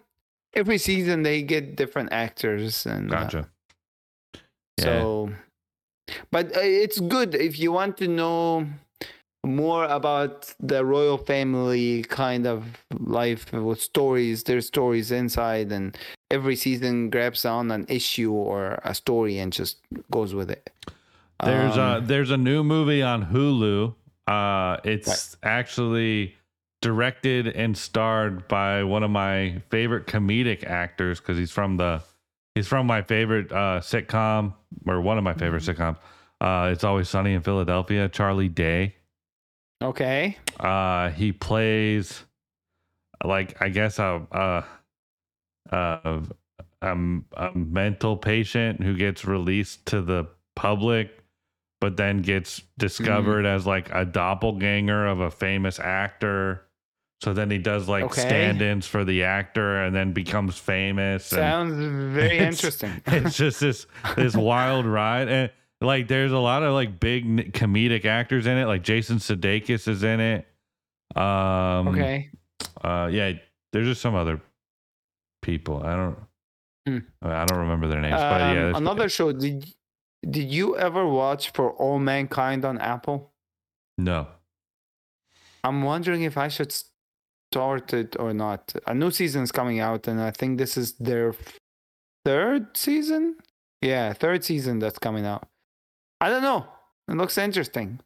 Every 0.54 0.78
season 0.78 1.22
they 1.22 1.42
get 1.42 1.76
different 1.76 2.12
actors 2.12 2.84
and 2.84 3.14
uh, 3.14 3.22
gotcha. 3.22 3.48
Yeah. 4.78 4.84
So, 4.84 5.30
but 6.32 6.56
uh, 6.56 6.60
it's 6.60 6.98
good 6.98 7.36
if 7.36 7.58
you 7.58 7.70
want 7.70 7.96
to 7.98 8.08
know 8.08 8.66
more 9.46 9.84
about 9.84 10.52
the 10.58 10.84
royal 10.84 11.18
family 11.18 12.02
kind 12.02 12.46
of 12.46 12.64
life 12.98 13.52
with 13.52 13.80
stories. 13.80 14.42
There's 14.42 14.66
stories 14.66 15.12
inside, 15.12 15.70
and 15.70 15.96
every 16.30 16.56
season 16.56 17.10
grabs 17.10 17.44
on 17.44 17.70
an 17.70 17.86
issue 17.88 18.32
or 18.32 18.80
a 18.84 18.94
story 18.94 19.38
and 19.38 19.52
just 19.52 19.78
goes 20.10 20.34
with 20.34 20.50
it. 20.50 20.68
There's 21.44 21.76
a 21.76 21.82
Um, 21.82 22.06
there's 22.06 22.30
a 22.30 22.36
new 22.36 22.62
movie 22.64 23.02
on 23.02 23.26
Hulu. 23.26 23.94
Uh, 24.26 24.76
it's 24.84 25.36
actually 25.42 26.36
directed 26.82 27.46
and 27.48 27.76
starred 27.76 28.48
by 28.48 28.84
one 28.84 29.02
of 29.02 29.10
my 29.10 29.62
favorite 29.70 30.06
comedic 30.06 30.64
actors 30.64 31.20
because 31.20 31.36
he's 31.36 31.50
from 31.50 31.76
the 31.76 32.02
he's 32.54 32.66
from 32.68 32.86
my 32.86 33.02
favorite 33.02 33.50
uh, 33.52 33.80
sitcom 33.80 34.54
or 34.86 35.00
one 35.00 35.18
of 35.18 35.24
my 35.24 35.34
favorite 35.34 35.62
sitcoms. 35.62 35.96
Uh, 36.40 36.70
it's 36.72 36.84
always 36.84 37.08
sunny 37.08 37.34
in 37.34 37.42
Philadelphia. 37.42 38.08
Charlie 38.08 38.48
Day. 38.48 38.94
okay. 39.82 40.36
Uh, 40.58 41.10
he 41.10 41.32
plays 41.32 42.24
like 43.24 43.60
I 43.60 43.68
guess 43.68 43.98
a 43.98 44.26
a 44.32 44.64
a, 45.70 46.22
a, 46.82 46.96
a 47.36 47.54
mental 47.54 48.16
patient 48.16 48.82
who 48.82 48.96
gets 48.96 49.24
released 49.24 49.86
to 49.86 50.00
the 50.02 50.26
public, 50.56 51.19
but 51.80 51.96
then 51.96 52.22
gets 52.22 52.62
discovered 52.78 53.46
as 53.46 53.66
like 53.66 53.88
a 53.92 54.04
doppelganger 54.04 55.06
of 55.06 55.20
a 55.20 55.30
famous 55.30 55.78
actor. 55.78 56.66
So 57.22 57.34
then 57.34 57.50
he 57.50 57.58
does 57.58 57.88
like 57.88 58.04
Okay. 58.04 58.20
stand-ins 58.22 58.86
for 58.86 59.04
the 59.04 59.24
actor, 59.24 59.82
and 59.82 59.94
then 59.94 60.12
becomes 60.12 60.56
famous. 60.58 61.32
and- 61.32 61.38
Sounds 61.40 61.74
very 62.14 62.36
It's- 62.38 62.54
interesting. 62.54 62.92
it's 63.06 63.36
just 63.36 63.60
this 63.60 63.86
this 64.16 64.34
wild 64.50 64.86
ride 64.86 65.28
and 65.28 65.50
like 65.82 66.08
there's 66.08 66.32
a 66.32 66.38
lot 66.38 66.62
of 66.62 66.72
like 66.74 67.00
big 67.00 67.52
comedic 67.54 68.04
actors 68.04 68.44
in 68.46 68.58
it 68.58 68.66
like 68.66 68.82
jason 68.82 69.16
sudeikis 69.16 69.88
is 69.88 70.02
in 70.02 70.20
it 70.20 70.46
um 71.16 71.88
okay. 71.88 72.28
uh 72.84 73.08
yeah 73.10 73.32
there's 73.72 73.86
just 73.86 74.02
some 74.02 74.14
other 74.14 74.42
people 75.42 75.82
i 75.82 75.96
don't 75.96 76.18
Hmm. 76.86 76.98
i 77.22 77.44
don't 77.46 77.58
remember 77.60 77.86
their 77.88 78.00
names 78.02 78.14
but 78.14 78.40
yeah 78.54 78.68
Um, 78.70 78.76
another 78.76 79.08
show. 79.08 79.32
Did 79.32 79.64
Did 80.28 80.52
you 80.52 80.76
ever 80.76 81.06
watch 81.06 81.50
For 81.50 81.70
All 81.72 81.98
Mankind 81.98 82.64
on 82.64 82.78
Apple? 82.78 83.32
no 83.98 84.26
I'm 85.62 85.82
wondering 85.82 86.22
if 86.22 86.38
I 86.38 86.48
should 86.48 86.74
start 87.52 87.92
it 87.92 88.16
or 88.18 88.32
not. 88.32 88.72
A 88.86 88.94
new 88.94 89.10
season's 89.10 89.52
coming 89.52 89.80
out, 89.80 90.08
and 90.08 90.20
I 90.20 90.30
think 90.30 90.58
this 90.58 90.76
is 90.76 90.92
their 90.92 91.34
third 92.24 92.76
season. 92.76 93.36
Yeah, 93.82 94.12
third 94.12 94.44
season 94.44 94.78
that's 94.78 94.98
coming 94.98 95.26
out. 95.26 95.48
I 96.20 96.28
don't 96.28 96.42
know. 96.42 96.66
It 97.08 97.16
looks 97.16 97.38
interesting. 97.38 98.00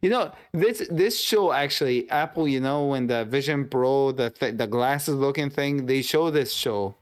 You 0.00 0.10
know, 0.10 0.32
this 0.52 0.86
this 0.90 1.18
show 1.20 1.52
actually, 1.52 2.08
Apple. 2.10 2.46
You 2.46 2.60
know, 2.60 2.86
when 2.86 3.06
the 3.06 3.24
Vision 3.24 3.68
Pro, 3.68 4.12
the 4.12 4.30
th- 4.30 4.56
the 4.56 4.66
glasses 4.66 5.14
looking 5.14 5.50
thing, 5.50 5.86
they 5.86 6.02
show 6.02 6.30
this 6.30 6.52
show, 6.52 6.94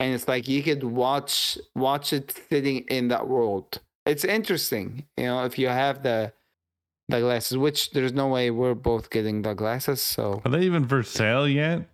and 0.00 0.14
it's 0.14 0.26
like 0.28 0.48
you 0.48 0.62
could 0.62 0.82
watch 0.84 1.58
watch 1.74 2.12
it 2.12 2.32
sitting 2.48 2.78
in 2.88 3.08
that 3.08 3.28
world. 3.28 3.80
It's 4.06 4.24
interesting. 4.24 5.06
You 5.16 5.24
know, 5.26 5.44
if 5.44 5.58
you 5.58 5.68
have 5.68 6.02
the 6.02 6.32
the 7.08 7.20
glasses, 7.20 7.56
which 7.58 7.90
there's 7.90 8.12
no 8.12 8.28
way 8.28 8.50
we're 8.50 8.74
both 8.74 9.10
getting 9.10 9.42
the 9.42 9.54
glasses. 9.54 10.00
So 10.00 10.40
are 10.44 10.50
they 10.50 10.62
even 10.62 10.86
for 10.88 11.02
sale 11.02 11.46
yet 11.48 11.88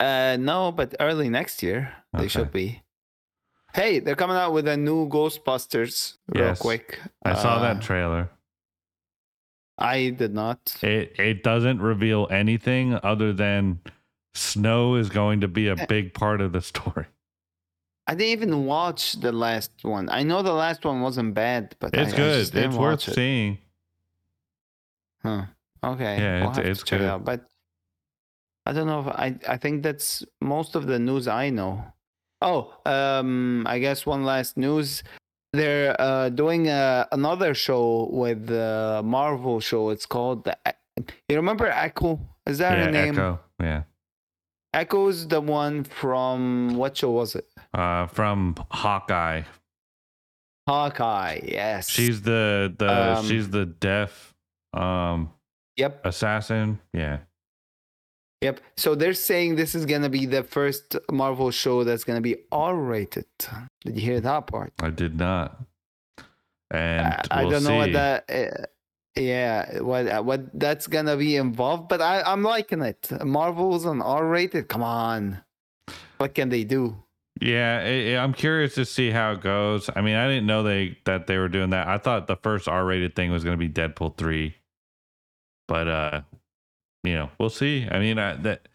uh 0.00 0.36
no, 0.38 0.72
but 0.72 0.94
early 1.00 1.28
next 1.28 1.62
year 1.62 1.92
they 2.12 2.28
should 2.28 2.52
be. 2.52 2.82
Hey, 3.74 4.00
they're 4.00 4.16
coming 4.16 4.36
out 4.36 4.52
with 4.52 4.68
a 4.68 4.76
new 4.76 5.08
Ghostbusters 5.08 6.18
real 6.28 6.44
Yes. 6.48 6.58
quick. 6.60 7.00
i 7.24 7.32
saw 7.34 7.56
Uh, 7.56 7.60
that 7.62 7.80
trailer 7.80 8.28
I 9.78 10.10
did 10.10 10.34
not. 10.34 10.76
it 10.82 11.18
it 11.18 11.42
doesn't 11.42 11.80
reveal 11.80 12.28
anything 12.30 12.98
other 13.02 13.32
than 13.32 13.80
snow 14.34 14.94
is 14.96 15.08
going 15.10 15.40
to 15.40 15.48
be 15.48 15.68
a 15.68 15.74
Eh. 15.76 15.86
big 15.86 16.14
part 16.14 16.40
of 16.40 16.52
the 16.52 16.60
story 16.60 17.06
I 18.06 18.14
didn't 18.16 18.32
even 18.42 18.66
watch 18.66 19.12
the 19.12 19.30
last 19.30 19.70
one. 19.82 20.08
I 20.10 20.24
know 20.24 20.42
the 20.42 20.52
last 20.52 20.84
one 20.84 21.02
wasn't 21.02 21.34
bad, 21.34 21.76
but 21.78 21.94
it's 21.94 22.12
I 22.12 22.16
good 22.16 22.50
didn't 22.52 22.70
it's 22.70 22.76
worth 22.76 23.06
it. 23.08 23.14
seeing 23.14 23.58
Huh. 25.22 25.44
Okay. 25.84 26.18
Yeah, 26.18 26.40
we'll 26.42 26.50
it's- 26.50 26.66
it's 26.66 26.82
check 26.82 26.98
good. 26.98 27.04
it 27.06 27.10
out. 27.10 27.24
But 27.24 27.46
I 28.66 28.72
don't 28.72 28.86
know 28.86 29.00
if 29.00 29.06
I 29.08 29.38
I 29.48 29.56
think 29.56 29.82
that's 29.82 30.24
most 30.40 30.74
of 30.74 30.86
the 30.86 30.98
news 30.98 31.28
I 31.28 31.50
know. 31.50 31.84
Oh, 32.40 32.74
um 32.86 33.64
I 33.68 33.78
guess 33.78 34.04
one 34.04 34.24
last 34.24 34.56
news. 34.56 35.02
They're 35.52 35.94
uh 36.00 36.28
doing 36.30 36.68
uh, 36.68 37.06
another 37.12 37.54
show 37.54 38.08
with 38.10 38.46
the 38.46 39.00
Marvel 39.04 39.60
show. 39.60 39.90
It's 39.90 40.06
called 40.06 40.44
the 40.44 40.56
You 41.28 41.36
remember 41.36 41.66
Echo? 41.66 42.18
Is 42.46 42.58
that 42.58 42.78
yeah 42.78 42.84
her 42.86 42.90
name? 42.90 43.14
echo 43.14 43.38
yeah 43.60 43.82
Echo's 44.74 45.28
the 45.28 45.40
one 45.40 45.84
from 45.84 46.74
what 46.76 46.96
show 46.96 47.10
was 47.10 47.34
it? 47.34 47.46
uh 47.74 48.06
from 48.06 48.54
hawkeye 48.70 49.42
Hawkeye. 50.68 51.40
Yes. 51.42 51.88
She's 51.90 52.22
the 52.22 52.72
the 52.78 53.16
Um, 53.18 53.26
she's 53.26 53.50
the 53.50 53.66
deaf 53.66 54.32
um 54.74 55.32
Yep. 55.76 56.06
assassin. 56.06 56.78
Yeah. 56.92 57.18
Yep. 58.42 58.60
So 58.76 58.94
they're 58.94 59.12
saying 59.14 59.56
this 59.56 59.74
is 59.74 59.86
gonna 59.86 60.08
be 60.08 60.24
the 60.26 60.42
first 60.44 60.96
Marvel 61.10 61.50
show 61.50 61.82
that's 61.84 62.04
gonna 62.04 62.20
be 62.20 62.36
R 62.52 62.76
rated. 62.76 63.26
Did 63.84 63.96
you 63.96 64.02
hear 64.02 64.20
that 64.20 64.46
part? 64.46 64.72
I 64.80 64.90
did 64.90 65.16
not. 65.18 65.60
And 66.70 67.06
I, 67.06 67.22
I 67.30 67.42
we'll 67.42 67.50
don't 67.50 67.64
know 67.64 67.76
what 67.76 67.92
that. 67.92 68.30
Uh, 68.30 68.64
yeah, 69.16 69.80
what 69.80 70.06
uh, 70.06 70.22
what 70.22 70.58
that's 70.58 70.86
gonna 70.86 71.16
be 71.16 71.36
involved, 71.36 71.88
but 71.88 72.00
I 72.00 72.22
I'm 72.22 72.42
liking 72.42 72.82
it. 72.82 73.08
Marvel's 73.24 73.84
an 73.84 74.00
R 74.02 74.26
rated. 74.26 74.68
Come 74.68 74.82
on, 74.82 75.42
what 76.18 76.34
can 76.34 76.48
they 76.48 76.64
do? 76.64 76.96
Yeah, 77.40 77.82
i 77.84 78.12
i- 78.14 78.18
I'm 78.22 78.32
curious 78.34 78.74
to 78.76 78.84
see 78.84 79.10
how 79.10 79.32
it 79.32 79.40
goes. 79.40 79.90
I 79.94 80.00
mean, 80.00 80.14
I 80.16 80.28
didn't 80.28 80.46
know 80.46 80.62
they 80.62 80.98
that 81.04 81.26
they 81.26 81.38
were 81.38 81.48
doing 81.48 81.70
that. 81.70 81.88
I 81.88 81.98
thought 81.98 82.26
the 82.26 82.36
first 82.36 82.68
R-rated 82.68 83.14
thing 83.16 83.30
was 83.30 83.42
to 83.44 83.56
be 83.56 83.68
Deadpool 83.68 84.16
3. 84.16 84.54
But 85.68 85.88
uh 85.88 86.20
you 87.04 87.14
know, 87.14 87.30
we'll 87.38 87.50
see. 87.50 87.88
I 87.90 87.98
mean, 87.98 88.18
I, 88.18 88.36
that 88.36 88.68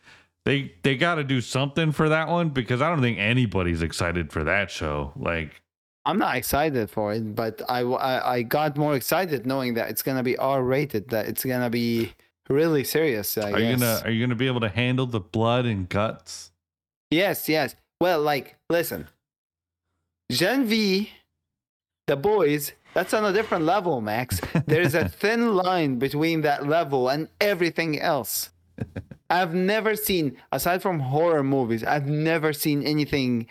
they 0.45 0.73
they 0.83 0.97
got 0.97 1.15
to 1.15 1.23
do 1.23 1.39
something 1.39 1.91
for 1.93 2.09
that 2.09 2.27
one 2.27 2.49
because 2.49 2.81
I 2.81 2.89
don't 2.89 3.01
think 3.01 3.19
anybody's 3.19 3.81
excited 3.81 4.31
for 4.33 4.43
that 4.43 4.69
show. 4.69 5.13
Like 5.15 5.61
I'm 6.07 6.17
not 6.17 6.37
excited 6.37 6.89
for 6.89 7.13
it, 7.13 7.35
but 7.35 7.61
I 7.67 7.81
I, 7.81 8.33
I 8.35 8.41
got 8.41 8.77
more 8.77 8.95
excited 8.95 9.45
knowing 9.45 9.73
that 9.73 9.89
it's 9.89 10.01
gonna 10.01 10.23
be 10.23 10.37
R 10.37 10.63
rated. 10.63 11.09
That 11.09 11.27
it's 11.27 11.43
gonna 11.43 11.69
be 11.69 12.13
really 12.49 12.83
serious. 12.83 13.37
I 13.37 13.51
are 13.51 13.59
you 13.59 13.77
going 13.77 13.79
to 13.81 14.01
are 14.05 14.11
you 14.11 14.25
to 14.27 14.35
be 14.35 14.47
able 14.47 14.61
to 14.61 14.69
handle 14.69 15.05
the 15.05 15.19
blood 15.19 15.65
and 15.65 15.87
guts? 15.89 16.51
Yes, 17.11 17.49
yes. 17.49 17.75
Well, 17.99 18.21
like, 18.21 18.55
listen, 18.69 19.07
Gen 20.31 20.65
V, 20.65 21.11
the 22.07 22.15
boys, 22.15 22.71
that's 22.93 23.13
on 23.13 23.25
a 23.25 23.33
different 23.33 23.65
level, 23.65 24.01
Max. 24.01 24.39
There's 24.65 24.95
a 24.95 25.09
thin 25.21 25.55
line 25.55 25.99
between 25.99 26.41
that 26.41 26.67
level 26.67 27.09
and 27.09 27.27
everything 27.41 27.99
else. 27.99 28.49
I've 29.29 29.53
never 29.53 29.95
seen, 29.95 30.37
aside 30.51 30.81
from 30.81 30.99
horror 30.99 31.43
movies, 31.43 31.83
I've 31.83 32.07
never 32.07 32.53
seen 32.53 32.83
anything 32.83 33.47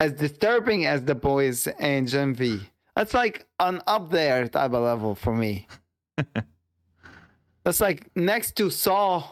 as 0.00 0.12
disturbing 0.12 0.86
as 0.86 1.02
the 1.04 1.14
boys 1.14 1.66
and 1.78 2.06
Gen 2.08 2.34
V. 2.34 2.60
That's 2.96 3.14
like 3.14 3.46
an 3.60 3.80
up 3.86 4.10
there 4.10 4.48
type 4.48 4.72
of 4.72 4.82
level 4.82 5.14
for 5.14 5.34
me. 5.34 5.66
That's 7.64 7.80
like 7.80 8.14
next 8.16 8.56
to 8.56 8.70
Saw. 8.70 9.24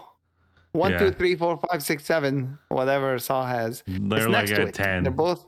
One, 0.73 0.93
Yeah. 0.93 0.99
two, 0.99 1.11
three, 1.13 1.35
four, 1.37 1.59
five, 1.71 1.83
six, 1.83 2.05
seven, 2.05 2.59
whatever 2.69 3.19
Saw 3.19 3.47
has. 3.47 3.83
They're 3.87 4.29
like 4.29 4.49
next 4.49 4.51
to 4.51 4.63
it. 4.67 4.75
10. 4.75 5.05
They're 5.05 5.13
both. 5.13 5.47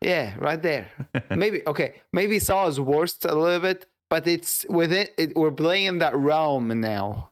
Yeah, 0.00 0.34
right 0.38 0.60
there. 0.62 0.88
maybe 1.30 1.62
okay. 1.66 2.00
Maybe 2.12 2.38
Saw 2.38 2.66
is 2.68 2.80
worst 2.80 3.24
a 3.24 3.34
little 3.34 3.60
bit, 3.60 3.86
but 4.08 4.26
it's 4.26 4.64
within 4.68 5.08
it. 5.18 5.36
We're 5.36 5.50
playing 5.50 5.86
in 5.86 5.98
that 5.98 6.14
realm 6.16 6.68
now, 6.80 7.30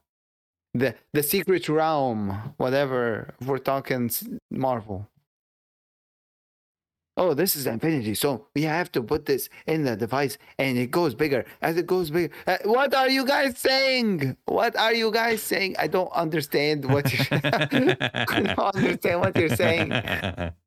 the 0.73 0.95
the 1.13 1.23
secret 1.23 1.67
realm, 1.69 2.53
whatever. 2.57 3.33
If 3.41 3.47
we're 3.47 3.57
talking 3.59 4.09
Marvel. 4.51 5.07
Oh, 7.17 7.33
this 7.33 7.55
is 7.55 7.65
infinity. 7.65 8.13
So 8.13 8.47
we 8.53 8.63
have 8.63 8.91
to 8.91 9.01
put 9.01 9.25
this 9.25 9.47
in 9.67 9.85
the 9.85 9.95
device, 9.95 10.37
and 10.57 10.77
it 10.77 10.91
goes 10.91 11.15
bigger 11.15 11.45
as 11.61 11.77
it 11.77 11.87
goes 11.87 12.09
bigger. 12.09 12.33
Uh, 12.45 12.57
what 12.65 12.93
are 12.93 13.09
you 13.09 13.25
guys 13.25 13.57
saying? 13.57 14.35
What 14.45 14.75
are 14.75 14.93
you 14.93 15.11
guys 15.11 15.41
saying? 15.41 15.75
I 15.79 15.87
don't 15.87 16.11
understand 16.11 16.85
what 16.85 17.11
you're. 17.13 17.25
I 17.31 18.53
don't 18.55 18.75
understand 18.75 19.21
what 19.21 19.35
you're 19.37 19.55
saying. 19.55 19.91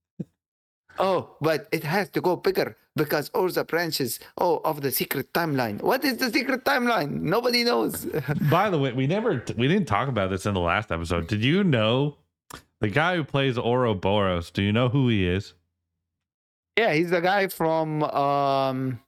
Oh, 0.99 1.37
but 1.41 1.69
it 1.71 1.85
has 1.85 2.11
to 2.11 2.21
go 2.21 2.37
bigger 2.37 2.77
because 2.97 3.29
all 3.31 3.49
the 3.49 3.65
branches, 3.65 4.19
oh, 4.39 4.61
of 4.65 4.81
the 4.81 4.91
secret 4.91 5.33
timeline. 5.33 5.81
What 5.81 6.05
is 6.05 6.17
the 6.17 6.31
secret 6.31 6.65
timeline? 6.65 7.21
Nobody 7.21 7.63
knows. 7.65 8.05
By 8.51 8.71
the 8.71 8.79
way, 8.79 8.93
we 8.93 9.07
never 9.07 9.43
we 9.57 9.69
didn't 9.69 9.87
talk 9.87 10.09
about 10.09 10.31
this 10.31 10.45
in 10.47 10.55
the 10.55 10.61
last 10.61 10.91
episode. 10.91 11.29
Did 11.29 11.45
you 11.45 11.63
know 11.63 12.17
the 12.81 12.89
guy 12.89 13.17
who 13.17 13.25
plays 13.25 13.57
Ouroboros? 13.57 14.51
Do 14.51 14.63
you 14.63 14.73
know 14.73 14.89
who 14.89 15.09
he 15.09 15.27
is? 15.27 15.55
Yeah, 16.79 16.93
he's 16.95 17.11
the 17.11 17.21
guy 17.21 17.49
from 17.49 18.03
um 18.05 19.01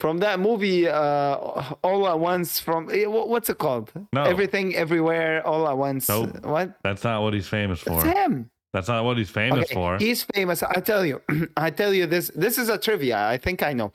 from 0.00 0.18
that 0.18 0.38
movie 0.40 0.88
uh 0.88 1.34
all 1.82 2.08
at 2.08 2.18
once 2.18 2.60
from 2.60 2.90
eh, 2.90 3.06
what's 3.06 3.48
it 3.48 3.58
called? 3.58 3.92
No. 4.12 4.22
Everything 4.24 4.74
everywhere 4.74 5.46
all 5.46 5.68
at 5.68 5.76
once. 5.78 6.08
Nope. 6.08 6.44
What? 6.44 6.74
That's 6.82 7.04
not 7.04 7.22
what 7.22 7.32
he's 7.34 7.48
famous 7.48 7.80
for. 7.80 8.02
That's 8.02 8.18
him. 8.18 8.50
That's 8.74 8.88
not 8.88 9.04
what 9.04 9.16
he's 9.16 9.30
famous 9.30 9.64
Okay, 9.64 9.74
for. 9.74 9.98
He's 9.98 10.22
famous. 10.34 10.62
I 10.62 10.80
tell 10.80 11.04
you, 11.06 11.22
I 11.56 11.70
tell 11.70 11.94
you 11.94 12.06
this. 12.06 12.30
This 12.34 12.58
is 12.58 12.68
a 12.68 12.76
trivia. 12.76 13.18
I 13.34 13.38
think 13.38 13.62
I 13.62 13.72
know. 13.72 13.92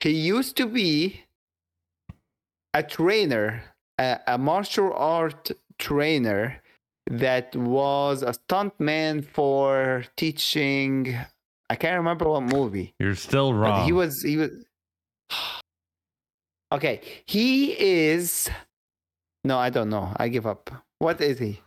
He 0.00 0.10
used 0.10 0.56
to 0.58 0.66
be 0.66 1.22
a 2.74 2.82
trainer, 2.82 3.62
a, 3.98 4.20
a 4.26 4.38
martial 4.38 4.92
art 4.94 5.50
trainer 5.78 6.62
that 7.10 7.54
was 7.56 8.22
a 8.22 8.32
stuntman 8.32 9.24
for 9.24 10.04
teaching. 10.16 11.16
I 11.72 11.74
can't 11.74 11.96
remember 11.96 12.28
what 12.28 12.42
movie. 12.42 12.92
You're 12.98 13.14
still 13.14 13.50
But 13.50 13.58
wrong. 13.58 13.86
he 13.86 13.92
was. 13.92 14.22
He 14.22 14.36
was. 14.36 14.50
Okay, 16.70 17.00
he 17.26 17.72
is. 17.78 18.48
No, 19.44 19.58
I 19.58 19.68
don't 19.68 19.90
know. 19.90 20.10
I 20.16 20.28
give 20.28 20.46
up. 20.46 20.70
What 21.00 21.20
is 21.20 21.38
he? 21.38 21.60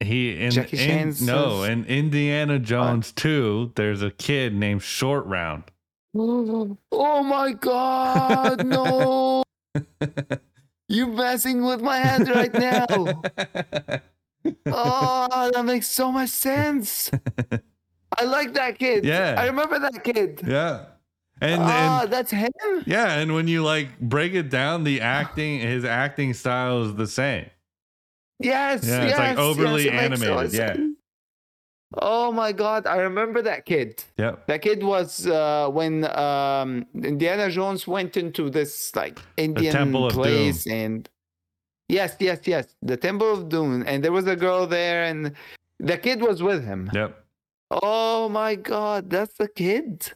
He 0.00 0.42
in, 0.42 0.50
Jackie 0.50 0.78
in 0.78 1.14
no 1.22 1.62
in 1.64 1.84
Indiana 1.84 2.58
Jones 2.58 3.12
2, 3.12 3.72
there's 3.76 4.00
a 4.00 4.10
kid 4.10 4.54
named 4.54 4.82
Short 4.82 5.26
Round. 5.26 5.64
Oh 6.14 7.22
my 7.22 7.52
god, 7.52 8.64
no! 8.66 9.42
You 10.88 11.06
messing 11.06 11.62
with 11.64 11.82
my 11.82 11.98
head 11.98 12.28
right 12.28 12.52
now. 12.54 12.86
Oh, 14.66 15.50
that 15.52 15.64
makes 15.66 15.86
so 15.86 16.10
much 16.10 16.30
sense. 16.30 17.10
I 18.18 18.24
like 18.24 18.54
that 18.54 18.78
kid. 18.78 19.04
Yeah. 19.04 19.34
I 19.38 19.46
remember 19.46 19.78
that 19.78 20.02
kid. 20.04 20.40
yeah. 20.46 20.86
And, 21.42 21.62
Ah, 21.62 22.02
and 22.02 22.12
that's 22.12 22.30
him. 22.30 22.50
yeah, 22.84 23.14
and 23.18 23.32
when 23.32 23.48
you 23.48 23.62
like 23.64 23.98
break 23.98 24.34
it 24.34 24.50
down, 24.50 24.84
the 24.84 25.00
acting 25.00 25.60
his 25.60 25.86
acting 25.86 26.34
style 26.34 26.82
is 26.82 26.94
the 26.96 27.06
same. 27.06 27.46
Yes. 28.38 28.86
Yeah, 28.86 29.02
it's 29.02 29.10
yes, 29.10 29.18
like 29.18 29.38
overly 29.38 29.86
yes, 29.86 30.02
animated, 30.22 30.52
yeah. 30.52 30.76
Oh 31.94 32.30
my 32.30 32.52
god, 32.52 32.86
I 32.86 32.98
remember 32.98 33.42
that 33.42 33.64
kid. 33.64 34.04
Yeah. 34.18 34.36
That 34.46 34.62
kid 34.62 34.82
was 34.82 35.26
uh, 35.26 35.68
when 35.70 36.04
um, 36.16 36.86
Indiana 36.94 37.50
Jones 37.50 37.86
went 37.86 38.16
into 38.16 38.48
this 38.50 38.94
like 38.94 39.18
Indian 39.36 39.72
Temple 39.72 40.06
of 40.06 40.12
place 40.12 40.66
and 40.66 41.08
yes, 41.88 42.16
yes, 42.20 42.40
yes, 42.44 42.76
the 42.82 42.96
Temple 42.96 43.32
of 43.32 43.48
Doom, 43.48 43.82
and 43.86 44.04
there 44.04 44.12
was 44.12 44.26
a 44.26 44.36
girl 44.36 44.66
there, 44.66 45.04
and 45.04 45.32
the 45.78 45.96
kid 45.98 46.20
was 46.22 46.42
with 46.42 46.64
him. 46.64 46.90
Yep. 46.94 47.16
Oh 47.70 48.28
my 48.28 48.54
god, 48.56 49.10
that's 49.10 49.34
the 49.34 49.48
kid! 49.48 50.12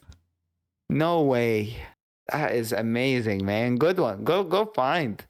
No 0.89 1.21
way. 1.21 1.75
That 2.31 2.55
is 2.55 2.71
amazing, 2.71 3.45
man. 3.45 3.75
Good 3.77 3.99
one. 3.99 4.23
Go 4.23 4.43
go 4.43 4.65
find. 4.65 5.23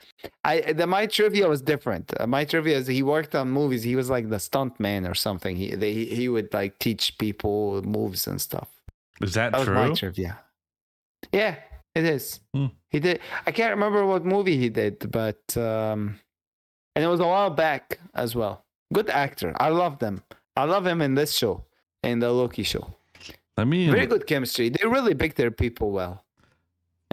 I 0.44 0.62
the 0.74 0.88
my 0.88 1.06
trivia 1.08 1.48
was 1.48 1.62
different. 1.62 2.14
Uh, 2.20 2.26
my 2.26 2.46
trivia 2.46 2.78
is 2.78 2.88
he 2.88 3.04
worked 3.04 3.36
on 3.36 3.52
movies. 3.52 3.84
He 3.84 3.96
was 3.96 4.10
like 4.10 4.30
the 4.30 4.40
stunt 4.40 4.80
man 4.80 5.06
or 5.06 5.14
something. 5.14 5.56
He 5.58 5.76
they, 5.76 5.94
he 5.94 6.30
would 6.30 6.54
like 6.54 6.80
teach 6.80 7.18
people 7.18 7.82
moves 7.84 8.28
and 8.28 8.40
stuff. 8.42 8.70
Is 9.22 9.34
that, 9.34 9.52
That 9.52 9.60
was 9.60 9.70
my 9.70 9.88
true? 9.88 9.96
trivia. 9.96 10.40
Yeah, 11.34 11.56
it 11.96 12.06
is. 12.06 12.40
Hmm. 12.54 12.68
He 12.90 13.00
did. 13.02 13.20
I 13.46 13.52
can't 13.52 13.72
remember 13.72 14.06
what 14.06 14.24
movie 14.26 14.58
he 14.58 14.70
did, 14.70 15.12
but 15.12 15.42
um, 15.58 16.18
and 16.96 17.04
it 17.04 17.08
was 17.08 17.20
a 17.20 17.28
while 17.28 17.50
back 17.50 18.00
as 18.14 18.36
well. 18.36 18.64
Good 18.94 19.10
actor. 19.10 19.54
I 19.60 19.68
love 19.70 20.00
them. 20.00 20.24
I 20.56 20.64
love 20.64 20.88
him 20.88 21.02
in 21.02 21.16
this 21.16 21.34
show, 21.36 21.66
in 22.06 22.20
the 22.20 22.32
Loki 22.32 22.64
show. 22.64 22.94
I 23.58 23.64
mean, 23.64 23.92
Very 23.92 24.06
good 24.06 24.28
chemistry. 24.28 24.70
They 24.70 24.86
really 24.88 25.16
pick 25.16 25.36
their 25.36 25.52
people 25.52 25.92
well. 25.92 26.24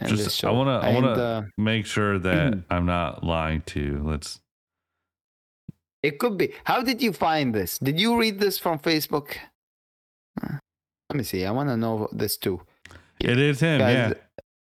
Just- 0.07 0.43
I 0.45 0.51
wanna- 0.51 0.79
I 0.79 0.93
wanna- 0.95 1.13
uh, 1.13 1.43
make 1.57 1.87
sure 1.87 2.19
that 2.19 2.53
Mhm. 2.55 2.65
I'm 2.71 2.87
not 2.87 3.23
lying 3.23 3.63
to 3.73 3.81
you. 3.81 4.03
Let's 4.03 4.41
it 6.03 6.19
could 6.19 6.37
be. 6.37 6.53
How 6.65 6.83
did 6.83 7.01
you 7.01 7.13
find 7.13 7.55
this? 7.55 7.79
Did 7.79 8.01
you 8.01 8.19
read 8.19 8.41
this 8.41 8.59
from 8.59 8.81
Facebook? 8.81 9.37
Uh, 10.43 10.59
Let 11.09 11.17
me 11.17 11.23
see. 11.23 11.45
I 11.45 11.51
want 11.53 11.69
to 11.69 11.77
know 11.77 12.09
this 12.11 12.37
too. 12.37 12.63
It 13.21 13.39
is 13.39 13.61
him, 13.61 13.79
Guys, 13.79 13.95
yeah. 13.95 14.13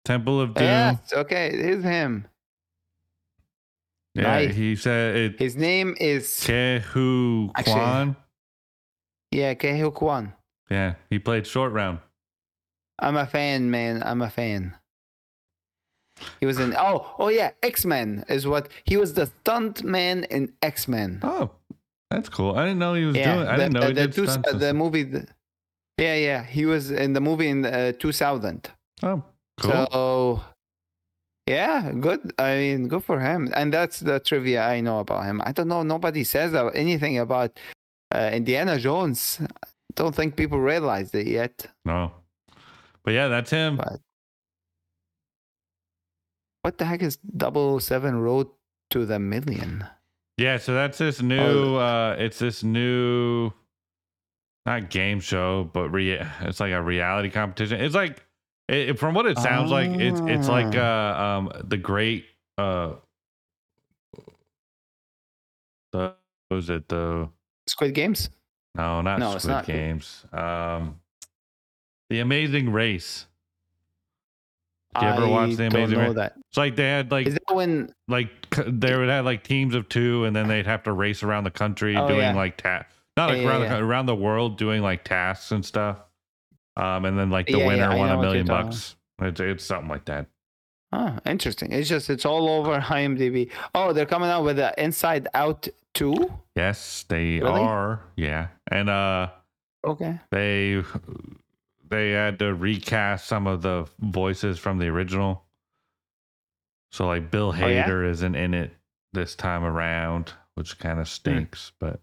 Temple 0.03 0.41
of 0.41 0.53
Doom. 0.55 0.63
Yes. 0.65 1.13
Okay. 1.13 1.47
It 1.47 1.59
is 1.77 1.84
him. 1.84 2.27
yeah, 4.15 4.23
nice. 4.23 4.55
he 4.55 4.75
said 4.75 5.15
it 5.15 5.39
His 5.39 5.55
name 5.55 5.95
is 5.99 6.25
Kehu 6.43 7.53
Kwan. 7.63 8.17
Yeah 9.32 9.53
Ke 9.53 9.75
Huy 9.77 9.91
Quan. 9.91 10.34
Yeah, 10.69 10.95
he 11.09 11.19
played 11.19 11.47
short 11.47 11.71
round. 11.71 11.99
I'm 12.99 13.15
a 13.15 13.25
fan, 13.25 13.71
man. 13.71 14.03
I'm 14.03 14.21
a 14.21 14.30
fan. 14.30 14.75
He 16.39 16.45
was 16.45 16.59
in 16.59 16.75
oh 16.77 17.15
oh 17.17 17.30
yeah 17.30 17.51
X 17.63 17.86
Men 17.86 18.25
is 18.27 18.45
what 18.45 18.67
he 18.84 18.97
was 18.97 19.13
the 19.13 19.27
stunt 19.27 19.84
man 19.84 20.25
in 20.25 20.53
X 20.61 20.88
Men. 20.88 21.19
Oh, 21.23 21.51
that's 22.09 22.30
cool. 22.30 22.55
I 22.55 22.65
didn't 22.65 22.80
know 22.80 22.93
he 22.93 23.05
was 23.05 23.15
Yeah, 23.15 23.36
doing. 23.36 23.47
I 23.47 23.55
the, 23.55 23.63
didn't 23.63 23.73
know 23.73 23.80
the, 23.82 23.88
he 23.88 23.93
the, 23.93 24.01
did 24.01 24.13
two, 24.13 24.27
stunts 24.27 24.53
the 24.53 24.73
movie. 24.73 25.03
The, 25.03 25.27
yeah, 25.97 26.15
yeah, 26.15 26.43
he 26.43 26.65
was 26.65 26.91
in 26.91 27.13
the 27.13 27.21
movie 27.21 27.49
in 27.49 27.65
uh, 27.65 27.91
2000. 27.93 28.69
Oh, 29.03 29.23
cool. 29.59 29.71
So 29.71 30.41
yeah, 31.47 31.91
good. 31.91 32.34
I 32.38 32.55
mean, 32.55 32.88
good 32.88 33.03
for 33.03 33.19
him. 33.19 33.49
And 33.55 33.73
that's 33.73 33.99
the 33.99 34.19
trivia 34.19 34.63
I 34.63 34.82
know 34.82 34.99
about 34.99 35.25
him. 35.25 35.41
I 35.45 35.51
don't 35.51 35.67
know. 35.67 35.84
Nobody 35.84 36.23
says 36.23 36.53
anything 36.75 37.17
about 37.17 37.59
uh, 38.14 38.30
Indiana 38.34 38.78
Jones. 38.80 39.39
Don't 39.95 40.16
think 40.16 40.36
people 40.36 40.60
realized 40.60 41.14
it 41.16 41.28
yet. 41.28 41.66
no, 41.86 42.12
but 43.03 43.14
yeah, 43.14 43.28
that's 43.28 43.49
him. 43.51 43.78
But- 43.78 44.01
What 46.62 46.78
the 46.78 46.86
heck 46.86 47.01
is 47.01 47.18
Double 47.18 47.80
Seven 47.80 48.20
Road 48.20 48.47
to 48.91 49.05
the 49.05 49.18
Million? 49.20 49.86
Yeah, 50.38 50.57
so 50.57 50.74
that's 50.74 50.99
Oh, 51.01 51.05
this 51.05 51.22
new. 51.22 51.76
uh 51.76 52.16
It's 52.20 52.38
this 52.39 52.64
new, 52.64 53.51
not 54.66 54.89
game 54.89 55.20
show, 55.22 55.70
but 55.74 55.89
re- 55.89 56.20
it's 56.41 56.60
like 56.60 56.74
a 56.74 56.82
reality 56.82 57.30
competition. 57.30 57.80
It's 57.82 57.95
like, 57.95 58.24
it, 58.68 58.99
from 58.99 59.16
what 59.16 59.26
it 59.26 59.38
sounds 59.39 59.72
like, 59.72 59.89
it's 59.99 60.20
it's 60.28 60.47
like 60.47 60.76
uh 60.76 61.16
um 61.18 61.51
the 61.64 61.78
great 61.78 62.26
uh 62.57 62.95
the 65.91 66.14
what 66.49 66.55
was 66.55 66.70
it 66.70 66.88
the 66.89 67.30
Squid 67.70 67.93
Games. 67.93 68.30
no 68.76 69.01
not 69.01 69.20
No, 69.20 69.34
it's 69.34 69.43
Squid 69.43 69.55
not. 69.55 69.65
Games 69.65 70.26
um 70.34 70.99
the 72.09 72.20
Amazing 72.20 72.72
Race. 72.72 73.26
Did 74.95 75.03
you 75.03 75.09
ever 75.09 75.28
watch 75.28 75.55
The 75.55 75.67
Amazing 75.67 75.72
don't 75.72 75.91
know 75.91 76.07
Race? 76.07 76.15
that. 76.15 76.34
It's 76.49 76.57
like 76.57 76.76
they 76.76 76.86
had 76.89 77.11
like 77.11 77.28
Is 77.28 77.36
that 77.36 77.53
when? 77.55 77.93
like 78.07 78.30
they 78.67 78.95
would 78.97 79.09
have 79.09 79.24
like 79.26 79.43
teams 79.43 79.76
of 79.76 79.88
two, 79.89 80.26
and 80.26 80.36
then 80.36 80.47
they'd 80.47 80.65
have 80.65 80.82
to 80.84 80.91
race 80.93 81.22
around 81.22 81.43
the 81.43 81.51
country 81.51 81.95
Oh, 81.95 82.07
doing 82.07 82.22
yeah. 82.22 82.34
like 82.34 82.57
ta- 82.57 82.86
not 83.15 83.30
like 83.30 83.41
Yeah, 83.41 83.47
around. 83.49 83.61
The, 83.70 83.78
around 83.78 84.05
the 84.07 84.15
world 84.15 84.57
doing 84.57 84.82
like 84.82 85.03
tasks 85.03 85.51
and 85.51 85.63
stuff. 85.63 85.97
Um, 86.76 87.05
and 87.05 87.20
then 87.20 87.30
like 87.30 87.45
the 87.45 87.57
winner 87.59 87.91
I 87.91 87.95
won 87.95 88.09
a 88.09 88.20
million 88.20 88.47
bucks. 88.47 88.95
It's, 89.22 89.39
it's 89.39 89.63
something 89.65 89.89
like 89.89 90.05
that. 90.05 90.26
Oh, 90.91 91.17
interesting. 91.25 91.71
It's 91.71 91.87
just 91.89 92.09
it's 92.09 92.25
all 92.25 92.49
over 92.49 92.79
IMDb. 92.79 93.51
Oh, 93.75 93.93
they're 93.93 94.05
coming 94.05 94.29
out 94.29 94.43
with 94.43 94.57
the 94.57 94.73
Inside 94.81 95.27
Out 95.33 95.67
two. 95.93 96.15
Yes, 96.55 97.05
they 97.07 97.39
Really? 97.39 97.61
are. 97.61 98.01
Yeah, 98.15 98.47
and 98.71 98.89
uh, 98.89 99.29
Okay. 99.85 100.19
they 100.31 100.83
they 101.89 102.11
had 102.11 102.39
to 102.39 102.53
recast 102.53 103.27
some 103.27 103.47
of 103.47 103.61
the 103.61 103.85
voices 103.99 104.57
from 104.59 104.77
the 104.79 104.87
original. 104.87 105.43
So 106.91 107.05
like 107.07 107.29
Bill 107.31 107.53
Oh, 107.55 107.67
yeah? 107.67 107.87
Hader 107.87 108.09
isn't 108.09 108.35
in 108.35 108.53
it 108.53 108.71
this 109.13 109.35
time 109.35 109.63
around, 109.63 110.33
which 110.55 110.77
kind 110.79 110.99
of 110.99 111.07
stinks, 111.07 111.71
but 111.79 111.99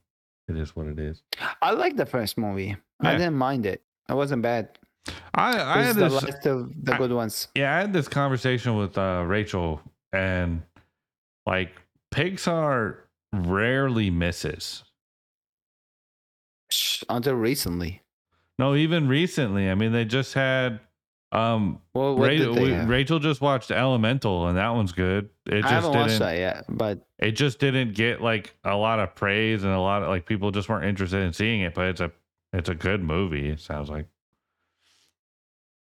it 0.48 0.56
is 0.56 0.76
what 0.76 0.86
it 0.86 0.98
is. 1.00 1.22
I 1.60 1.72
like 1.72 1.96
the 1.96 2.06
first 2.06 2.38
movie. 2.38 2.76
I 3.00 3.12
didn't 3.16 3.34
mind 3.34 3.66
it. 3.66 3.82
It 4.08 4.14
wasn't 4.14 4.42
bad. 4.42 4.78
I, 5.34 5.50
I 5.60 5.82
had 5.82 5.90
is 5.90 5.94
the 5.96 6.08
this, 6.08 6.12
last 6.22 6.46
of 6.46 6.84
the 6.84 6.94
I- 6.94 6.98
good 6.98 7.12
ones. 7.12 7.48
yeah, 7.54 7.74
I 7.76 7.80
had 7.80 7.92
this 7.92 8.08
conversation 8.08 8.76
with 8.76 8.96
uh, 8.98 9.24
Rachel, 9.26 9.80
and 10.12 10.62
like 11.46 11.70
Pixar 12.14 12.98
rarely 13.32 14.10
misses. 14.10 14.82
Until 17.08 17.34
recently. 17.34 18.02
No, 18.58 18.74
even 18.74 19.06
recently. 19.06 19.70
I 19.70 19.74
mean, 19.74 19.92
they 19.92 20.04
just 20.04 20.34
had 20.34 20.80
um 21.32 21.80
Well, 21.94 22.16
what 22.16 22.30
Ra- 22.30 22.52
we- 22.52 22.72
Rachel 22.80 23.18
just 23.18 23.40
watched 23.40 23.70
Elemental, 23.70 24.48
and 24.48 24.56
that 24.56 24.70
one's 24.70 24.92
good. 24.92 25.28
It 25.46 25.58
I 25.58 25.60
just 25.60 25.72
haven't 25.72 25.92
watched 25.92 26.18
that 26.20 26.36
yet, 26.38 26.64
but 26.68 27.06
It 27.18 27.32
just 27.32 27.58
didn't 27.58 27.94
get 27.94 28.20
like 28.20 28.56
a 28.64 28.76
lot 28.76 28.98
of 28.98 29.14
praise, 29.14 29.62
and 29.62 29.72
a 29.72 29.78
lot 29.80 30.02
of 30.02 30.08
like 30.08 30.26
people 30.26 30.50
just 30.50 30.68
weren't 30.68 30.84
interested 30.86 31.22
in 31.22 31.32
seeing 31.32 31.60
it. 31.60 31.74
But 31.74 31.86
it's 31.88 32.00
a 32.00 32.10
it's 32.52 32.68
a 32.68 32.74
good 32.74 33.02
movie. 33.02 33.50
It 33.50 33.60
sounds 33.60 33.88
like. 33.90 34.06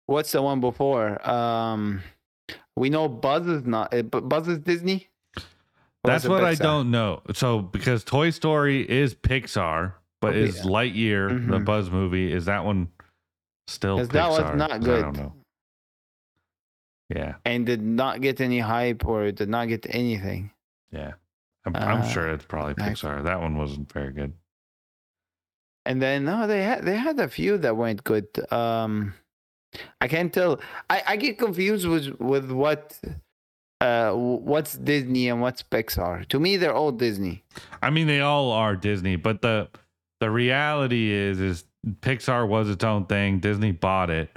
What's 0.09 0.33
the 0.33 0.43
one 0.43 0.61
before? 0.61 1.25
Um, 1.29 2.03
we 2.77 2.91
know 2.91 3.07
Buzz 3.09 3.47
is 3.47 3.65
not. 3.65 3.91
Bu- 4.11 4.23
Buzz 4.23 4.49
is 4.49 4.59
Disney. 4.59 5.09
Or 5.37 5.43
That's 6.11 6.25
is 6.25 6.31
what 6.31 6.45
I 6.45 6.55
don't 6.55 6.91
know. 6.91 7.23
So 7.35 7.61
because 7.61 8.05
Toy 8.05 8.31
Story 8.31 8.89
is 8.89 9.15
Pixar, 9.15 9.95
but 10.21 10.31
Okay. 10.31 10.41
is 10.43 10.63
Lightyear 10.63 11.29
the 11.51 11.59
Mhm. 11.59 11.65
Buzz 11.65 11.91
movie? 11.91 12.33
Is 12.33 12.45
that 12.47 12.65
one 12.65 12.89
still 13.67 13.99
Pixar? 13.99 14.03
Because 14.03 14.09
that 14.11 14.29
was 14.31 14.57
not 14.57 14.81
good. 14.83 14.99
I 14.99 15.03
don't 15.03 15.17
know. 15.17 15.35
Yeah, 17.11 17.37
and 17.45 17.65
did 17.67 17.83
not 17.83 18.21
get 18.21 18.41
any 18.41 18.59
hype 18.61 19.05
or 19.07 19.31
did 19.33 19.49
not 19.49 19.69
get 19.69 19.87
anything. 19.91 20.51
yeah. 20.91 21.13
I'm, 21.65 21.75
I'm 21.77 22.01
Uh, 22.03 22.09
sure 22.09 22.29
it's 22.31 22.45
probably 22.47 22.75
I- 22.83 22.91
Pixar. 22.91 23.25
That 23.25 23.41
one 23.41 23.57
wasn't 23.59 23.93
very 23.93 24.13
good. 24.13 24.33
And 25.85 26.01
then 26.01 26.25
no, 26.25 26.47
they 26.47 26.63
had 26.63 26.85
they 26.85 26.97
had 26.97 27.19
a 27.19 27.29
few 27.29 27.59
that 27.59 27.77
weren't 27.77 28.05
good. 28.05 28.29
Um, 28.53 29.15
I 30.01 30.09
can't 30.09 30.33
tell. 30.33 30.61
I, 30.89 31.03
I 31.07 31.17
get 31.17 31.39
confused 31.39 31.87
with 31.87 32.19
with 32.21 32.51
what 32.51 32.99
uh 33.81 34.13
what's 34.13 34.75
Disney 34.77 35.29
and 35.29 35.41
what's 35.41 35.63
Pixar. 35.63 36.27
To 36.29 36.41
me, 36.41 36.57
they're 36.57 36.75
all 36.75 36.91
Disney. 36.93 37.45
I 37.83 37.91
mean, 37.91 38.07
they 38.07 38.21
all 38.21 38.51
are 38.53 38.75
Disney, 38.77 39.17
but 39.17 39.43
the 39.43 39.69
the 40.21 40.31
reality 40.31 41.11
is, 41.13 41.39
is 41.41 41.65
Pixar 42.01 42.49
was 42.49 42.69
its 42.69 42.83
own 42.83 43.07
thing. 43.07 43.39
Disney 43.39 43.71
bought 43.73 44.11
it, 44.11 44.37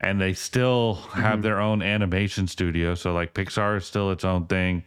and 0.00 0.20
they 0.20 0.32
still 0.32 0.94
have 1.14 1.38
Mhm. 1.38 1.42
their 1.42 1.60
own 1.60 1.82
animation 1.82 2.48
studio. 2.48 2.94
So, 2.96 3.12
like, 3.12 3.32
Pixar 3.32 3.76
is 3.76 3.84
still 3.84 4.10
its 4.10 4.24
own 4.24 4.46
thing. 4.46 4.82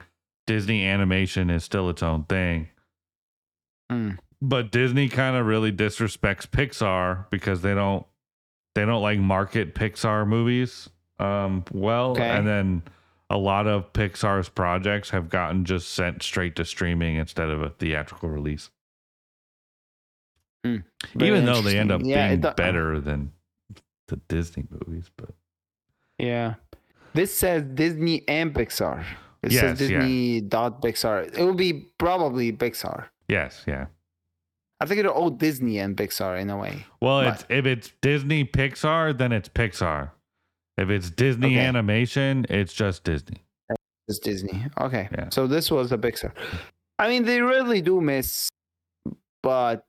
Disney 0.47 0.85
Animation 0.85 1.49
is 1.49 1.63
still 1.63 1.89
its 1.89 2.03
own 2.03 2.23
thing. 2.25 2.67
Hmm. 3.89 4.11
But 4.41 4.71
Disney 4.71 5.07
kind 5.09 5.35
of 5.35 5.45
really 5.45 5.71
disrespects 5.71 6.47
Pixar 6.47 7.29
because 7.29 7.61
they 7.61 7.73
don't 7.73 8.05
they 8.77 8.85
don't 8.85 9.01
like 9.01 9.19
market 9.19 9.73
Pixar 9.75 10.27
movies 10.27 10.89
um 11.19 11.65
well, 11.71 12.11
Okay. 12.11 12.29
and 12.29 12.47
then 12.47 12.83
a 13.29 13.37
lot 13.37 13.65
of 13.67 13.91
Pixar's 13.91 14.47
projects 14.49 15.09
have 15.09 15.29
gotten 15.29 15.65
just 15.65 15.93
sent 15.93 16.21
straight 16.23 16.55
to 16.57 16.63
streaming 16.63 17.15
instead 17.17 17.49
of 17.49 17.61
a 17.61 17.71
theatrical 17.71 18.29
release. 18.29 18.69
Very 20.63 20.83
Even 21.19 21.45
though 21.45 21.61
they 21.61 21.77
end 21.77 21.91
up. 21.91 22.01
Yeah, 22.03 22.29
being 22.29 22.43
it 22.43 22.55
better 22.55 22.99
than 22.99 23.31
the 24.07 24.17
Disney 24.27 24.65
movies, 24.69 25.09
but 25.17 25.29
Yeah. 26.17 26.55
This 27.13 27.33
says 27.33 27.63
Disney 27.63 28.23
and 28.27 28.53
Pixar. 28.53 29.03
It 29.41 29.51
Yes, 29.53 29.61
says 29.79 29.89
yeah. 29.89 29.99
Disney 29.99 30.41
dot 30.41 30.81
Pixar. 30.81 31.35
It 31.37 31.43
will 31.43 31.53
be 31.55 31.73
probably 31.97 32.51
Pixar. 32.53 33.05
yes, 33.27 33.63
yeah. 33.67 33.87
I 34.79 34.85
think 34.85 35.01
they're 35.01 35.11
all 35.11 35.29
Disney 35.31 35.79
and 35.79 35.97
Pixar 35.97 36.39
in 36.39 36.49
a 36.49 36.57
way. 36.57 36.85
Well, 37.01 37.23
But- 37.23 37.33
it's 37.33 37.45
if 37.49 37.65
it's 37.65 37.91
Disney 38.01 38.45
Pixar, 38.45 39.17
then 39.17 39.31
it's 39.31 39.49
Pixar. 39.49 40.11
If 40.77 40.89
it's 40.89 41.09
Disney 41.09 41.57
Okay. 41.57 41.65
Animation, 41.65 42.45
it's 42.49 42.73
just 42.73 43.03
Disney. 43.03 43.41
It's 44.07 44.19
Disney. 44.19 44.65
Okay. 44.79 45.09
Yeah. 45.11 45.29
So 45.31 45.47
this 45.47 45.71
was 45.71 45.91
a 45.91 45.97
Pixar. 45.97 46.31
I 46.99 47.09
mean, 47.09 47.25
they 47.25 47.41
really 47.41 47.81
do 47.81 47.99
miss, 48.01 48.47
but 49.43 49.85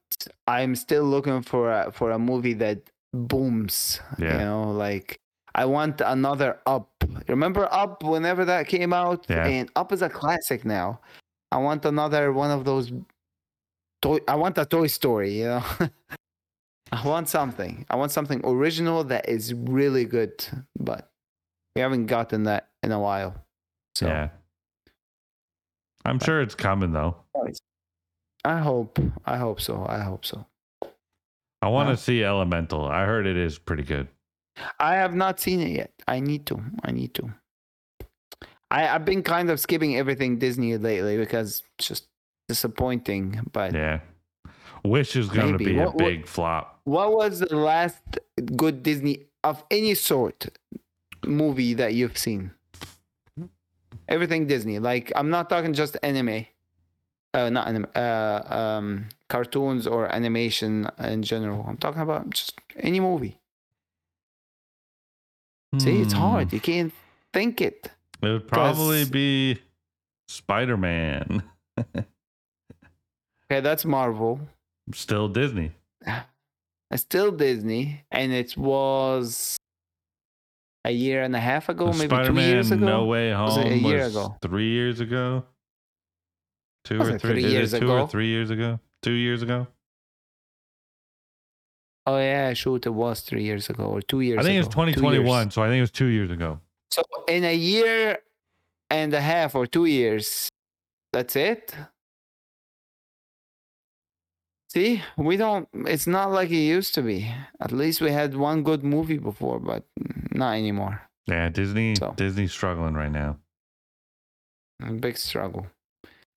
I'm 0.47 0.75
still 0.75 1.03
looking 1.03 1.41
for 1.43 1.71
a 1.71 1.91
for 1.91 2.11
a 2.11 2.19
movie 2.19 2.53
that 2.55 2.79
booms. 3.13 3.99
Yeah. 4.17 4.33
You 4.33 4.39
know, 4.45 4.71
like 4.71 5.19
I 5.55 5.65
want 5.65 6.01
another 6.01 6.59
Up. 6.65 6.89
Remember 7.27 7.67
Up 7.71 8.03
whenever 8.03 8.43
that 8.45 8.67
came 8.67 8.93
out? 8.93 9.25
Yeah. 9.29 9.45
And 9.45 9.69
Up 9.75 9.91
is 9.91 10.01
a 10.01 10.09
classic 10.09 10.65
now. 10.65 10.99
I 11.51 11.57
want 11.57 11.85
another 11.85 12.33
one 12.33 12.51
of 12.51 12.65
those 12.65 12.91
toy 14.01 14.19
I 14.27 14.35
want 14.35 14.57
a 14.57 14.65
Toy 14.65 14.87
Story, 14.87 15.39
you 15.39 15.45
know. 15.45 15.63
I 16.91 17.05
want 17.05 17.29
something. 17.29 17.85
I 17.89 17.95
want 17.95 18.11
something 18.11 18.41
original 18.43 19.03
that 19.05 19.29
is 19.29 19.53
really 19.53 20.05
good, 20.05 20.45
but 20.77 21.11
we 21.75 21.81
haven't 21.81 22.07
gotten 22.07 22.43
that 22.43 22.69
in 22.81 22.91
a 22.91 22.99
while. 22.99 23.35
So 23.95 24.07
Yeah. 24.07 24.29
I'm 26.05 26.19
sure 26.19 26.41
it's 26.41 26.55
coming 26.55 26.93
though. 26.93 27.17
I 28.45 28.59
hope. 28.59 28.99
I 29.25 29.37
hope 29.37 29.61
so. 29.61 29.85
I 29.87 29.99
hope 29.99 30.25
so. 30.25 30.45
I 31.61 31.67
want 31.67 31.89
to 31.89 31.97
see 31.97 32.23
Elemental. 32.23 32.85
I 32.85 33.05
heard 33.05 33.27
it 33.27 33.35
is 33.35 33.59
pretty 33.59 33.83
good. 33.83 34.07
I 34.79 34.95
have 34.95 35.13
not 35.13 35.39
seen 35.39 35.59
it 35.59 35.69
yet. 35.69 35.91
I 36.07 36.19
need 36.19 36.45
to. 36.47 36.61
I 36.83 36.91
need 36.91 37.13
to. 37.15 37.33
I, 38.71 38.87
I've 38.87 39.05
been 39.05 39.23
kind 39.23 39.49
of 39.49 39.59
skipping 39.59 39.97
everything 39.97 40.37
Disney 40.37 40.77
lately 40.77 41.17
because 41.17 41.63
it's 41.77 41.87
just 41.87 42.07
disappointing. 42.53 43.25
But 43.53 43.73
Yeah. 43.73 43.99
Wish 44.83 45.15
is 45.15 45.27
going 45.29 45.53
to 45.57 45.57
be 45.57 45.77
a 45.77 45.85
What- 45.85 45.95
what- 45.95 46.05
big 46.11 46.21
flop. 46.35 46.65
what 46.95 47.09
was 47.19 47.39
the 47.39 47.55
last 47.55 48.03
good 48.63 48.81
Disney 48.83 49.15
of 49.43 49.63
any 49.71 49.93
sort 49.95 50.39
movie 51.25 51.73
that 51.81 51.91
you've 51.97 52.17
seen? 52.17 52.51
Everything 54.07 54.47
Disney. 54.47 54.79
Like 54.79 55.11
I'm 55.15 55.29
not 55.29 55.49
talking 55.49 55.73
just 55.73 55.93
anime. 56.03 56.45
Uh, 57.33 57.49
not 57.51 57.67
anime. 57.67 57.85
Uh, 57.95 58.41
um, 58.59 58.87
cartoons 59.33 59.85
or 59.85 60.01
animation 60.19 60.89
in 60.97 61.21
general. 61.21 61.63
I'm 61.67 61.77
talking 61.77 62.01
about 62.01 62.23
just 62.31 62.53
any 62.77 62.99
movie. 62.99 63.35
See, 65.77 66.01
it's 66.01 66.13
Hmm. 66.13 66.19
hard. 66.19 66.47
You 66.53 66.59
can't 66.59 66.93
think 67.31 67.61
it. 67.61 67.91
It 68.23 68.27
would 68.33 68.47
probably 68.47 69.05
be 69.05 69.59
Spider 70.27 70.77
Man. 70.77 71.43
Okay, 73.51 73.61
that's 73.61 73.83
Marvel. 73.85 74.39
Still 74.93 75.27
Disney. 75.27 75.71
It's 76.91 77.03
still 77.03 77.29
Disney, 77.29 78.03
and 78.09 78.31
it 78.33 78.57
was 78.57 79.55
a 80.85 80.91
year 80.91 81.21
and 81.21 81.35
a 81.35 81.39
half 81.39 81.69
ago, 81.69 81.93
maybe 81.93 82.07
Spider 82.07 82.29
two 82.33 82.41
years 82.41 82.71
ago. 82.71 82.83
No 82.83 83.05
Way 83.05 83.31
Home 83.31 83.45
Was 83.45 83.57
was, 83.57 83.65
it 83.67 83.71
a 83.73 83.77
year 83.77 84.05
ago? 84.05 84.35
three 84.41 84.71
years 84.71 84.99
ago. 84.99 85.43
Two 86.85 86.97
Was 86.97 87.09
or 87.09 87.19
three, 87.19 87.43
three 87.43 87.51
years 87.51 87.71
two 87.71 87.77
ago? 87.77 87.99
or 87.99 88.07
three 88.07 88.27
years 88.27 88.49
ago? 88.49 88.79
Two 89.03 89.11
years 89.11 89.43
ago? 89.43 89.67
Oh 92.07 92.17
yeah, 92.17 92.53
shoot, 92.53 92.87
it 92.87 92.89
was 92.89 93.21
three 93.21 93.43
years 93.43 93.69
ago 93.69 93.83
or 93.83 94.01
two 94.01 94.21
years. 94.21 94.39
I 94.39 94.41
think 94.41 94.65
ago. 94.65 94.69
Two 94.71 94.81
years. 94.87 94.95
2021, 94.95 95.51
so 95.51 95.61
I 95.61 95.67
think 95.67 95.77
it 95.77 95.81
was 95.81 95.91
two 95.91 96.07
years 96.07 96.31
ago. 96.31 96.59
So 96.89 97.03
in 97.27 97.43
a 97.43 97.53
year 97.53 98.17
and 98.89 99.13
a 99.13 99.21
half 99.21 99.53
or 99.53 99.67
two 99.67 99.85
years, 99.85 100.49
that's 101.13 101.35
it. 101.35 101.75
See, 104.69 105.01
we 105.17 105.35
don't. 105.35 105.67
It's 105.73 106.05
not 106.05 106.31
like 106.31 106.51
it 106.51 106.57
used 106.77 106.93
to 106.95 107.01
be. 107.01 107.31
At 107.59 107.71
least 107.71 108.01
we 108.01 108.11
had 108.11 108.35
one 108.35 108.61
good 108.61 108.83
movie 108.83 109.17
before, 109.17 109.59
but 109.59 109.83
not 110.31 110.53
anymore. 110.53 111.01
Yeah, 111.25 111.49
Disney 111.49 111.95
So. 111.95 112.13
Disney's 112.15 112.51
struggling 112.51 112.93
right 112.93 113.11
now. 113.11 113.37
A 114.83 114.93
big 114.93 115.17
struggle, 115.17 115.67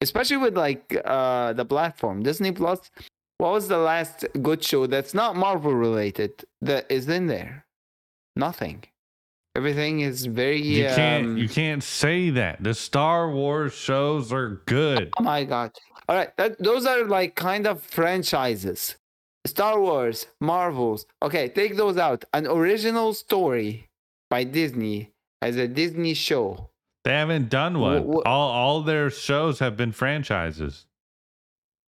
especially 0.00 0.38
with 0.38 0.56
like 0.56 0.96
uh 1.04 1.52
the 1.52 1.64
platform 1.64 2.22
Disney 2.22 2.52
Plus. 2.52 2.90
What 3.38 3.52
was 3.52 3.68
the 3.68 3.78
last 3.78 4.24
good 4.40 4.62
show 4.64 4.86
that's 4.86 5.14
not 5.14 5.36
Marvel 5.36 5.74
related 5.74 6.44
that 6.62 6.90
is 6.90 7.08
in 7.08 7.26
there? 7.26 7.66
Nothing. 8.34 8.84
Everything 9.54 10.00
is 10.00 10.24
very. 10.24 10.62
You 10.62 10.86
can't 10.86 11.26
um, 11.26 11.36
you 11.36 11.48
can't 11.48 11.82
say 11.82 12.30
that. 12.30 12.62
The 12.62 12.72
Star 12.72 13.30
Wars 13.30 13.74
shows 13.74 14.32
are 14.32 14.62
good. 14.64 15.12
Oh 15.18 15.22
my 15.22 15.44
god! 15.44 15.72
All 16.09 16.16
right, 16.16 16.36
that, 16.36 16.59
those 16.62 16.86
are 16.86 17.05
like 17.05 17.34
kind 17.36 17.66
of 17.66 17.82
franchises. 17.82 18.96
Star 19.46 19.80
Wars, 19.80 20.26
Marvels. 20.40 21.07
Okay, 21.22 21.48
take 21.48 21.76
those 21.76 21.96
out. 21.98 22.24
An 22.32 22.46
original 22.46 23.12
story 23.14 23.88
by 24.30 24.44
Disney 24.44 25.11
as 25.40 25.57
a 25.57 25.66
Disney 25.66 26.14
show. 26.14 26.70
They 27.05 27.12
haven't 27.12 27.48
done 27.48 27.80
one. 27.80 28.05
wh- 28.05 28.26
all 28.26 28.50
all 28.50 28.82
their 28.82 29.11
shows 29.11 29.59
have 29.59 29.76
been 29.76 29.90
franchises. 29.92 30.86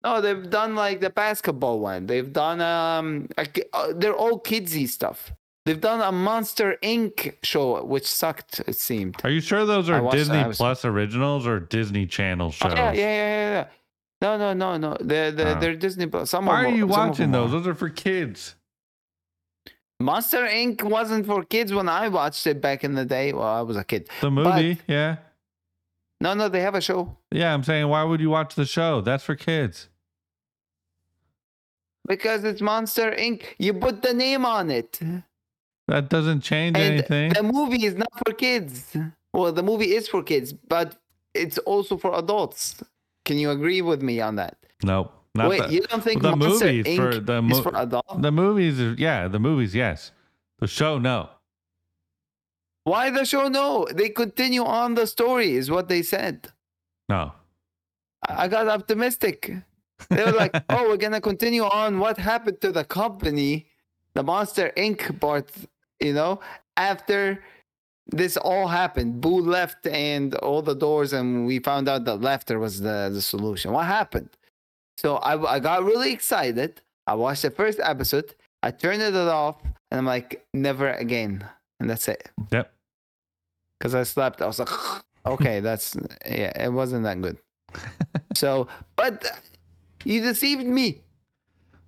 No, 0.03 0.21
they've 0.21 0.51
done 0.51 0.75
like 0.75 1.01
the 1.01 1.11
basketball 1.11 1.79
one. 1.79 2.07
They've 2.07 2.31
done 2.33 2.61
um, 2.61 3.29
a 3.39 3.47
uh, 3.73 3.93
they're 3.95 4.13
all 4.15 4.41
kidsy 4.41 4.89
stuff. 4.89 5.33
They've 5.65 5.81
done 5.81 6.03
a 6.03 6.13
Monster 6.13 6.77
Inc. 6.83 7.37
show, 7.43 7.83
which 7.85 8.07
sucked. 8.07 8.61
It 8.67 8.77
seemed. 8.77 9.17
Are 9.25 9.31
you 9.31 9.41
sure 9.41 9.65
those 9.65 9.89
are 9.89 10.03
watched 10.03 10.17
Disney. 10.17 10.45
Plus 10.53 10.85
originals 10.85 11.47
or 11.47 11.61
Disney 11.61 12.05
Channel 12.07 12.49
Oh, 12.49 12.51
shows? 12.51 12.73
yeah, 12.75 12.93
yeah, 12.93 12.99
yeah, 12.99 13.07
yeah, 13.17 13.51
yeah. 13.51 13.67
No, 14.25 14.31
no, 14.39 14.51
no, 14.55 14.77
no. 14.85 14.97
They're 15.01 15.31
they're, 15.33 15.57
Oh. 15.57 15.61
they're 15.61 15.77
Disney 15.77 16.07
Plus. 16.07 16.31
Some 16.31 16.47
Why 16.47 16.65
of 16.65 16.73
are 16.73 16.77
you 16.77 16.87
watching 16.87 17.31
those? 17.31 17.51
Those 17.55 17.67
are 17.67 17.75
for 17.75 17.91
kids. 17.91 18.55
Monster 20.01 20.45
Inc. 20.63 20.83
wasn't 20.83 21.25
for 21.27 21.45
kids 21.45 21.71
when 21.79 21.89
I 21.89 22.09
watched 22.09 22.47
it 22.47 22.59
back 22.67 22.85
in 22.85 22.95
the 22.95 23.05
day. 23.05 23.27
Well, 23.35 23.43
I 23.61 23.63
was 23.71 23.77
a 23.77 23.85
kid. 23.85 24.09
The 24.23 24.31
movie, 24.31 24.79
yeah. 24.87 25.17
No, 26.21 26.33
no, 26.35 26.49
they 26.49 26.61
have 26.63 26.75
a 26.75 26.81
show 26.81 27.01
Yeah, 27.31 27.53
I'm 27.53 27.63
saying 27.65 27.87
why 27.89 28.03
would 28.03 28.21
you 28.21 28.31
watch 28.31 28.55
the 28.55 28.65
show? 28.65 29.01
That's 29.03 29.25
for 29.25 29.37
kids. 29.37 29.89
because 32.09 32.45
it's 32.45 32.61
Monster 32.61 33.11
Inc. 33.27 33.43
You 33.59 33.73
put 33.75 34.03
the 34.03 34.15
name 34.15 34.45
on 34.47 34.71
it. 34.71 35.01
That 35.89 36.09
doesn't 36.09 36.41
change 36.41 36.77
And 36.77 36.85
anything. 36.95 37.33
the 37.33 37.43
movie 37.43 37.85
is 37.91 37.95
not 37.95 38.13
for 38.23 38.33
kids. 38.33 38.97
Well, 39.35 39.53
the 39.53 39.63
movie 39.63 39.95
is 39.99 40.09
for 40.09 40.23
kids, 40.23 40.53
but 40.53 40.97
it's 41.35 41.59
also 41.59 41.97
for 41.99 42.15
adults. 42.19 42.83
Can 43.25 43.39
you 43.39 43.51
agree 43.51 43.83
with 43.83 44.03
me 44.03 44.21
on 44.21 44.37
that? 44.37 44.57
nope. 44.83 45.13
Not 45.37 45.49
Wait, 45.51 45.63
the, 45.63 45.73
you 45.73 45.81
don't 45.81 46.05
think 46.05 46.23
the 46.23 46.37
Monster 46.37 46.67
movies 46.67 46.87
Inc. 46.87 46.97
for 46.97 47.19
the 47.19 47.43
is 47.51 47.59
for 47.59 47.75
adults? 47.77 48.15
the 48.21 48.31
movies 48.31 48.81
are- 48.81 48.95
yeah, 48.95 49.27
the 49.27 49.41
movies, 49.41 49.75
yes. 49.75 50.13
The 50.61 50.69
show, 50.69 50.99
no. 50.99 51.29
Why 52.85 53.11
the 53.11 53.25
show? 53.25 53.49
No, 53.49 53.87
they 53.93 54.11
continue 54.11 54.65
on 54.65 54.95
the 54.95 55.07
story, 55.07 55.57
is 55.57 55.71
what 55.71 55.89
they 55.89 56.03
said. 56.03 56.53
No. 57.09 57.33
I 58.29 58.45
I 58.45 58.49
got 58.49 58.69
optimistic. 58.69 59.53
They 60.11 60.25
were 60.25 60.33
like, 60.33 60.55
"Oh, 60.69 60.89
we're 60.89 60.97
gonna 60.99 61.21
continue 61.21 61.65
on 61.65 61.99
what 61.99 62.17
happened 62.19 62.61
to 62.61 62.71
the 62.73 62.85
company, 62.85 63.67
the 64.15 64.23
Monster 64.23 64.71
Inc. 64.77 65.19
part, 65.21 65.51
you 66.01 66.13
know, 66.13 66.41
after 66.77 67.43
this 68.07 68.37
all 68.37 68.69
happened. 68.69 69.21
Boo 69.21 69.41
left 69.41 69.87
and 69.87 70.35
all 70.37 70.63
the 70.63 70.75
doors, 70.75 71.13
and 71.13 71.47
we 71.47 71.59
found 71.59 71.89
out 71.89 72.05
that 72.05 72.21
laughter 72.21 72.59
was 72.59 72.81
the, 72.81 73.11
the 73.13 73.23
solution. 73.23 73.73
What 73.73 73.87
happened? 73.87 74.31
So 74.99 75.17
I, 75.17 75.55
I 75.55 75.61
got 75.61 75.85
really 75.85 76.13
excited. 76.13 76.81
I 77.07 77.15
watched 77.15 77.43
the 77.43 77.51
first 77.51 77.81
episode. 77.83 78.35
I 78.63 78.71
turned 78.71 79.03
it 79.03 79.15
off, 79.15 79.57
and 79.91 79.99
I'm 79.99 80.07
like, 80.07 80.47
never 80.55 80.91
again. 80.93 81.47
And 81.81 81.91
that's 81.91 82.09
it. 82.09 82.31
Yep. 82.53 82.73
Because 83.79 83.95
I 83.95 84.03
slept. 84.05 84.41
I 84.41 84.47
was 84.47 84.59
like, 84.59 84.69
okay, 85.27 85.61
that's 85.61 85.97
yeah, 86.25 86.65
it 86.65 86.73
wasn't 86.73 87.05
that 87.05 87.21
good. 87.21 87.39
so, 88.35 88.69
but 88.97 89.43
you 90.05 90.21
deceived 90.21 90.67
me. 90.67 91.03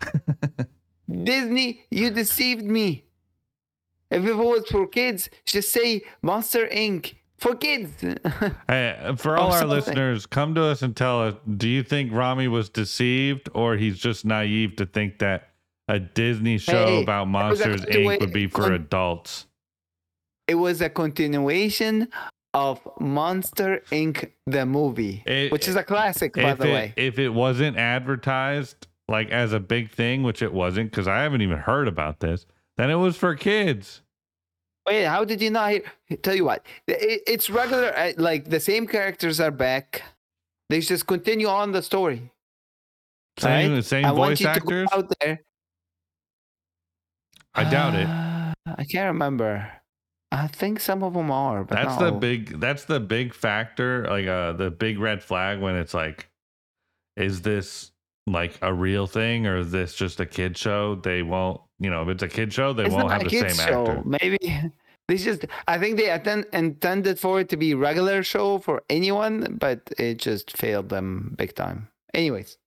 Disney, 1.24 1.86
you 1.90 2.10
deceived 2.10 2.64
me. 2.64 3.05
If 4.10 4.24
it 4.24 4.34
was 4.34 4.66
for 4.68 4.86
kids, 4.86 5.28
just 5.44 5.70
say 5.72 6.02
Monster 6.22 6.66
Inc. 6.68 7.14
for 7.38 7.54
kids. 7.56 7.92
Hey, 8.68 9.14
for 9.16 9.36
all 9.36 9.52
our 9.52 9.58
something. 9.60 9.68
listeners, 9.76 10.26
come 10.26 10.54
to 10.54 10.62
us 10.64 10.82
and 10.82 10.96
tell 10.96 11.22
us 11.22 11.34
do 11.56 11.68
you 11.68 11.82
think 11.82 12.12
Rami 12.12 12.48
was 12.48 12.68
deceived 12.68 13.48
or 13.54 13.76
he's 13.76 13.98
just 13.98 14.24
naive 14.24 14.76
to 14.76 14.86
think 14.86 15.18
that 15.18 15.48
a 15.88 15.98
Disney 16.00 16.58
show 16.58 16.86
Hey, 16.86 17.02
about 17.02 17.28
Monsters 17.28 17.82
Inc. 17.82 18.20
would 18.20 18.32
be 18.32 18.46
for 18.46 18.62
con- 18.62 18.72
adults? 18.74 19.46
it 20.48 20.54
was 20.54 20.80
a 20.80 20.88
continuation 20.88 22.08
of 22.54 22.80
Monster 23.00 23.82
Inc. 23.90 24.30
the 24.46 24.64
movie, 24.64 25.22
It- 25.26 25.50
which 25.52 25.66
is 25.68 25.74
a 25.76 25.82
classic, 25.82 26.34
by 26.34 26.54
the 26.54 26.68
it, 26.68 26.72
way. 26.72 26.94
if 26.96 27.18
it 27.18 27.28
wasn't 27.30 27.76
advertised 27.76 28.86
like 29.08 29.30
as 29.30 29.52
a 29.52 29.60
big 29.60 29.90
thing, 29.90 30.22
which 30.22 30.42
it 30.42 30.52
wasn't, 30.52 30.90
because 30.90 31.06
I 31.06 31.22
haven't 31.22 31.42
even 31.42 31.58
heard 31.58 31.86
about 31.86 32.20
this, 32.20 32.46
then 32.76 32.90
it 32.90 32.94
was 32.96 33.16
for 33.16 33.34
kids. 33.34 34.02
Wait, 34.86 35.04
how 35.04 35.24
did 35.24 35.42
you 35.42 35.50
not 35.50 35.70
hear? 35.70 35.82
Tell 36.22 36.34
you 36.34 36.44
what, 36.44 36.64
it, 36.86 37.22
it's 37.26 37.50
regular. 37.50 37.92
uh, 37.96 38.12
Like 38.16 38.48
the 38.50 38.60
same 38.60 38.86
characters 38.86 39.40
are 39.40 39.50
back. 39.50 40.02
They 40.68 40.80
just 40.80 41.06
continue 41.06 41.48
on 41.48 41.72
the 41.72 41.82
story. 41.82 42.30
Same 43.38 43.74
Right? 43.74 43.84
same 43.84 44.04
I 44.04 44.12
voice 44.12 44.44
actors. 44.44 44.88
out 44.92 45.12
there. 45.20 45.40
I 47.54 47.64
doubt 47.64 47.94
it. 47.94 48.06
Uh, 48.06 48.74
I 48.78 48.84
can't 48.84 49.08
remember. 49.12 49.70
I 50.32 50.48
think 50.48 50.80
some 50.80 51.02
of 51.02 51.14
them 51.14 51.30
are, 51.30 51.64
but 51.64 51.76
That's 51.76 51.98
not 52.00 52.12
the 52.14 52.18
big 52.18 52.60
that's 52.60 52.84
the 52.84 53.00
big 53.00 53.32
factor, 53.32 54.06
like 54.08 54.26
uh 54.26 54.52
the 54.52 54.70
big 54.70 54.98
red 54.98 55.22
flag 55.22 55.60
when 55.60 55.76
it's 55.76 55.94
like, 55.94 56.28
is 57.16 57.42
this 57.42 57.92
like 58.26 58.58
a 58.62 58.72
real 58.72 59.06
thing 59.06 59.46
or 59.46 59.58
is 59.58 59.70
this 59.70 59.94
just 59.94 60.20
a 60.20 60.26
kid 60.26 60.56
show? 60.56 60.96
They 60.96 61.22
won't, 61.22 61.60
you 61.78 61.90
know, 61.90 62.02
if 62.02 62.08
it's 62.08 62.22
a 62.22 62.28
kid 62.28 62.52
show, 62.52 62.72
they 62.72 62.86
It's 62.86 62.94
won't 62.94 63.10
have 63.10 63.24
the 63.24 63.30
same 63.30 63.58
show. 63.58 63.86
actor. 63.86 64.02
Maybe 64.04 64.38
this 65.08 65.24
just. 65.24 65.44
I 65.68 65.78
think 65.78 65.96
they 65.96 66.10
attend, 66.10 66.46
intended 66.52 67.18
for 67.18 67.40
it 67.40 67.48
to 67.50 67.56
be 67.56 67.74
regular 67.74 68.22
show 68.22 68.58
for 68.58 68.82
anyone, 68.90 69.56
but 69.60 69.80
it 69.98 70.18
just 70.18 70.56
failed 70.56 70.88
them 70.88 71.34
big 71.38 71.54
time. 71.54 71.88
Anyways, 72.14 72.58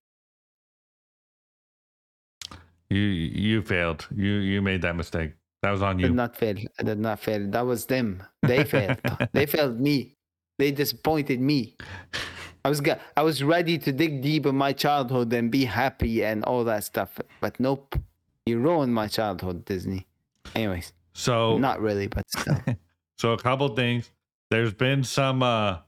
You 2.89 2.99
you 3.01 3.61
failed. 3.61 4.07
You 4.15 4.31
you 4.51 4.61
made 4.61 4.81
that 4.81 4.95
mistake. 4.95 5.33
That 5.61 5.71
was 5.71 5.81
on 5.81 5.99
you. 5.99 6.05
I 6.05 6.07
did 6.09 6.15
not 6.15 6.35
fail. 6.35 6.57
I 6.79 6.83
did 6.83 6.99
not 6.99 7.19
fail. 7.19 7.47
That 7.51 7.65
was 7.65 7.85
them. 7.85 8.23
They 8.41 8.63
failed. 8.63 8.97
they 9.33 9.45
failed 9.45 9.79
me. 9.79 10.15
They 10.57 10.71
disappointed 10.71 11.39
me. 11.41 11.75
I 12.65 12.69
was 12.69 12.81
I 13.15 13.21
was 13.23 13.43
ready 13.43 13.77
to 13.77 13.91
dig 13.91 14.21
deep 14.21 14.45
in 14.45 14.55
my 14.55 14.73
childhood 14.73 15.31
and 15.33 15.49
be 15.49 15.65
happy 15.65 16.23
and 16.23 16.43
all 16.43 16.63
that 16.65 16.83
stuff, 16.83 17.19
but 17.39 17.59
nope. 17.59 17.95
You 18.45 18.59
ruined 18.59 18.93
my 18.93 19.07
childhood, 19.07 19.65
Disney. 19.65 20.07
Anyways, 20.55 20.93
So 21.13 21.57
not 21.57 21.81
really, 21.81 22.07
but 22.07 22.29
still. 22.29 22.57
So 23.17 23.33
a 23.33 23.37
couple 23.37 23.67
things. 23.75 24.09
There's 24.49 24.73
been 24.73 25.03
some 25.03 25.43
uh 25.43 25.79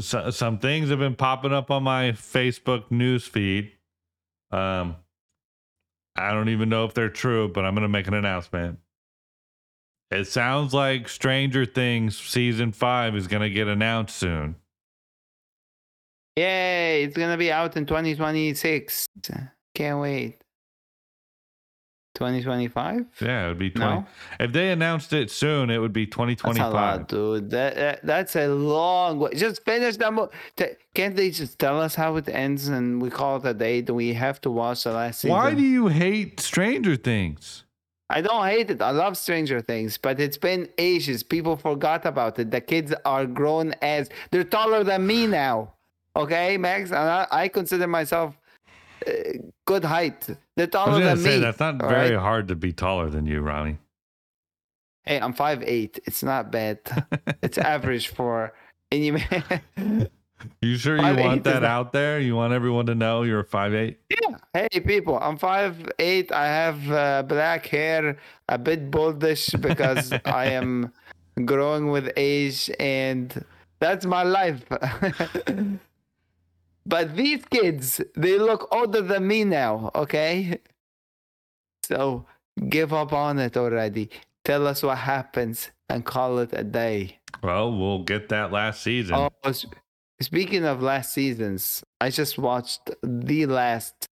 so, 0.00 0.30
some 0.30 0.58
things 0.58 0.90
have 0.90 0.98
been 0.98 1.16
popping 1.16 1.52
up 1.52 1.70
on 1.70 1.82
my 1.82 2.12
Facebook 2.12 2.90
news 2.90 3.26
feed. 3.26 3.72
Um 4.50 4.96
I 6.16 6.32
don't 6.32 6.50
even 6.50 6.68
know 6.68 6.84
if 6.84 6.92
they're 6.94 7.08
true, 7.08 7.48
but 7.48 7.64
I'm 7.64 7.74
going 7.74 7.82
to 7.82 7.88
make 7.88 8.06
an 8.06 8.14
announcement. 8.14 8.78
It 10.10 10.26
sounds 10.26 10.74
like 10.74 11.08
Stranger 11.08 11.64
Things 11.64 12.18
season 12.18 12.72
5 12.72 13.16
is 13.16 13.26
going 13.26 13.42
to 13.42 13.48
get 13.48 13.68
announced 13.68 14.16
soon. 14.16 14.56
Yay! 16.36 17.04
It's 17.04 17.16
gonna 17.16 17.36
be 17.36 17.50
out 17.52 17.76
in 17.76 17.86
2026. 17.86 19.06
Can't 19.74 20.00
wait. 20.00 20.36
2025? 22.16 23.06
Yeah, 23.22 23.44
it 23.44 23.48
would 23.48 23.58
be 23.58 23.70
20. 23.70 23.94
No, 23.94 24.06
If 24.40 24.52
they 24.52 24.72
announced 24.72 25.12
it 25.12 25.30
soon, 25.30 25.70
it 25.70 25.78
would 25.78 25.92
be 25.92 26.04
that's 26.04 26.12
a 26.12 26.34
2025. 26.34 26.72
lot, 26.72 27.08
dude. 27.08 27.50
That, 27.50 27.74
that 27.76 28.00
that's 28.04 28.36
a 28.36 28.48
long 28.48 29.20
way. 29.20 29.30
Just 29.34 29.64
finish 29.64 29.96
that. 29.98 30.12
Mo- 30.12 30.28
t- 30.56 30.66
can't 30.94 31.16
they 31.16 31.30
just 31.30 31.58
tell 31.58 31.80
us 31.80 31.94
how 31.94 32.16
it 32.16 32.28
ends 32.28 32.68
and 32.68 33.00
we 33.00 33.10
call 33.10 33.36
it 33.36 33.46
a 33.46 33.54
day? 33.54 33.80
Do 33.80 33.94
we 33.94 34.12
have 34.14 34.40
to 34.42 34.50
watch 34.50 34.84
the 34.84 34.92
last 34.92 35.20
season? 35.20 35.36
Why 35.36 35.54
do 35.54 35.62
you 35.62 35.86
hate 35.86 36.40
Stranger 36.40 36.96
Things? 36.96 37.64
I 38.10 38.20
don't 38.22 38.44
hate 38.44 38.70
it. 38.70 38.82
I 38.82 38.90
love 38.90 39.16
Stranger 39.16 39.60
Things, 39.60 39.96
but 39.96 40.18
it's 40.18 40.36
been 40.36 40.68
ages. 40.78 41.22
People 41.22 41.56
forgot 41.56 42.04
about 42.04 42.38
it. 42.40 42.50
The 42.50 42.60
kids 42.60 42.92
are 43.04 43.24
grown 43.24 43.72
as 43.80 44.10
they're 44.32 44.42
taller 44.44 44.82
than 44.82 45.06
me 45.06 45.28
now. 45.28 45.74
Okay, 46.16 46.56
Max, 46.56 46.90
and 46.90 46.98
I, 46.98 47.26
I 47.30 47.48
consider 47.48 47.86
myself 47.86 48.36
uh, 49.06 49.10
good 49.66 49.84
height. 49.84 50.26
They're 50.56 50.66
I 50.66 50.70
taller 50.70 50.92
was 50.92 51.00
going 51.00 51.14
than 51.16 51.24
say 51.24 51.36
me. 51.36 51.40
that's 51.40 51.60
not 51.60 51.76
very 51.78 52.10
right? 52.10 52.18
hard 52.20 52.48
to 52.48 52.56
be 52.56 52.72
taller 52.72 53.08
than 53.08 53.26
you, 53.26 53.40
Ronnie. 53.40 53.78
Hey, 55.04 55.20
I'm 55.20 55.32
five 55.32 55.62
eight. 55.62 55.98
It's 56.04 56.22
not 56.22 56.50
bad. 56.50 56.80
it's 57.42 57.58
average 57.58 58.08
for 58.08 58.52
any 58.90 59.12
man. 59.12 59.60
You 60.62 60.76
sure 60.76 60.96
you 60.96 61.02
5'8" 61.02 61.24
want 61.24 61.44
that 61.44 61.64
out 61.64 61.92
there? 61.92 62.18
You 62.18 62.34
want 62.34 62.54
everyone 62.54 62.86
to 62.86 62.94
know 62.94 63.24
you're 63.24 63.44
5'8"? 63.44 63.96
yeah. 64.08 64.36
Hey, 64.54 64.80
people. 64.80 65.18
I'm 65.20 65.36
five 65.36 65.76
eight. 65.98 66.32
I 66.32 66.46
have 66.46 66.90
uh, 66.90 67.22
black 67.24 67.66
hair, 67.66 68.16
a 68.48 68.56
bit 68.56 68.90
boldish 68.90 69.60
because 69.60 70.12
I 70.24 70.46
am 70.46 70.92
growing 71.44 71.90
with 71.90 72.10
age, 72.16 72.70
and 72.80 73.44
that's 73.80 74.06
my 74.06 74.22
life. 74.22 74.64
But 76.86 77.16
these 77.16 77.44
kids, 77.46 78.00
they 78.16 78.38
look 78.38 78.68
older 78.72 79.02
than 79.02 79.26
me 79.26 79.44
now. 79.44 79.90
Okay. 79.94 80.58
So 81.84 82.26
give 82.68 82.92
up 82.92 83.12
on 83.12 83.38
it 83.38 83.56
already. 83.56 84.10
Tell 84.44 84.66
us 84.66 84.82
what 84.82 84.98
happens 84.98 85.70
and 85.88 86.04
call 86.04 86.38
it 86.38 86.50
a 86.52 86.64
day. 86.64 87.18
Well, 87.42 87.76
we'll 87.76 88.04
get 88.04 88.28
that 88.30 88.52
last 88.52 88.82
season. 88.82 89.14
Oh, 89.16 89.52
speaking 90.20 90.64
of 90.64 90.82
last 90.82 91.12
seasons, 91.12 91.82
I 92.00 92.10
just 92.10 92.38
watched 92.38 92.90
the 93.02 93.46
last 93.46 94.08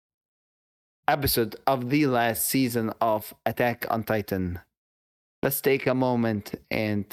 episode 1.08 1.56
of 1.66 1.90
the 1.90 2.06
last 2.06 2.48
season 2.48 2.92
of 3.00 3.34
Attack 3.44 3.86
on 3.90 4.04
Titan. 4.04 4.60
Let's 5.42 5.60
take 5.60 5.86
a 5.86 5.94
moment 5.94 6.54
and 6.70 7.04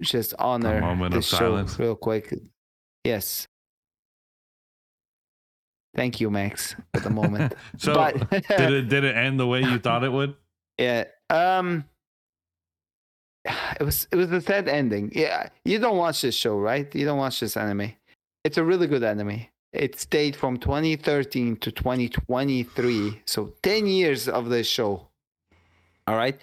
just 0.00 0.34
honor 0.38 0.78
of 0.82 1.12
show 1.12 1.20
silence. 1.20 1.78
real 1.78 1.96
quick. 1.96 2.32
Yes. 3.04 3.48
Thank 5.94 6.20
you, 6.20 6.30
Max, 6.30 6.76
for 6.94 7.00
the 7.00 7.10
moment. 7.10 7.54
so 7.76 7.94
but 7.94 8.30
did 8.30 8.72
it 8.72 8.88
did 8.88 9.04
it 9.04 9.16
end 9.16 9.40
the 9.40 9.46
way 9.46 9.60
you 9.60 9.78
thought 9.78 10.04
it 10.04 10.12
would? 10.12 10.34
yeah. 10.78 11.04
Um 11.28 11.84
it 13.44 13.82
was 13.82 14.06
it 14.12 14.16
was 14.16 14.30
a 14.30 14.40
sad 14.40 14.68
ending. 14.68 15.10
Yeah. 15.14 15.48
You 15.64 15.78
don't 15.78 15.96
watch 15.96 16.22
this 16.22 16.34
show, 16.34 16.58
right? 16.58 16.92
You 16.94 17.04
don't 17.04 17.18
watch 17.18 17.40
this 17.40 17.56
anime. 17.56 17.92
It's 18.44 18.56
a 18.56 18.64
really 18.64 18.86
good 18.86 19.02
anime. 19.02 19.46
It 19.72 20.00
stayed 20.00 20.34
from 20.34 20.58
2013 20.58 21.56
to 21.56 21.70
2023. 21.70 23.22
So 23.26 23.52
10 23.62 23.86
years 23.86 24.28
of 24.28 24.48
this 24.48 24.66
show. 24.66 25.06
All 26.06 26.16
right. 26.16 26.38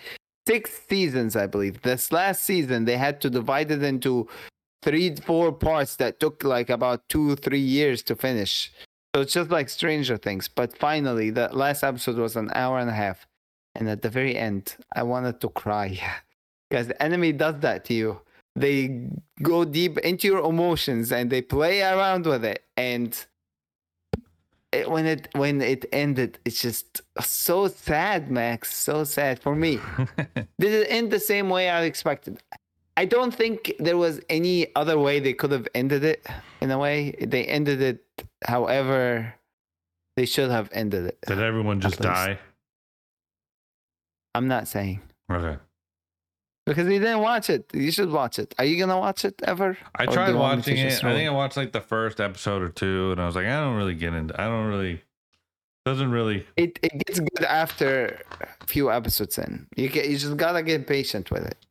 Six 0.48 0.72
seasons, 0.88 1.36
I 1.36 1.48
believe. 1.48 1.82
This 1.82 2.12
last 2.12 2.46
season, 2.46 2.86
they 2.86 2.96
had 2.96 3.20
to 3.22 3.30
divide 3.30 3.70
it 3.70 3.84
into 3.84 4.30
three, 4.82 5.14
four 5.16 5.52
parts 5.52 5.98
that 5.98 6.22
took 6.22 6.44
like 6.46 6.70
about 6.70 7.10
two, 7.10 7.36
three 7.36 7.60
years 7.60 8.02
to 8.04 8.16
finish. 8.16 8.72
So 9.14 9.22
it's 9.22 9.34
just 9.34 9.50
like 9.50 9.70
Stranger 9.70 10.18
Things. 10.18 10.48
But 10.48 10.78
finally, 10.78 11.30
the 11.30 11.50
last 11.52 11.84
episode 11.84 12.18
was 12.18 12.36
an 12.36 12.52
hour 12.54 12.80
and 12.80 12.90
a 12.90 12.94
half. 12.94 13.26
And 13.76 13.90
at 13.90 14.02
the 14.02 14.10
very 14.10 14.36
end, 14.36 14.76
I 14.96 15.04
wanted 15.04 15.40
to 15.42 15.50
cry 15.50 16.00
because 16.70 16.88
the 16.88 17.02
anime 17.02 17.38
does 17.38 17.60
that 17.62 17.86
to 17.86 17.94
you. 17.94 18.22
They 18.56 19.10
go 19.42 19.66
deep 19.66 20.00
into 20.00 20.28
your 20.28 20.44
emotions 20.48 21.12
and 21.12 21.30
they 21.30 21.42
play 21.42 21.82
around 21.82 22.26
with 22.26 22.44
it. 22.44 22.64
And 22.76 23.16
it, 24.72 24.90
when 24.90 25.06
it 25.06 25.30
when 25.34 25.62
it 25.62 25.86
ended, 25.92 26.40
it's 26.44 26.62
just 26.62 27.02
so 27.22 27.68
sad, 27.68 28.32
Max. 28.32 28.76
So 28.76 29.04
sad 29.04 29.40
for 29.40 29.56
me. 29.56 29.80
Did 30.60 30.74
it 30.74 30.88
end 30.90 31.12
the 31.12 31.20
same 31.20 31.50
way 31.50 31.70
I 31.70 31.84
expected? 31.84 32.42
I 32.98 33.06
don't 33.06 33.34
think 33.34 33.74
there 33.78 33.98
was 33.98 34.20
any 34.28 34.76
other 34.76 34.98
way 34.98 35.20
they 35.20 35.34
could 35.34 35.52
have 35.52 35.68
ended 35.76 36.04
it. 36.04 36.26
In 36.62 36.72
a 36.72 36.80
way, 36.80 37.12
they 37.20 37.46
ended 37.46 37.80
it 37.80 38.07
however 38.46 39.34
they 40.16 40.26
should 40.26 40.50
have 40.52 40.70
ended 40.72 41.06
it. 41.06 41.18
Did 41.28 41.40
everyone 41.40 41.80
just 41.82 42.00
die? 42.00 42.40
I'm 44.36 44.48
not 44.48 44.68
saying 44.68 45.02
Okay. 45.32 45.58
because 46.66 46.88
you 46.88 47.00
didn't 47.00 47.20
watch 47.22 47.50
it. 47.50 47.70
You 47.74 47.92
should 47.92 48.12
watch 48.12 48.38
it. 48.40 48.54
Are 48.60 48.66
you 48.66 48.78
gonna 48.78 49.00
watch 49.00 49.26
it 49.26 49.36
ever? 49.44 49.78
I 49.96 50.06
Or 50.06 50.14
tried 50.14 50.30
you 50.30 50.38
want 50.38 50.58
me 50.60 50.64
to 50.64 50.72
watching 50.72 50.86
it. 50.88 51.04
I 51.04 51.14
think 51.14 51.30
I 51.30 51.34
watched 51.34 51.58
like 51.58 51.72
the 51.72 51.82
first 51.82 52.20
episode 52.20 52.62
or 52.62 52.70
two, 52.70 53.12
and 53.12 53.22
I 53.22 53.26
was 53.26 53.36
like, 53.36 53.46
I 53.48 53.60
don't 53.60 53.76
really 53.76 53.96
get 53.96 54.14
into. 54.14 54.34
It. 54.34 54.40
I 54.40 54.46
don't 54.46 54.68
really. 54.68 55.02
Doesn't 55.86 56.12
really. 56.12 56.46
it 56.58 56.78
it 56.84 56.92
gets 57.06 57.20
good 57.20 57.44
after 57.46 58.20
a 58.62 58.66
few 58.66 58.92
episodes 58.92 59.38
in. 59.38 59.68
You 59.76 59.88
get 59.90 60.10
you 60.10 60.18
just 60.18 60.36
gotta 60.38 60.62
get 60.62 60.86
patient 60.86 61.32
with 61.32 61.46
it. 61.46 61.67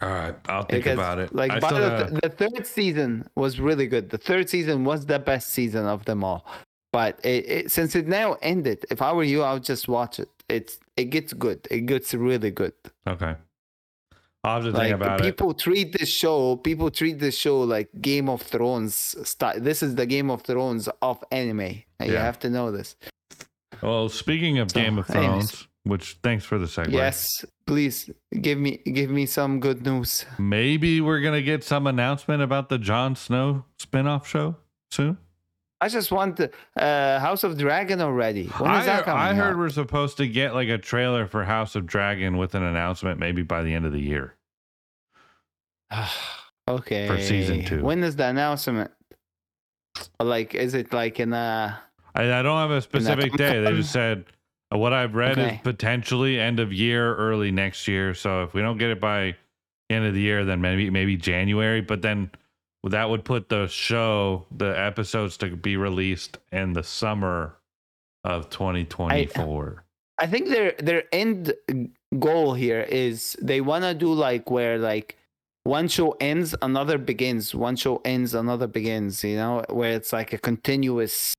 All 0.00 0.08
right, 0.08 0.34
I'll 0.48 0.62
think 0.62 0.84
Because, 0.84 0.94
about 0.98 1.18
it. 1.18 1.34
Like 1.34 1.60
by 1.60 1.72
the, 1.72 2.20
the 2.22 2.28
third 2.28 2.66
season 2.66 3.28
was 3.34 3.58
really 3.58 3.86
good. 3.88 4.10
The 4.10 4.18
third 4.18 4.48
season 4.48 4.84
was 4.84 5.06
the 5.06 5.18
best 5.18 5.50
season 5.50 5.86
of 5.86 6.04
them 6.04 6.22
all. 6.22 6.46
But 6.92 7.18
it, 7.24 7.50
it, 7.50 7.70
since 7.72 7.94
it 7.96 8.06
now 8.06 8.36
ended, 8.40 8.84
if 8.90 9.02
I 9.02 9.12
were 9.12 9.24
you, 9.24 9.42
I 9.42 9.52
would 9.54 9.64
just 9.64 9.88
watch 9.88 10.18
it. 10.20 10.28
It's 10.48 10.78
it 10.96 11.06
gets 11.06 11.32
good. 11.34 11.66
It 11.70 11.86
gets 11.86 12.14
really 12.14 12.50
good. 12.50 12.72
okay. 13.06 13.34
I'll 14.44 14.62
have 14.62 14.64
to 14.64 14.70
think 14.70 14.78
Like 14.84 14.92
about 14.92 15.20
it. 15.20 15.24
people 15.24 15.52
treat 15.52 15.98
this 15.98 16.08
show, 16.08 16.56
people 16.56 16.90
treat 16.92 17.18
this 17.18 17.36
show 17.36 17.60
like 17.60 17.88
Game 18.00 18.28
of 18.28 18.40
Thrones 18.40 18.94
style. 19.28 19.58
This 19.60 19.82
is 19.82 19.96
the 19.96 20.06
Game 20.06 20.30
of 20.30 20.42
Thrones 20.42 20.88
of 21.02 21.22
anime. 21.32 21.82
And 21.98 22.08
You 22.10 22.16
have 22.16 22.38
to 22.40 22.48
know 22.48 22.70
this. 22.70 22.96
Well, 23.82 24.08
speaking 24.08 24.58
of 24.58 24.70
So, 24.70 24.80
Game 24.80 24.96
of 24.98 25.10
anyways. 25.10 25.67
Which 25.84 26.18
thanks 26.22 26.44
for 26.44 26.58
the 26.58 26.66
segue. 26.66 26.92
Yes, 26.92 27.44
please 27.66 28.10
give 28.40 28.58
me 28.58 28.78
give 28.84 29.10
me 29.10 29.26
some 29.26 29.60
good 29.60 29.84
news. 29.84 30.26
Maybe 30.38 31.00
we're 31.00 31.20
gonna 31.20 31.42
get 31.42 31.64
some 31.64 31.86
announcement 31.86 32.42
about 32.42 32.68
the 32.68 32.78
Jon 32.78 33.16
Snow 33.16 33.64
spin-off 33.78 34.26
show 34.26 34.56
soon. 34.90 35.18
I 35.80 35.88
just 35.88 36.10
want 36.10 36.36
the 36.36 36.50
uh, 36.76 37.20
House 37.20 37.44
of 37.44 37.56
Dragon 37.56 38.00
already. 38.00 38.46
When 38.46 38.70
is 38.72 38.82
I, 38.82 38.86
that 38.86 39.04
coming 39.04 39.22
I 39.22 39.34
heard 39.34 39.52
out? 39.52 39.58
we're 39.58 39.68
supposed 39.70 40.16
to 40.16 40.26
get 40.26 40.52
like 40.52 40.68
a 40.68 40.78
trailer 40.78 41.26
for 41.26 41.44
House 41.44 41.76
of 41.76 41.86
Dragon 41.86 42.36
with 42.36 42.54
an 42.54 42.64
announcement 42.64 43.20
maybe 43.20 43.42
by 43.42 43.62
the 43.62 43.72
end 43.72 43.86
of 43.86 43.92
the 43.92 44.00
year. 44.00 44.34
okay. 46.68 47.06
For 47.06 47.20
season 47.20 47.64
two. 47.64 47.82
When 47.82 48.02
is 48.02 48.16
the 48.16 48.26
announcement? 48.26 48.90
Like, 50.20 50.54
is 50.54 50.74
it 50.74 50.92
like 50.92 51.20
in 51.20 51.32
a? 51.32 51.80
I, 52.14 52.22
I 52.22 52.42
don't 52.42 52.58
have 52.58 52.70
a 52.70 52.82
specific 52.82 53.32
day. 53.34 53.62
They 53.62 53.72
just 53.72 53.92
said 53.92 54.24
what 54.70 54.92
I've 54.92 55.14
read 55.14 55.38
is 55.38 55.58
potentially 55.62 56.38
end 56.38 56.60
of 56.60 56.72
year, 56.72 57.14
early 57.16 57.50
next 57.50 57.88
year. 57.88 58.14
So 58.14 58.42
if 58.42 58.54
we 58.54 58.60
don't 58.60 58.78
get 58.78 58.90
it 58.90 59.00
by 59.00 59.34
end 59.88 60.04
of 60.04 60.14
the 60.14 60.20
year, 60.20 60.44
then 60.44 60.60
maybe 60.60 60.90
maybe 60.90 61.16
January. 61.16 61.80
But 61.80 62.02
then 62.02 62.30
that 62.84 63.08
would 63.08 63.24
put 63.24 63.48
the 63.48 63.66
show, 63.66 64.46
the 64.56 64.78
episodes 64.78 65.36
to 65.38 65.56
be 65.56 65.76
released 65.76 66.38
in 66.52 66.72
the 66.72 66.82
summer 66.82 67.56
of 68.24 68.50
2024. 68.50 69.84
I 70.18 70.26
think 70.26 70.48
their 70.48 70.72
their 70.78 71.04
end 71.12 71.54
goal 72.18 72.54
here 72.54 72.80
is 72.80 73.36
they 73.40 73.60
want 73.60 73.84
to 73.84 73.94
do 73.94 74.12
like 74.12 74.50
where 74.50 74.78
like 74.78 75.16
one 75.64 75.88
show 75.88 76.16
ends, 76.20 76.54
another 76.62 76.98
begins. 76.98 77.54
One 77.54 77.76
show 77.76 78.00
ends, 78.04 78.34
another 78.34 78.66
begins. 78.66 79.22
You 79.22 79.36
know, 79.36 79.64
where 79.68 79.92
it's 79.92 80.12
like 80.12 80.32
a 80.32 80.38
continuous. 80.38 81.34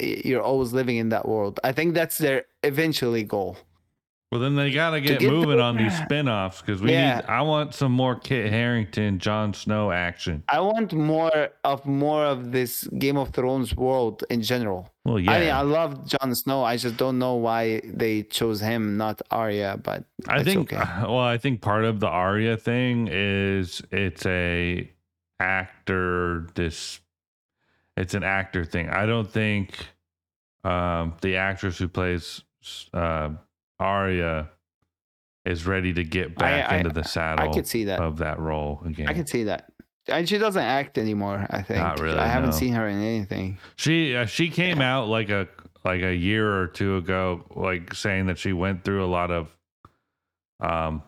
You're 0.00 0.42
always 0.42 0.72
living 0.72 0.96
in 0.96 1.10
that 1.10 1.28
world. 1.28 1.60
I 1.62 1.72
think 1.72 1.94
that's 1.94 2.18
their 2.18 2.44
eventually 2.62 3.22
goal. 3.22 3.56
Well, 4.32 4.40
then 4.40 4.56
they 4.56 4.72
got 4.72 4.90
to 4.90 5.00
get 5.00 5.22
moving 5.22 5.58
the- 5.58 5.62
on 5.62 5.76
these 5.76 5.96
spin-offs 5.96 6.60
because 6.60 6.82
we 6.82 6.90
Yeah. 6.90 7.16
need. 7.16 7.24
I 7.26 7.42
want 7.42 7.72
some 7.72 7.92
more 7.92 8.16
Kit 8.16 8.50
Harington, 8.50 9.20
Jon 9.20 9.54
Snow 9.54 9.92
action. 9.92 10.42
I 10.48 10.58
want 10.58 10.92
more 10.92 11.50
of 11.62 11.86
more 11.86 12.24
of 12.24 12.50
this 12.50 12.82
Game 12.98 13.16
of 13.16 13.28
Thrones 13.28 13.76
world 13.76 14.24
in 14.30 14.42
general. 14.42 14.90
Well, 15.04 15.20
yeah, 15.20 15.30
I 15.30 15.38
mean, 15.40 15.50
I 15.52 15.60
love 15.60 16.04
Jon 16.08 16.34
Snow. 16.34 16.64
I 16.64 16.76
just 16.76 16.96
don't 16.96 17.20
know 17.20 17.34
why 17.36 17.80
they 17.84 18.24
chose 18.24 18.60
him, 18.60 18.96
not 18.96 19.22
Arya. 19.30 19.78
But 19.80 20.02
I 20.26 20.42
think 20.42 20.72
okay. 20.72 20.82
well, 21.02 21.18
I 21.20 21.38
think 21.38 21.60
part 21.60 21.84
of 21.84 22.00
the 22.00 22.08
Arya 22.08 22.56
thing 22.56 23.08
is 23.12 23.82
it's 23.92 24.26
a 24.26 24.90
actor 25.38 26.48
this 26.54 26.98
it's 27.96 28.14
an 28.14 28.24
actor 28.24 28.64
thing. 28.64 28.88
I 28.88 29.06
don't 29.06 29.30
think 29.30 29.74
um 30.64 31.14
the 31.20 31.36
actress 31.36 31.78
who 31.78 31.88
plays 31.88 32.42
uh 32.92 33.30
Arya 33.78 34.48
is 35.44 35.66
ready 35.66 35.92
to 35.92 36.04
get 36.04 36.36
back 36.36 36.72
I- 36.72 36.76
into 36.78 36.90
the 36.90 37.04
saddle 37.04 37.48
I 37.48 37.52
could 37.52 37.66
see 37.66 37.84
that. 37.84 38.00
of 38.00 38.18
that 38.18 38.38
role 38.38 38.80
again. 38.86 39.08
I 39.08 39.14
could 39.14 39.28
see 39.28 39.44
that. 39.44 39.70
And 40.06 40.28
she 40.28 40.36
doesn't 40.38 40.62
act 40.62 40.98
anymore. 40.98 41.46
I 41.48 41.62
think. 41.62 41.80
Not 41.80 41.98
really, 41.98 42.18
I 42.18 42.26
haven't 42.26 42.50
no. 42.50 42.56
seen 42.56 42.74
her 42.74 42.86
in 42.88 43.00
anything. 43.02 43.58
She 43.76 44.14
uh, 44.14 44.26
she 44.26 44.50
came 44.50 44.80
out 44.82 45.08
like 45.08 45.30
a 45.30 45.48
like 45.84 46.02
a 46.02 46.14
year 46.14 46.60
or 46.60 46.66
two 46.66 46.96
ago, 46.96 47.44
like 47.54 47.94
saying 47.94 48.26
that 48.26 48.38
she 48.38 48.52
went 48.52 48.84
through 48.84 49.04
a 49.04 49.06
lot 49.08 49.30
of 49.30 49.48
um 50.60 51.02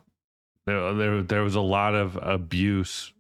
there 0.67 0.95
there, 0.95 1.23
there 1.23 1.43
was 1.43 1.55
a 1.57 1.61
lot 1.61 1.95
of 1.95 2.19
abuse 2.21 3.13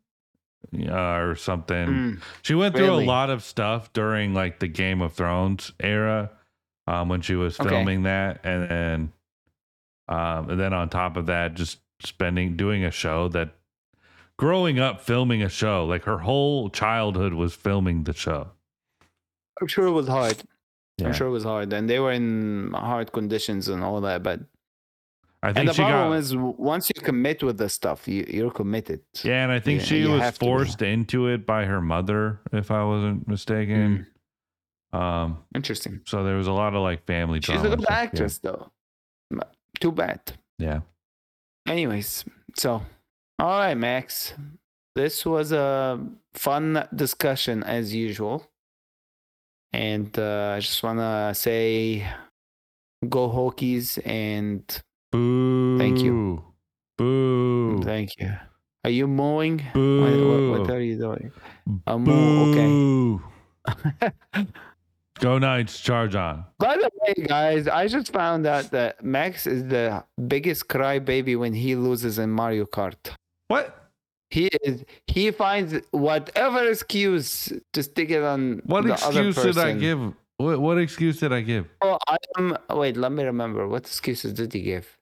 uh, 0.88 1.16
or 1.18 1.34
something. 1.36 1.86
Mm, 1.88 2.20
She 2.42 2.54
went 2.54 2.74
through 2.76 2.86
Really? 2.86 3.04
a 3.04 3.08
lot 3.08 3.30
of 3.30 3.42
stuff 3.42 3.92
during 3.92 4.34
like 4.34 4.58
the 4.58 4.68
Game 4.68 5.00
of 5.00 5.12
Thrones 5.12 5.72
era 5.80 6.30
um 6.88 7.08
when 7.08 7.20
she 7.20 7.34
was 7.34 7.58
Okay. 7.58 7.68
filming 7.68 8.04
that 8.04 8.40
and 8.44 8.70
then 8.70 9.12
um 10.08 10.50
and 10.50 10.60
then 10.60 10.72
on 10.72 10.88
top 10.88 11.16
of 11.16 11.26
that 11.26 11.54
just 11.54 11.78
spending 12.00 12.56
doing 12.56 12.84
a 12.84 12.90
show 12.90 13.28
that 13.28 13.54
growing 14.38 14.78
up 14.78 15.00
filming 15.00 15.42
a 15.42 15.48
show 15.48 15.84
like 15.84 16.04
her 16.04 16.18
whole 16.18 16.68
childhood 16.70 17.32
was 17.32 17.54
filming 17.54 18.04
the 18.04 18.12
show. 18.12 18.48
I'm 19.60 19.66
sure 19.66 19.86
it 19.86 19.92
was 19.92 20.06
hard. 20.08 20.36
Yeah. 20.98 21.08
I'm 21.08 21.12
sure 21.14 21.26
it 21.26 21.30
was 21.30 21.44
hard, 21.44 21.72
and 21.72 21.88
they 21.90 21.98
were 21.98 22.12
in 22.12 22.72
hard 22.74 23.12
conditions 23.12 23.68
and 23.68 23.82
all 23.82 24.00
that. 24.02 24.22
But 24.22 24.40
I 25.42 25.48
and 25.48 25.56
think 25.56 25.68
the 25.68 25.74
she 25.74 25.82
problem 25.82 26.10
got 26.12 26.18
is, 26.18 26.34
once 26.36 26.90
you 26.94 27.00
commit 27.00 27.42
with 27.42 27.58
the 27.58 27.68
stuff, 27.68 28.08
you, 28.08 28.24
you're 28.28 28.50
committed. 28.50 29.00
Yeah, 29.22 29.42
and 29.44 29.52
I 29.52 29.60
think 29.60 29.80
Yeah, 29.80 29.86
she 29.86 30.04
was 30.06 30.20
have 30.20 30.34
to 30.34 30.40
be. 30.40 30.46
forced 30.46 30.82
into 30.82 31.28
it 31.28 31.46
by 31.46 31.64
her 31.66 31.80
mother, 31.80 32.40
if 32.52 32.70
I 32.70 32.82
wasn't 32.84 33.28
mistaken. 33.28 34.06
Mm. 34.94 34.98
Um, 34.98 35.38
Interesting. 35.54 36.00
so 36.06 36.24
there 36.24 36.36
was 36.36 36.46
a 36.46 36.52
lot 36.52 36.74
of 36.74 36.82
like 36.82 37.04
family 37.06 37.40
She's 37.40 37.50
a 37.50 37.58
and 37.60 37.62
good 37.68 37.80
stuff, 37.82 37.90
yeah. 37.90 37.96
actress, 37.96 38.38
though. 38.38 38.70
Too 39.78 39.92
bad. 39.92 40.20
Yeah. 40.58 40.80
Anyways, 41.68 42.24
so 42.56 42.82
all 43.38 43.58
right, 43.58 43.74
Max. 43.74 44.32
This 44.94 45.26
was 45.26 45.52
a 45.52 46.02
fun 46.32 46.88
discussion 46.94 47.62
as 47.62 47.94
usual. 47.94 48.48
And 49.74 50.18
uh, 50.18 50.54
I 50.56 50.60
just 50.60 50.82
want 50.82 50.98
to 51.00 51.34
say 51.34 52.06
go 53.06 53.28
Hokies 53.28 53.98
and 54.06 54.62
Boo. 55.12 55.78
Thank 55.78 56.00
you. 56.00 56.44
Boo. 56.96 57.82
thank 57.82 58.18
you. 58.18 58.32
Are 58.84 58.90
you 58.90 59.06
mowing? 59.06 59.58
What, 59.58 59.74
Boo. 59.74 60.50
what, 60.50 60.60
what 60.60 60.70
are 60.70 60.80
you 60.80 60.98
doing? 60.98 61.32
A 61.86 61.98
mow, 61.98 62.50
okay. 62.50 62.66
Boo. 62.66 63.22
Go 65.20 65.38
Knights, 65.38 65.80
charge 65.80 66.14
on. 66.14 66.44
By 66.58 66.76
the 66.76 66.90
way, 67.00 67.26
guys, 67.26 67.68
I 67.68 67.88
just 67.88 68.12
found 68.12 68.46
out 68.46 68.70
that 68.72 69.02
Max 69.02 69.46
is 69.46 69.64
the 69.64 70.04
biggest 70.28 70.68
crybaby 70.68 71.38
when 71.38 71.54
he 71.54 71.74
loses 71.74 72.18
in 72.18 72.30
Mario 72.30 72.66
Kart. 72.66 72.96
What? 73.48 73.90
He 74.30 74.48
is. 74.62 74.84
He 75.06 75.30
finds 75.30 75.74
whatever 75.90 76.68
excuse 76.68 77.52
to 77.72 77.82
stick 77.82 78.10
it 78.10 78.22
on 78.22 78.60
What 78.66 78.84
the 78.84 78.94
other 78.94 79.28
excuse 79.28 79.54
did 79.54 79.58
I 79.58 79.72
give? 79.72 80.12
What, 80.38 80.60
what 80.60 80.78
excuse 80.78 81.18
did 81.18 81.32
I 81.32 81.40
give? 81.40 81.66
Oh, 81.80 81.98
I 82.06 82.16
am. 82.38 82.56
Wait, 82.70 82.96
let 82.96 83.12
me 83.12 83.24
remember. 83.24 83.66
What 83.66 83.84
excuses 83.84 84.32
did 84.32 84.52
he 84.52 84.60
give? 84.60 84.98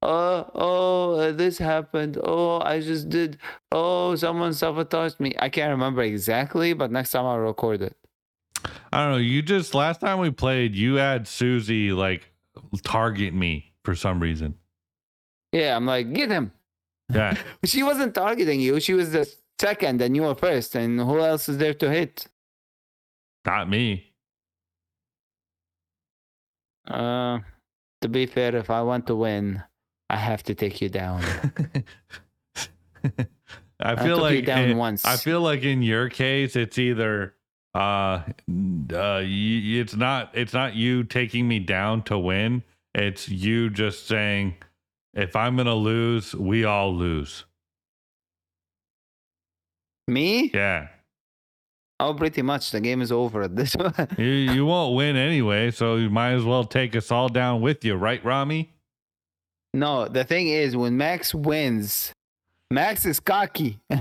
Oh, 0.00 0.50
oh, 0.54 1.12
uh, 1.14 1.32
this 1.32 1.58
happened. 1.58 2.18
Oh, 2.22 2.60
I 2.60 2.80
just 2.80 3.08
did. 3.08 3.38
Oh, 3.72 4.14
someone 4.14 4.52
sabotaged 4.52 5.18
me. 5.18 5.34
I 5.38 5.48
can't 5.48 5.70
remember 5.70 6.02
exactly, 6.02 6.72
but 6.72 6.90
next 6.92 7.10
time 7.10 7.26
I'll 7.26 7.38
record 7.38 7.82
it. 7.82 7.96
I 8.92 9.04
don't 9.04 9.12
know. 9.12 9.18
You 9.18 9.42
just 9.42 9.74
last 9.74 10.00
time 10.00 10.18
we 10.18 10.30
played, 10.30 10.74
you 10.74 10.94
had 10.94 11.26
Susie 11.26 11.92
like 11.92 12.30
target 12.82 13.34
me 13.34 13.72
for 13.84 13.94
some 13.94 14.20
reason. 14.20 14.54
Yeah, 15.52 15.76
I'm 15.76 15.86
like, 15.86 16.12
get 16.12 16.30
him. 16.30 16.52
Yeah. 17.12 17.36
She 17.64 17.82
wasn't 17.82 18.14
targeting 18.14 18.60
you. 18.60 18.80
She 18.80 18.94
was 18.94 19.12
the 19.12 19.28
second, 19.60 20.00
and 20.02 20.14
you 20.14 20.22
were 20.22 20.34
first. 20.34 20.74
And 20.74 21.00
who 21.00 21.20
else 21.20 21.48
is 21.48 21.58
there 21.58 21.74
to 21.74 21.90
hit? 21.90 22.26
Not 23.44 23.68
me. 23.68 24.07
Uh, 26.88 27.40
to 28.00 28.08
be 28.08 28.26
fair, 28.26 28.56
if 28.56 28.70
I 28.70 28.82
want 28.82 29.06
to 29.08 29.14
win, 29.14 29.62
I 30.10 30.16
have 30.16 30.42
to 30.44 30.54
take 30.54 30.80
you 30.80 30.88
down. 30.88 31.22
I 33.80 33.92
I 33.92 33.96
feel 33.96 34.16
you 34.16 34.22
like 34.22 34.44
down 34.46 34.70
in- 34.70 34.76
once. 34.76 35.04
I 35.04 35.16
feel 35.16 35.40
like 35.40 35.62
in 35.62 35.82
your 35.82 36.08
case, 36.08 36.56
it's 36.56 36.78
either 36.78 37.34
uh, 37.74 37.78
uh, 37.78 38.22
y- 38.88 39.24
it's 39.26 39.94
not 39.94 40.30
it's 40.34 40.52
not 40.52 40.74
you 40.74 41.04
taking 41.04 41.46
me 41.46 41.58
down 41.60 42.02
to 42.04 42.18
win. 42.18 42.62
It's 42.94 43.28
you 43.28 43.70
just 43.70 44.06
saying, 44.08 44.56
if 45.14 45.36
I'm 45.36 45.56
gonna 45.56 45.74
lose, 45.74 46.34
we 46.34 46.64
all 46.64 46.92
lose. 46.94 47.44
Me? 50.08 50.50
Yeah, 50.54 50.88
Oh, 52.00 52.14
pretty 52.14 52.42
much. 52.42 52.70
The 52.70 52.80
game 52.80 53.00
is 53.02 53.10
over 53.10 53.42
at 53.42 53.56
this 53.56 53.74
one. 53.76 53.92
you 54.18 54.24
you 54.24 54.66
won't 54.66 54.94
win 54.94 55.16
anyway, 55.16 55.70
so 55.70 55.96
you 55.96 56.10
might 56.10 56.32
as 56.32 56.44
well 56.44 56.64
take 56.64 56.94
us 56.96 57.10
all 57.10 57.28
down 57.28 57.60
with 57.60 57.84
you, 57.84 57.96
right, 57.96 58.24
Rami? 58.24 58.72
no, 59.74 60.08
the 60.08 60.24
thing 60.24 60.48
is, 60.48 60.76
when 60.76 60.96
Max 60.96 61.34
wins, 61.34 62.12
Max 62.70 63.04
is 63.06 63.18
cocky. 63.20 63.78
All 63.90 63.98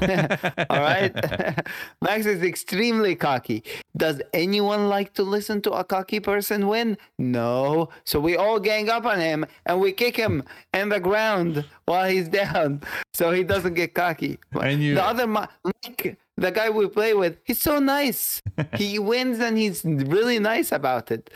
right? 0.81 1.13
Max 2.01 2.25
is 2.25 2.41
extremely 2.43 3.15
cocky. 3.15 3.63
Does 3.95 4.21
anyone 4.33 4.89
like 4.89 5.13
to 5.13 5.23
listen 5.23 5.61
to 5.63 5.71
a 5.71 5.83
cocky 5.85 6.19
person 6.19 6.67
win? 6.67 6.97
No. 7.17 7.89
So 8.05 8.19
we 8.19 8.35
all 8.35 8.59
gang 8.59 8.89
up 8.89 9.05
on 9.05 9.19
him 9.21 9.45
and 9.65 9.79
we 9.79 9.91
kick 9.93 10.17
him 10.17 10.43
in 10.73 10.89
the 10.89 10.99
ground 10.99 11.63
while 11.85 12.09
he's 12.09 12.27
down 12.27 12.81
so 13.13 13.31
he 13.31 13.43
doesn't 13.43 13.73
get 13.75 13.93
cocky. 13.93 14.37
And 14.61 14.81
you- 14.83 14.95
the 14.95 15.03
other 15.05 15.27
Mi- 15.27 15.47
Mike, 15.63 16.17
the 16.38 16.51
guy 16.51 16.69
we 16.69 16.88
play 16.88 17.13
with, 17.13 17.38
he's 17.43 17.59
so 17.61 17.79
nice. 17.79 18.41
he 18.75 18.99
wins 19.11 19.39
and 19.39 19.57
he's 19.57 19.83
really 19.83 20.39
nice 20.39 20.71
about 20.71 21.11
it. 21.11 21.29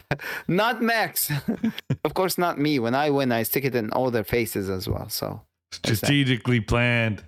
not 0.48 0.82
Max. 0.82 1.30
of 2.04 2.14
course, 2.14 2.36
not 2.38 2.58
me. 2.58 2.78
When 2.78 2.94
I 2.94 3.10
win, 3.10 3.32
I 3.32 3.42
stick 3.44 3.64
it 3.64 3.74
in 3.74 3.90
all 3.92 4.10
their 4.10 4.24
faces 4.24 4.68
as 4.68 4.88
well. 4.88 5.08
So 5.08 5.40
Strategically 5.72 6.60
planned. 6.60 7.22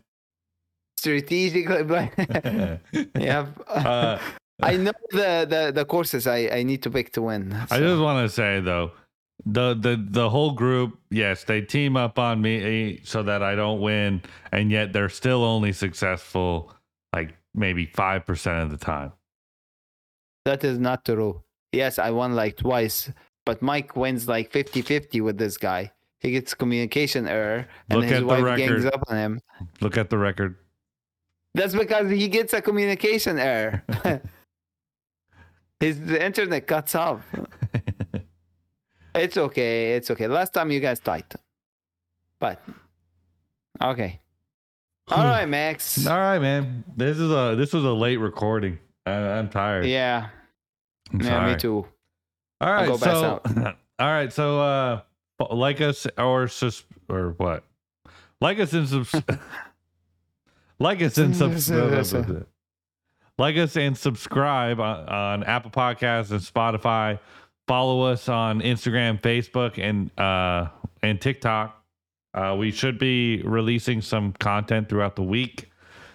strategically, 0.99 1.85
planned. 1.85 2.81
yeah. 3.19 3.47
Uh, 3.69 4.19
I 4.63 4.77
know 4.77 4.93
the, 5.11 5.47
the 5.49 5.73
the 5.75 5.85
courses 5.85 6.27
I, 6.27 6.49
I 6.53 6.63
need 6.63 6.83
to 6.83 6.91
pick 6.91 7.13
to 7.13 7.23
win. 7.23 7.53
I 7.71 7.79
just 7.79 8.01
want 8.03 8.27
to 8.29 8.35
say 8.35 8.61
though, 8.61 8.91
the 9.47 9.75
the 9.75 9.97
the 10.11 10.29
whole 10.29 10.53
group, 10.53 10.99
yes, 11.11 11.45
they 11.45 11.61
team 11.63 11.97
up 11.97 12.19
on 12.19 12.43
me 12.43 13.01
so 13.05 13.23
that 13.23 13.43
I 13.43 13.55
don't 13.55 13.81
win, 13.81 14.21
and 14.53 14.71
yet 14.71 14.93
they're 14.93 15.09
still 15.09 15.45
only 15.45 15.73
successful 15.73 16.73
like 17.13 17.37
maybe 17.55 17.87
five 17.87 18.27
percent 18.27 18.63
of 18.63 18.71
the 18.71 18.77
time. 18.85 19.13
that 20.45 20.65
is 20.65 20.79
not 20.79 21.05
true. 21.05 21.43
Yes, 21.73 21.99
I 21.99 22.11
won 22.11 22.35
like 22.35 22.57
twice, 22.57 23.11
but 23.47 23.63
Mike 23.63 23.95
wins 23.95 24.27
like 24.27 24.51
50-50 24.51 25.23
with 25.23 25.39
this 25.39 25.57
guy. 25.57 25.93
He 26.19 26.33
gets 26.33 26.53
communication 26.55 27.29
error, 27.29 27.67
and 27.89 28.01
Look 28.01 28.09
his 28.09 28.19
at 28.19 28.21
the 28.21 28.27
wife 28.27 28.57
gangs 28.59 28.85
up 28.85 29.03
on 29.09 29.17
him. 29.17 29.41
Look 29.81 29.97
at 29.97 30.11
the 30.11 30.19
record. 30.19 30.57
That's 31.55 31.75
because 31.75 32.11
he 32.11 32.29
gets 32.29 32.53
a 32.53 32.61
communication 32.61 33.39
error. 33.39 33.83
His 35.81 35.99
the 35.99 36.23
internet 36.23 36.67
cuts 36.67 36.95
off. 36.95 37.25
It's 39.15 39.37
okay. 39.37 39.95
It's 39.95 40.09
okay. 40.11 40.29
Last 40.29 40.55
time 40.55 40.71
you 40.71 40.79
guys 40.79 41.01
tied, 41.01 41.25
but 42.39 42.63
okay. 43.83 44.21
All 45.11 45.25
right, 45.25 45.49
Max. 45.49 46.07
All 46.07 46.17
right, 46.17 46.39
man. 46.39 46.85
This 46.97 47.19
is 47.19 47.31
a 47.31 47.55
this 47.57 47.73
was 47.73 47.85
a 47.85 47.93
late 47.93 48.19
recording. 48.19 48.79
I, 49.07 49.13
I'm 49.13 49.49
tired. 49.49 49.87
Yeah, 49.87 50.29
I'm 51.13 51.21
yeah, 51.21 51.27
sorry. 51.27 51.53
me 51.53 51.59
too. 51.59 51.87
All 52.61 52.73
right, 52.73 52.99
so 52.99 53.41
all 53.99 54.07
right, 54.07 54.33
so 54.33 54.61
uh, 54.61 55.01
like 55.51 55.81
us 55.81 56.07
or 56.19 56.47
sus 56.49 56.85
or 57.09 57.35
what? 57.39 57.65
Like 58.41 58.59
us 58.61 58.73
and 58.73 58.89
subs- 58.89 59.15
like 60.79 61.03
us 61.03 61.19
and 61.19 61.35
subs- 61.35 61.71
like 63.39 63.57
us 63.57 63.77
and 63.77 63.97
subscribe 63.97 64.81
on, 64.81 65.09
on 65.09 65.45
Apple 65.45 65.71
Podcasts 65.71 66.31
and 66.31 66.41
Spotify. 66.41 67.19
Follow 67.67 68.03
us 68.03 68.29
on 68.29 68.61
Instagram, 68.61 69.21
Facebook, 69.21 69.79
and 69.79 70.11
uh 70.19 70.69
and 71.03 71.21
TikTok. 71.21 71.80
Uh, 72.33 72.55
we 72.59 72.71
should 72.71 72.99
be 72.99 73.43
releasing 73.43 74.01
some 74.01 74.33
content 74.35 74.89
throughout 74.89 75.17
the 75.17 75.23
week, 75.23 75.71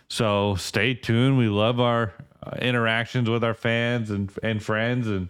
so 0.09 0.55
stay 0.55 0.93
tuned. 0.93 1.37
We 1.37 1.47
love 1.47 1.79
our 1.79 2.13
uh, 2.45 2.55
interactions 2.61 3.29
with 3.29 3.43
our 3.43 3.53
fans 3.53 4.11
and 4.11 4.31
and 4.41 4.63
friends, 4.63 5.07
and 5.07 5.29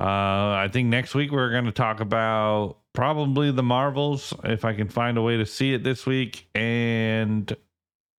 uh, 0.00 0.04
I 0.04 0.68
think 0.72 0.88
next 0.88 1.14
week 1.14 1.30
we're 1.30 1.50
going 1.50 1.66
to 1.66 1.72
talk 1.72 2.00
about 2.00 2.78
probably 2.94 3.52
the 3.52 3.62
Marvels, 3.62 4.32
if 4.44 4.64
I 4.64 4.72
can 4.74 4.88
find 4.88 5.18
a 5.18 5.22
way 5.22 5.36
to 5.36 5.44
see 5.46 5.74
it 5.74 5.84
this 5.84 6.06
week, 6.06 6.48
and 6.54 7.54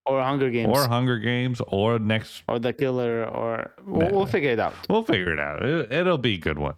Or 0.05 0.21
Hunger 0.21 0.49
Games, 0.51 0.69
or 0.77 0.87
Hunger 0.87 1.17
Games, 1.17 1.61
or 1.67 1.97
next. 1.97 2.43
Or 2.47 2.59
The 2.59 2.73
Killer, 2.73 3.25
or 3.25 3.71
we'll, 3.85 4.07
Nah. 4.09 4.15
we'll 4.15 4.25
figure 4.27 4.51
it 4.51 4.59
out. 4.59 4.75
We'll 4.87 5.03
figure 5.03 5.33
it 5.33 5.39
out. 5.39 5.65
It, 5.65 5.91
it'll 5.91 6.17
be 6.19 6.35
a 6.35 6.37
good 6.37 6.59
one. 6.59 6.75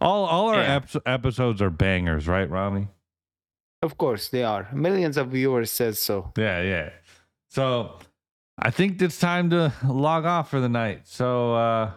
All 0.00 0.24
all 0.26 0.48
our 0.50 0.62
Yeah. 0.62 0.76
ep- 0.76 1.02
episodes 1.06 1.60
are 1.60 1.70
bangers, 1.70 2.28
right, 2.28 2.48
Rami? 2.48 2.86
Of 3.86 3.96
course, 3.98 4.28
they 4.28 4.42
are. 4.42 4.68
Millions 4.72 5.16
of 5.16 5.28
viewers 5.28 5.70
says 5.70 6.02
so. 6.02 6.32
Yeah, 6.36 6.60
yeah. 6.60 6.90
So 7.48 8.00
I 8.58 8.70
think 8.72 9.00
it's 9.00 9.20
time 9.20 9.48
to 9.50 9.72
log 9.86 10.24
off 10.24 10.50
for 10.50 10.60
the 10.60 10.68
night. 10.68 11.06
So 11.06 11.54
uh 11.54 11.92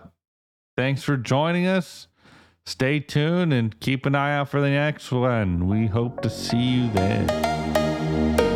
thanks 0.78 1.02
for 1.02 1.18
joining 1.18 1.66
us. 1.66 2.08
Stay 2.66 3.00
tuned 3.00 3.54
and 3.54 3.80
keep 3.80 4.06
an 4.06 4.14
eye 4.14 4.36
out 4.38 4.50
for 4.50 4.62
the 4.62 4.70
next 4.70 5.12
one. 5.12 5.68
We 5.68 5.88
hope 5.88 6.22
to 6.22 6.30
see 6.30 6.58
you 6.58 6.90
there. 6.92 8.49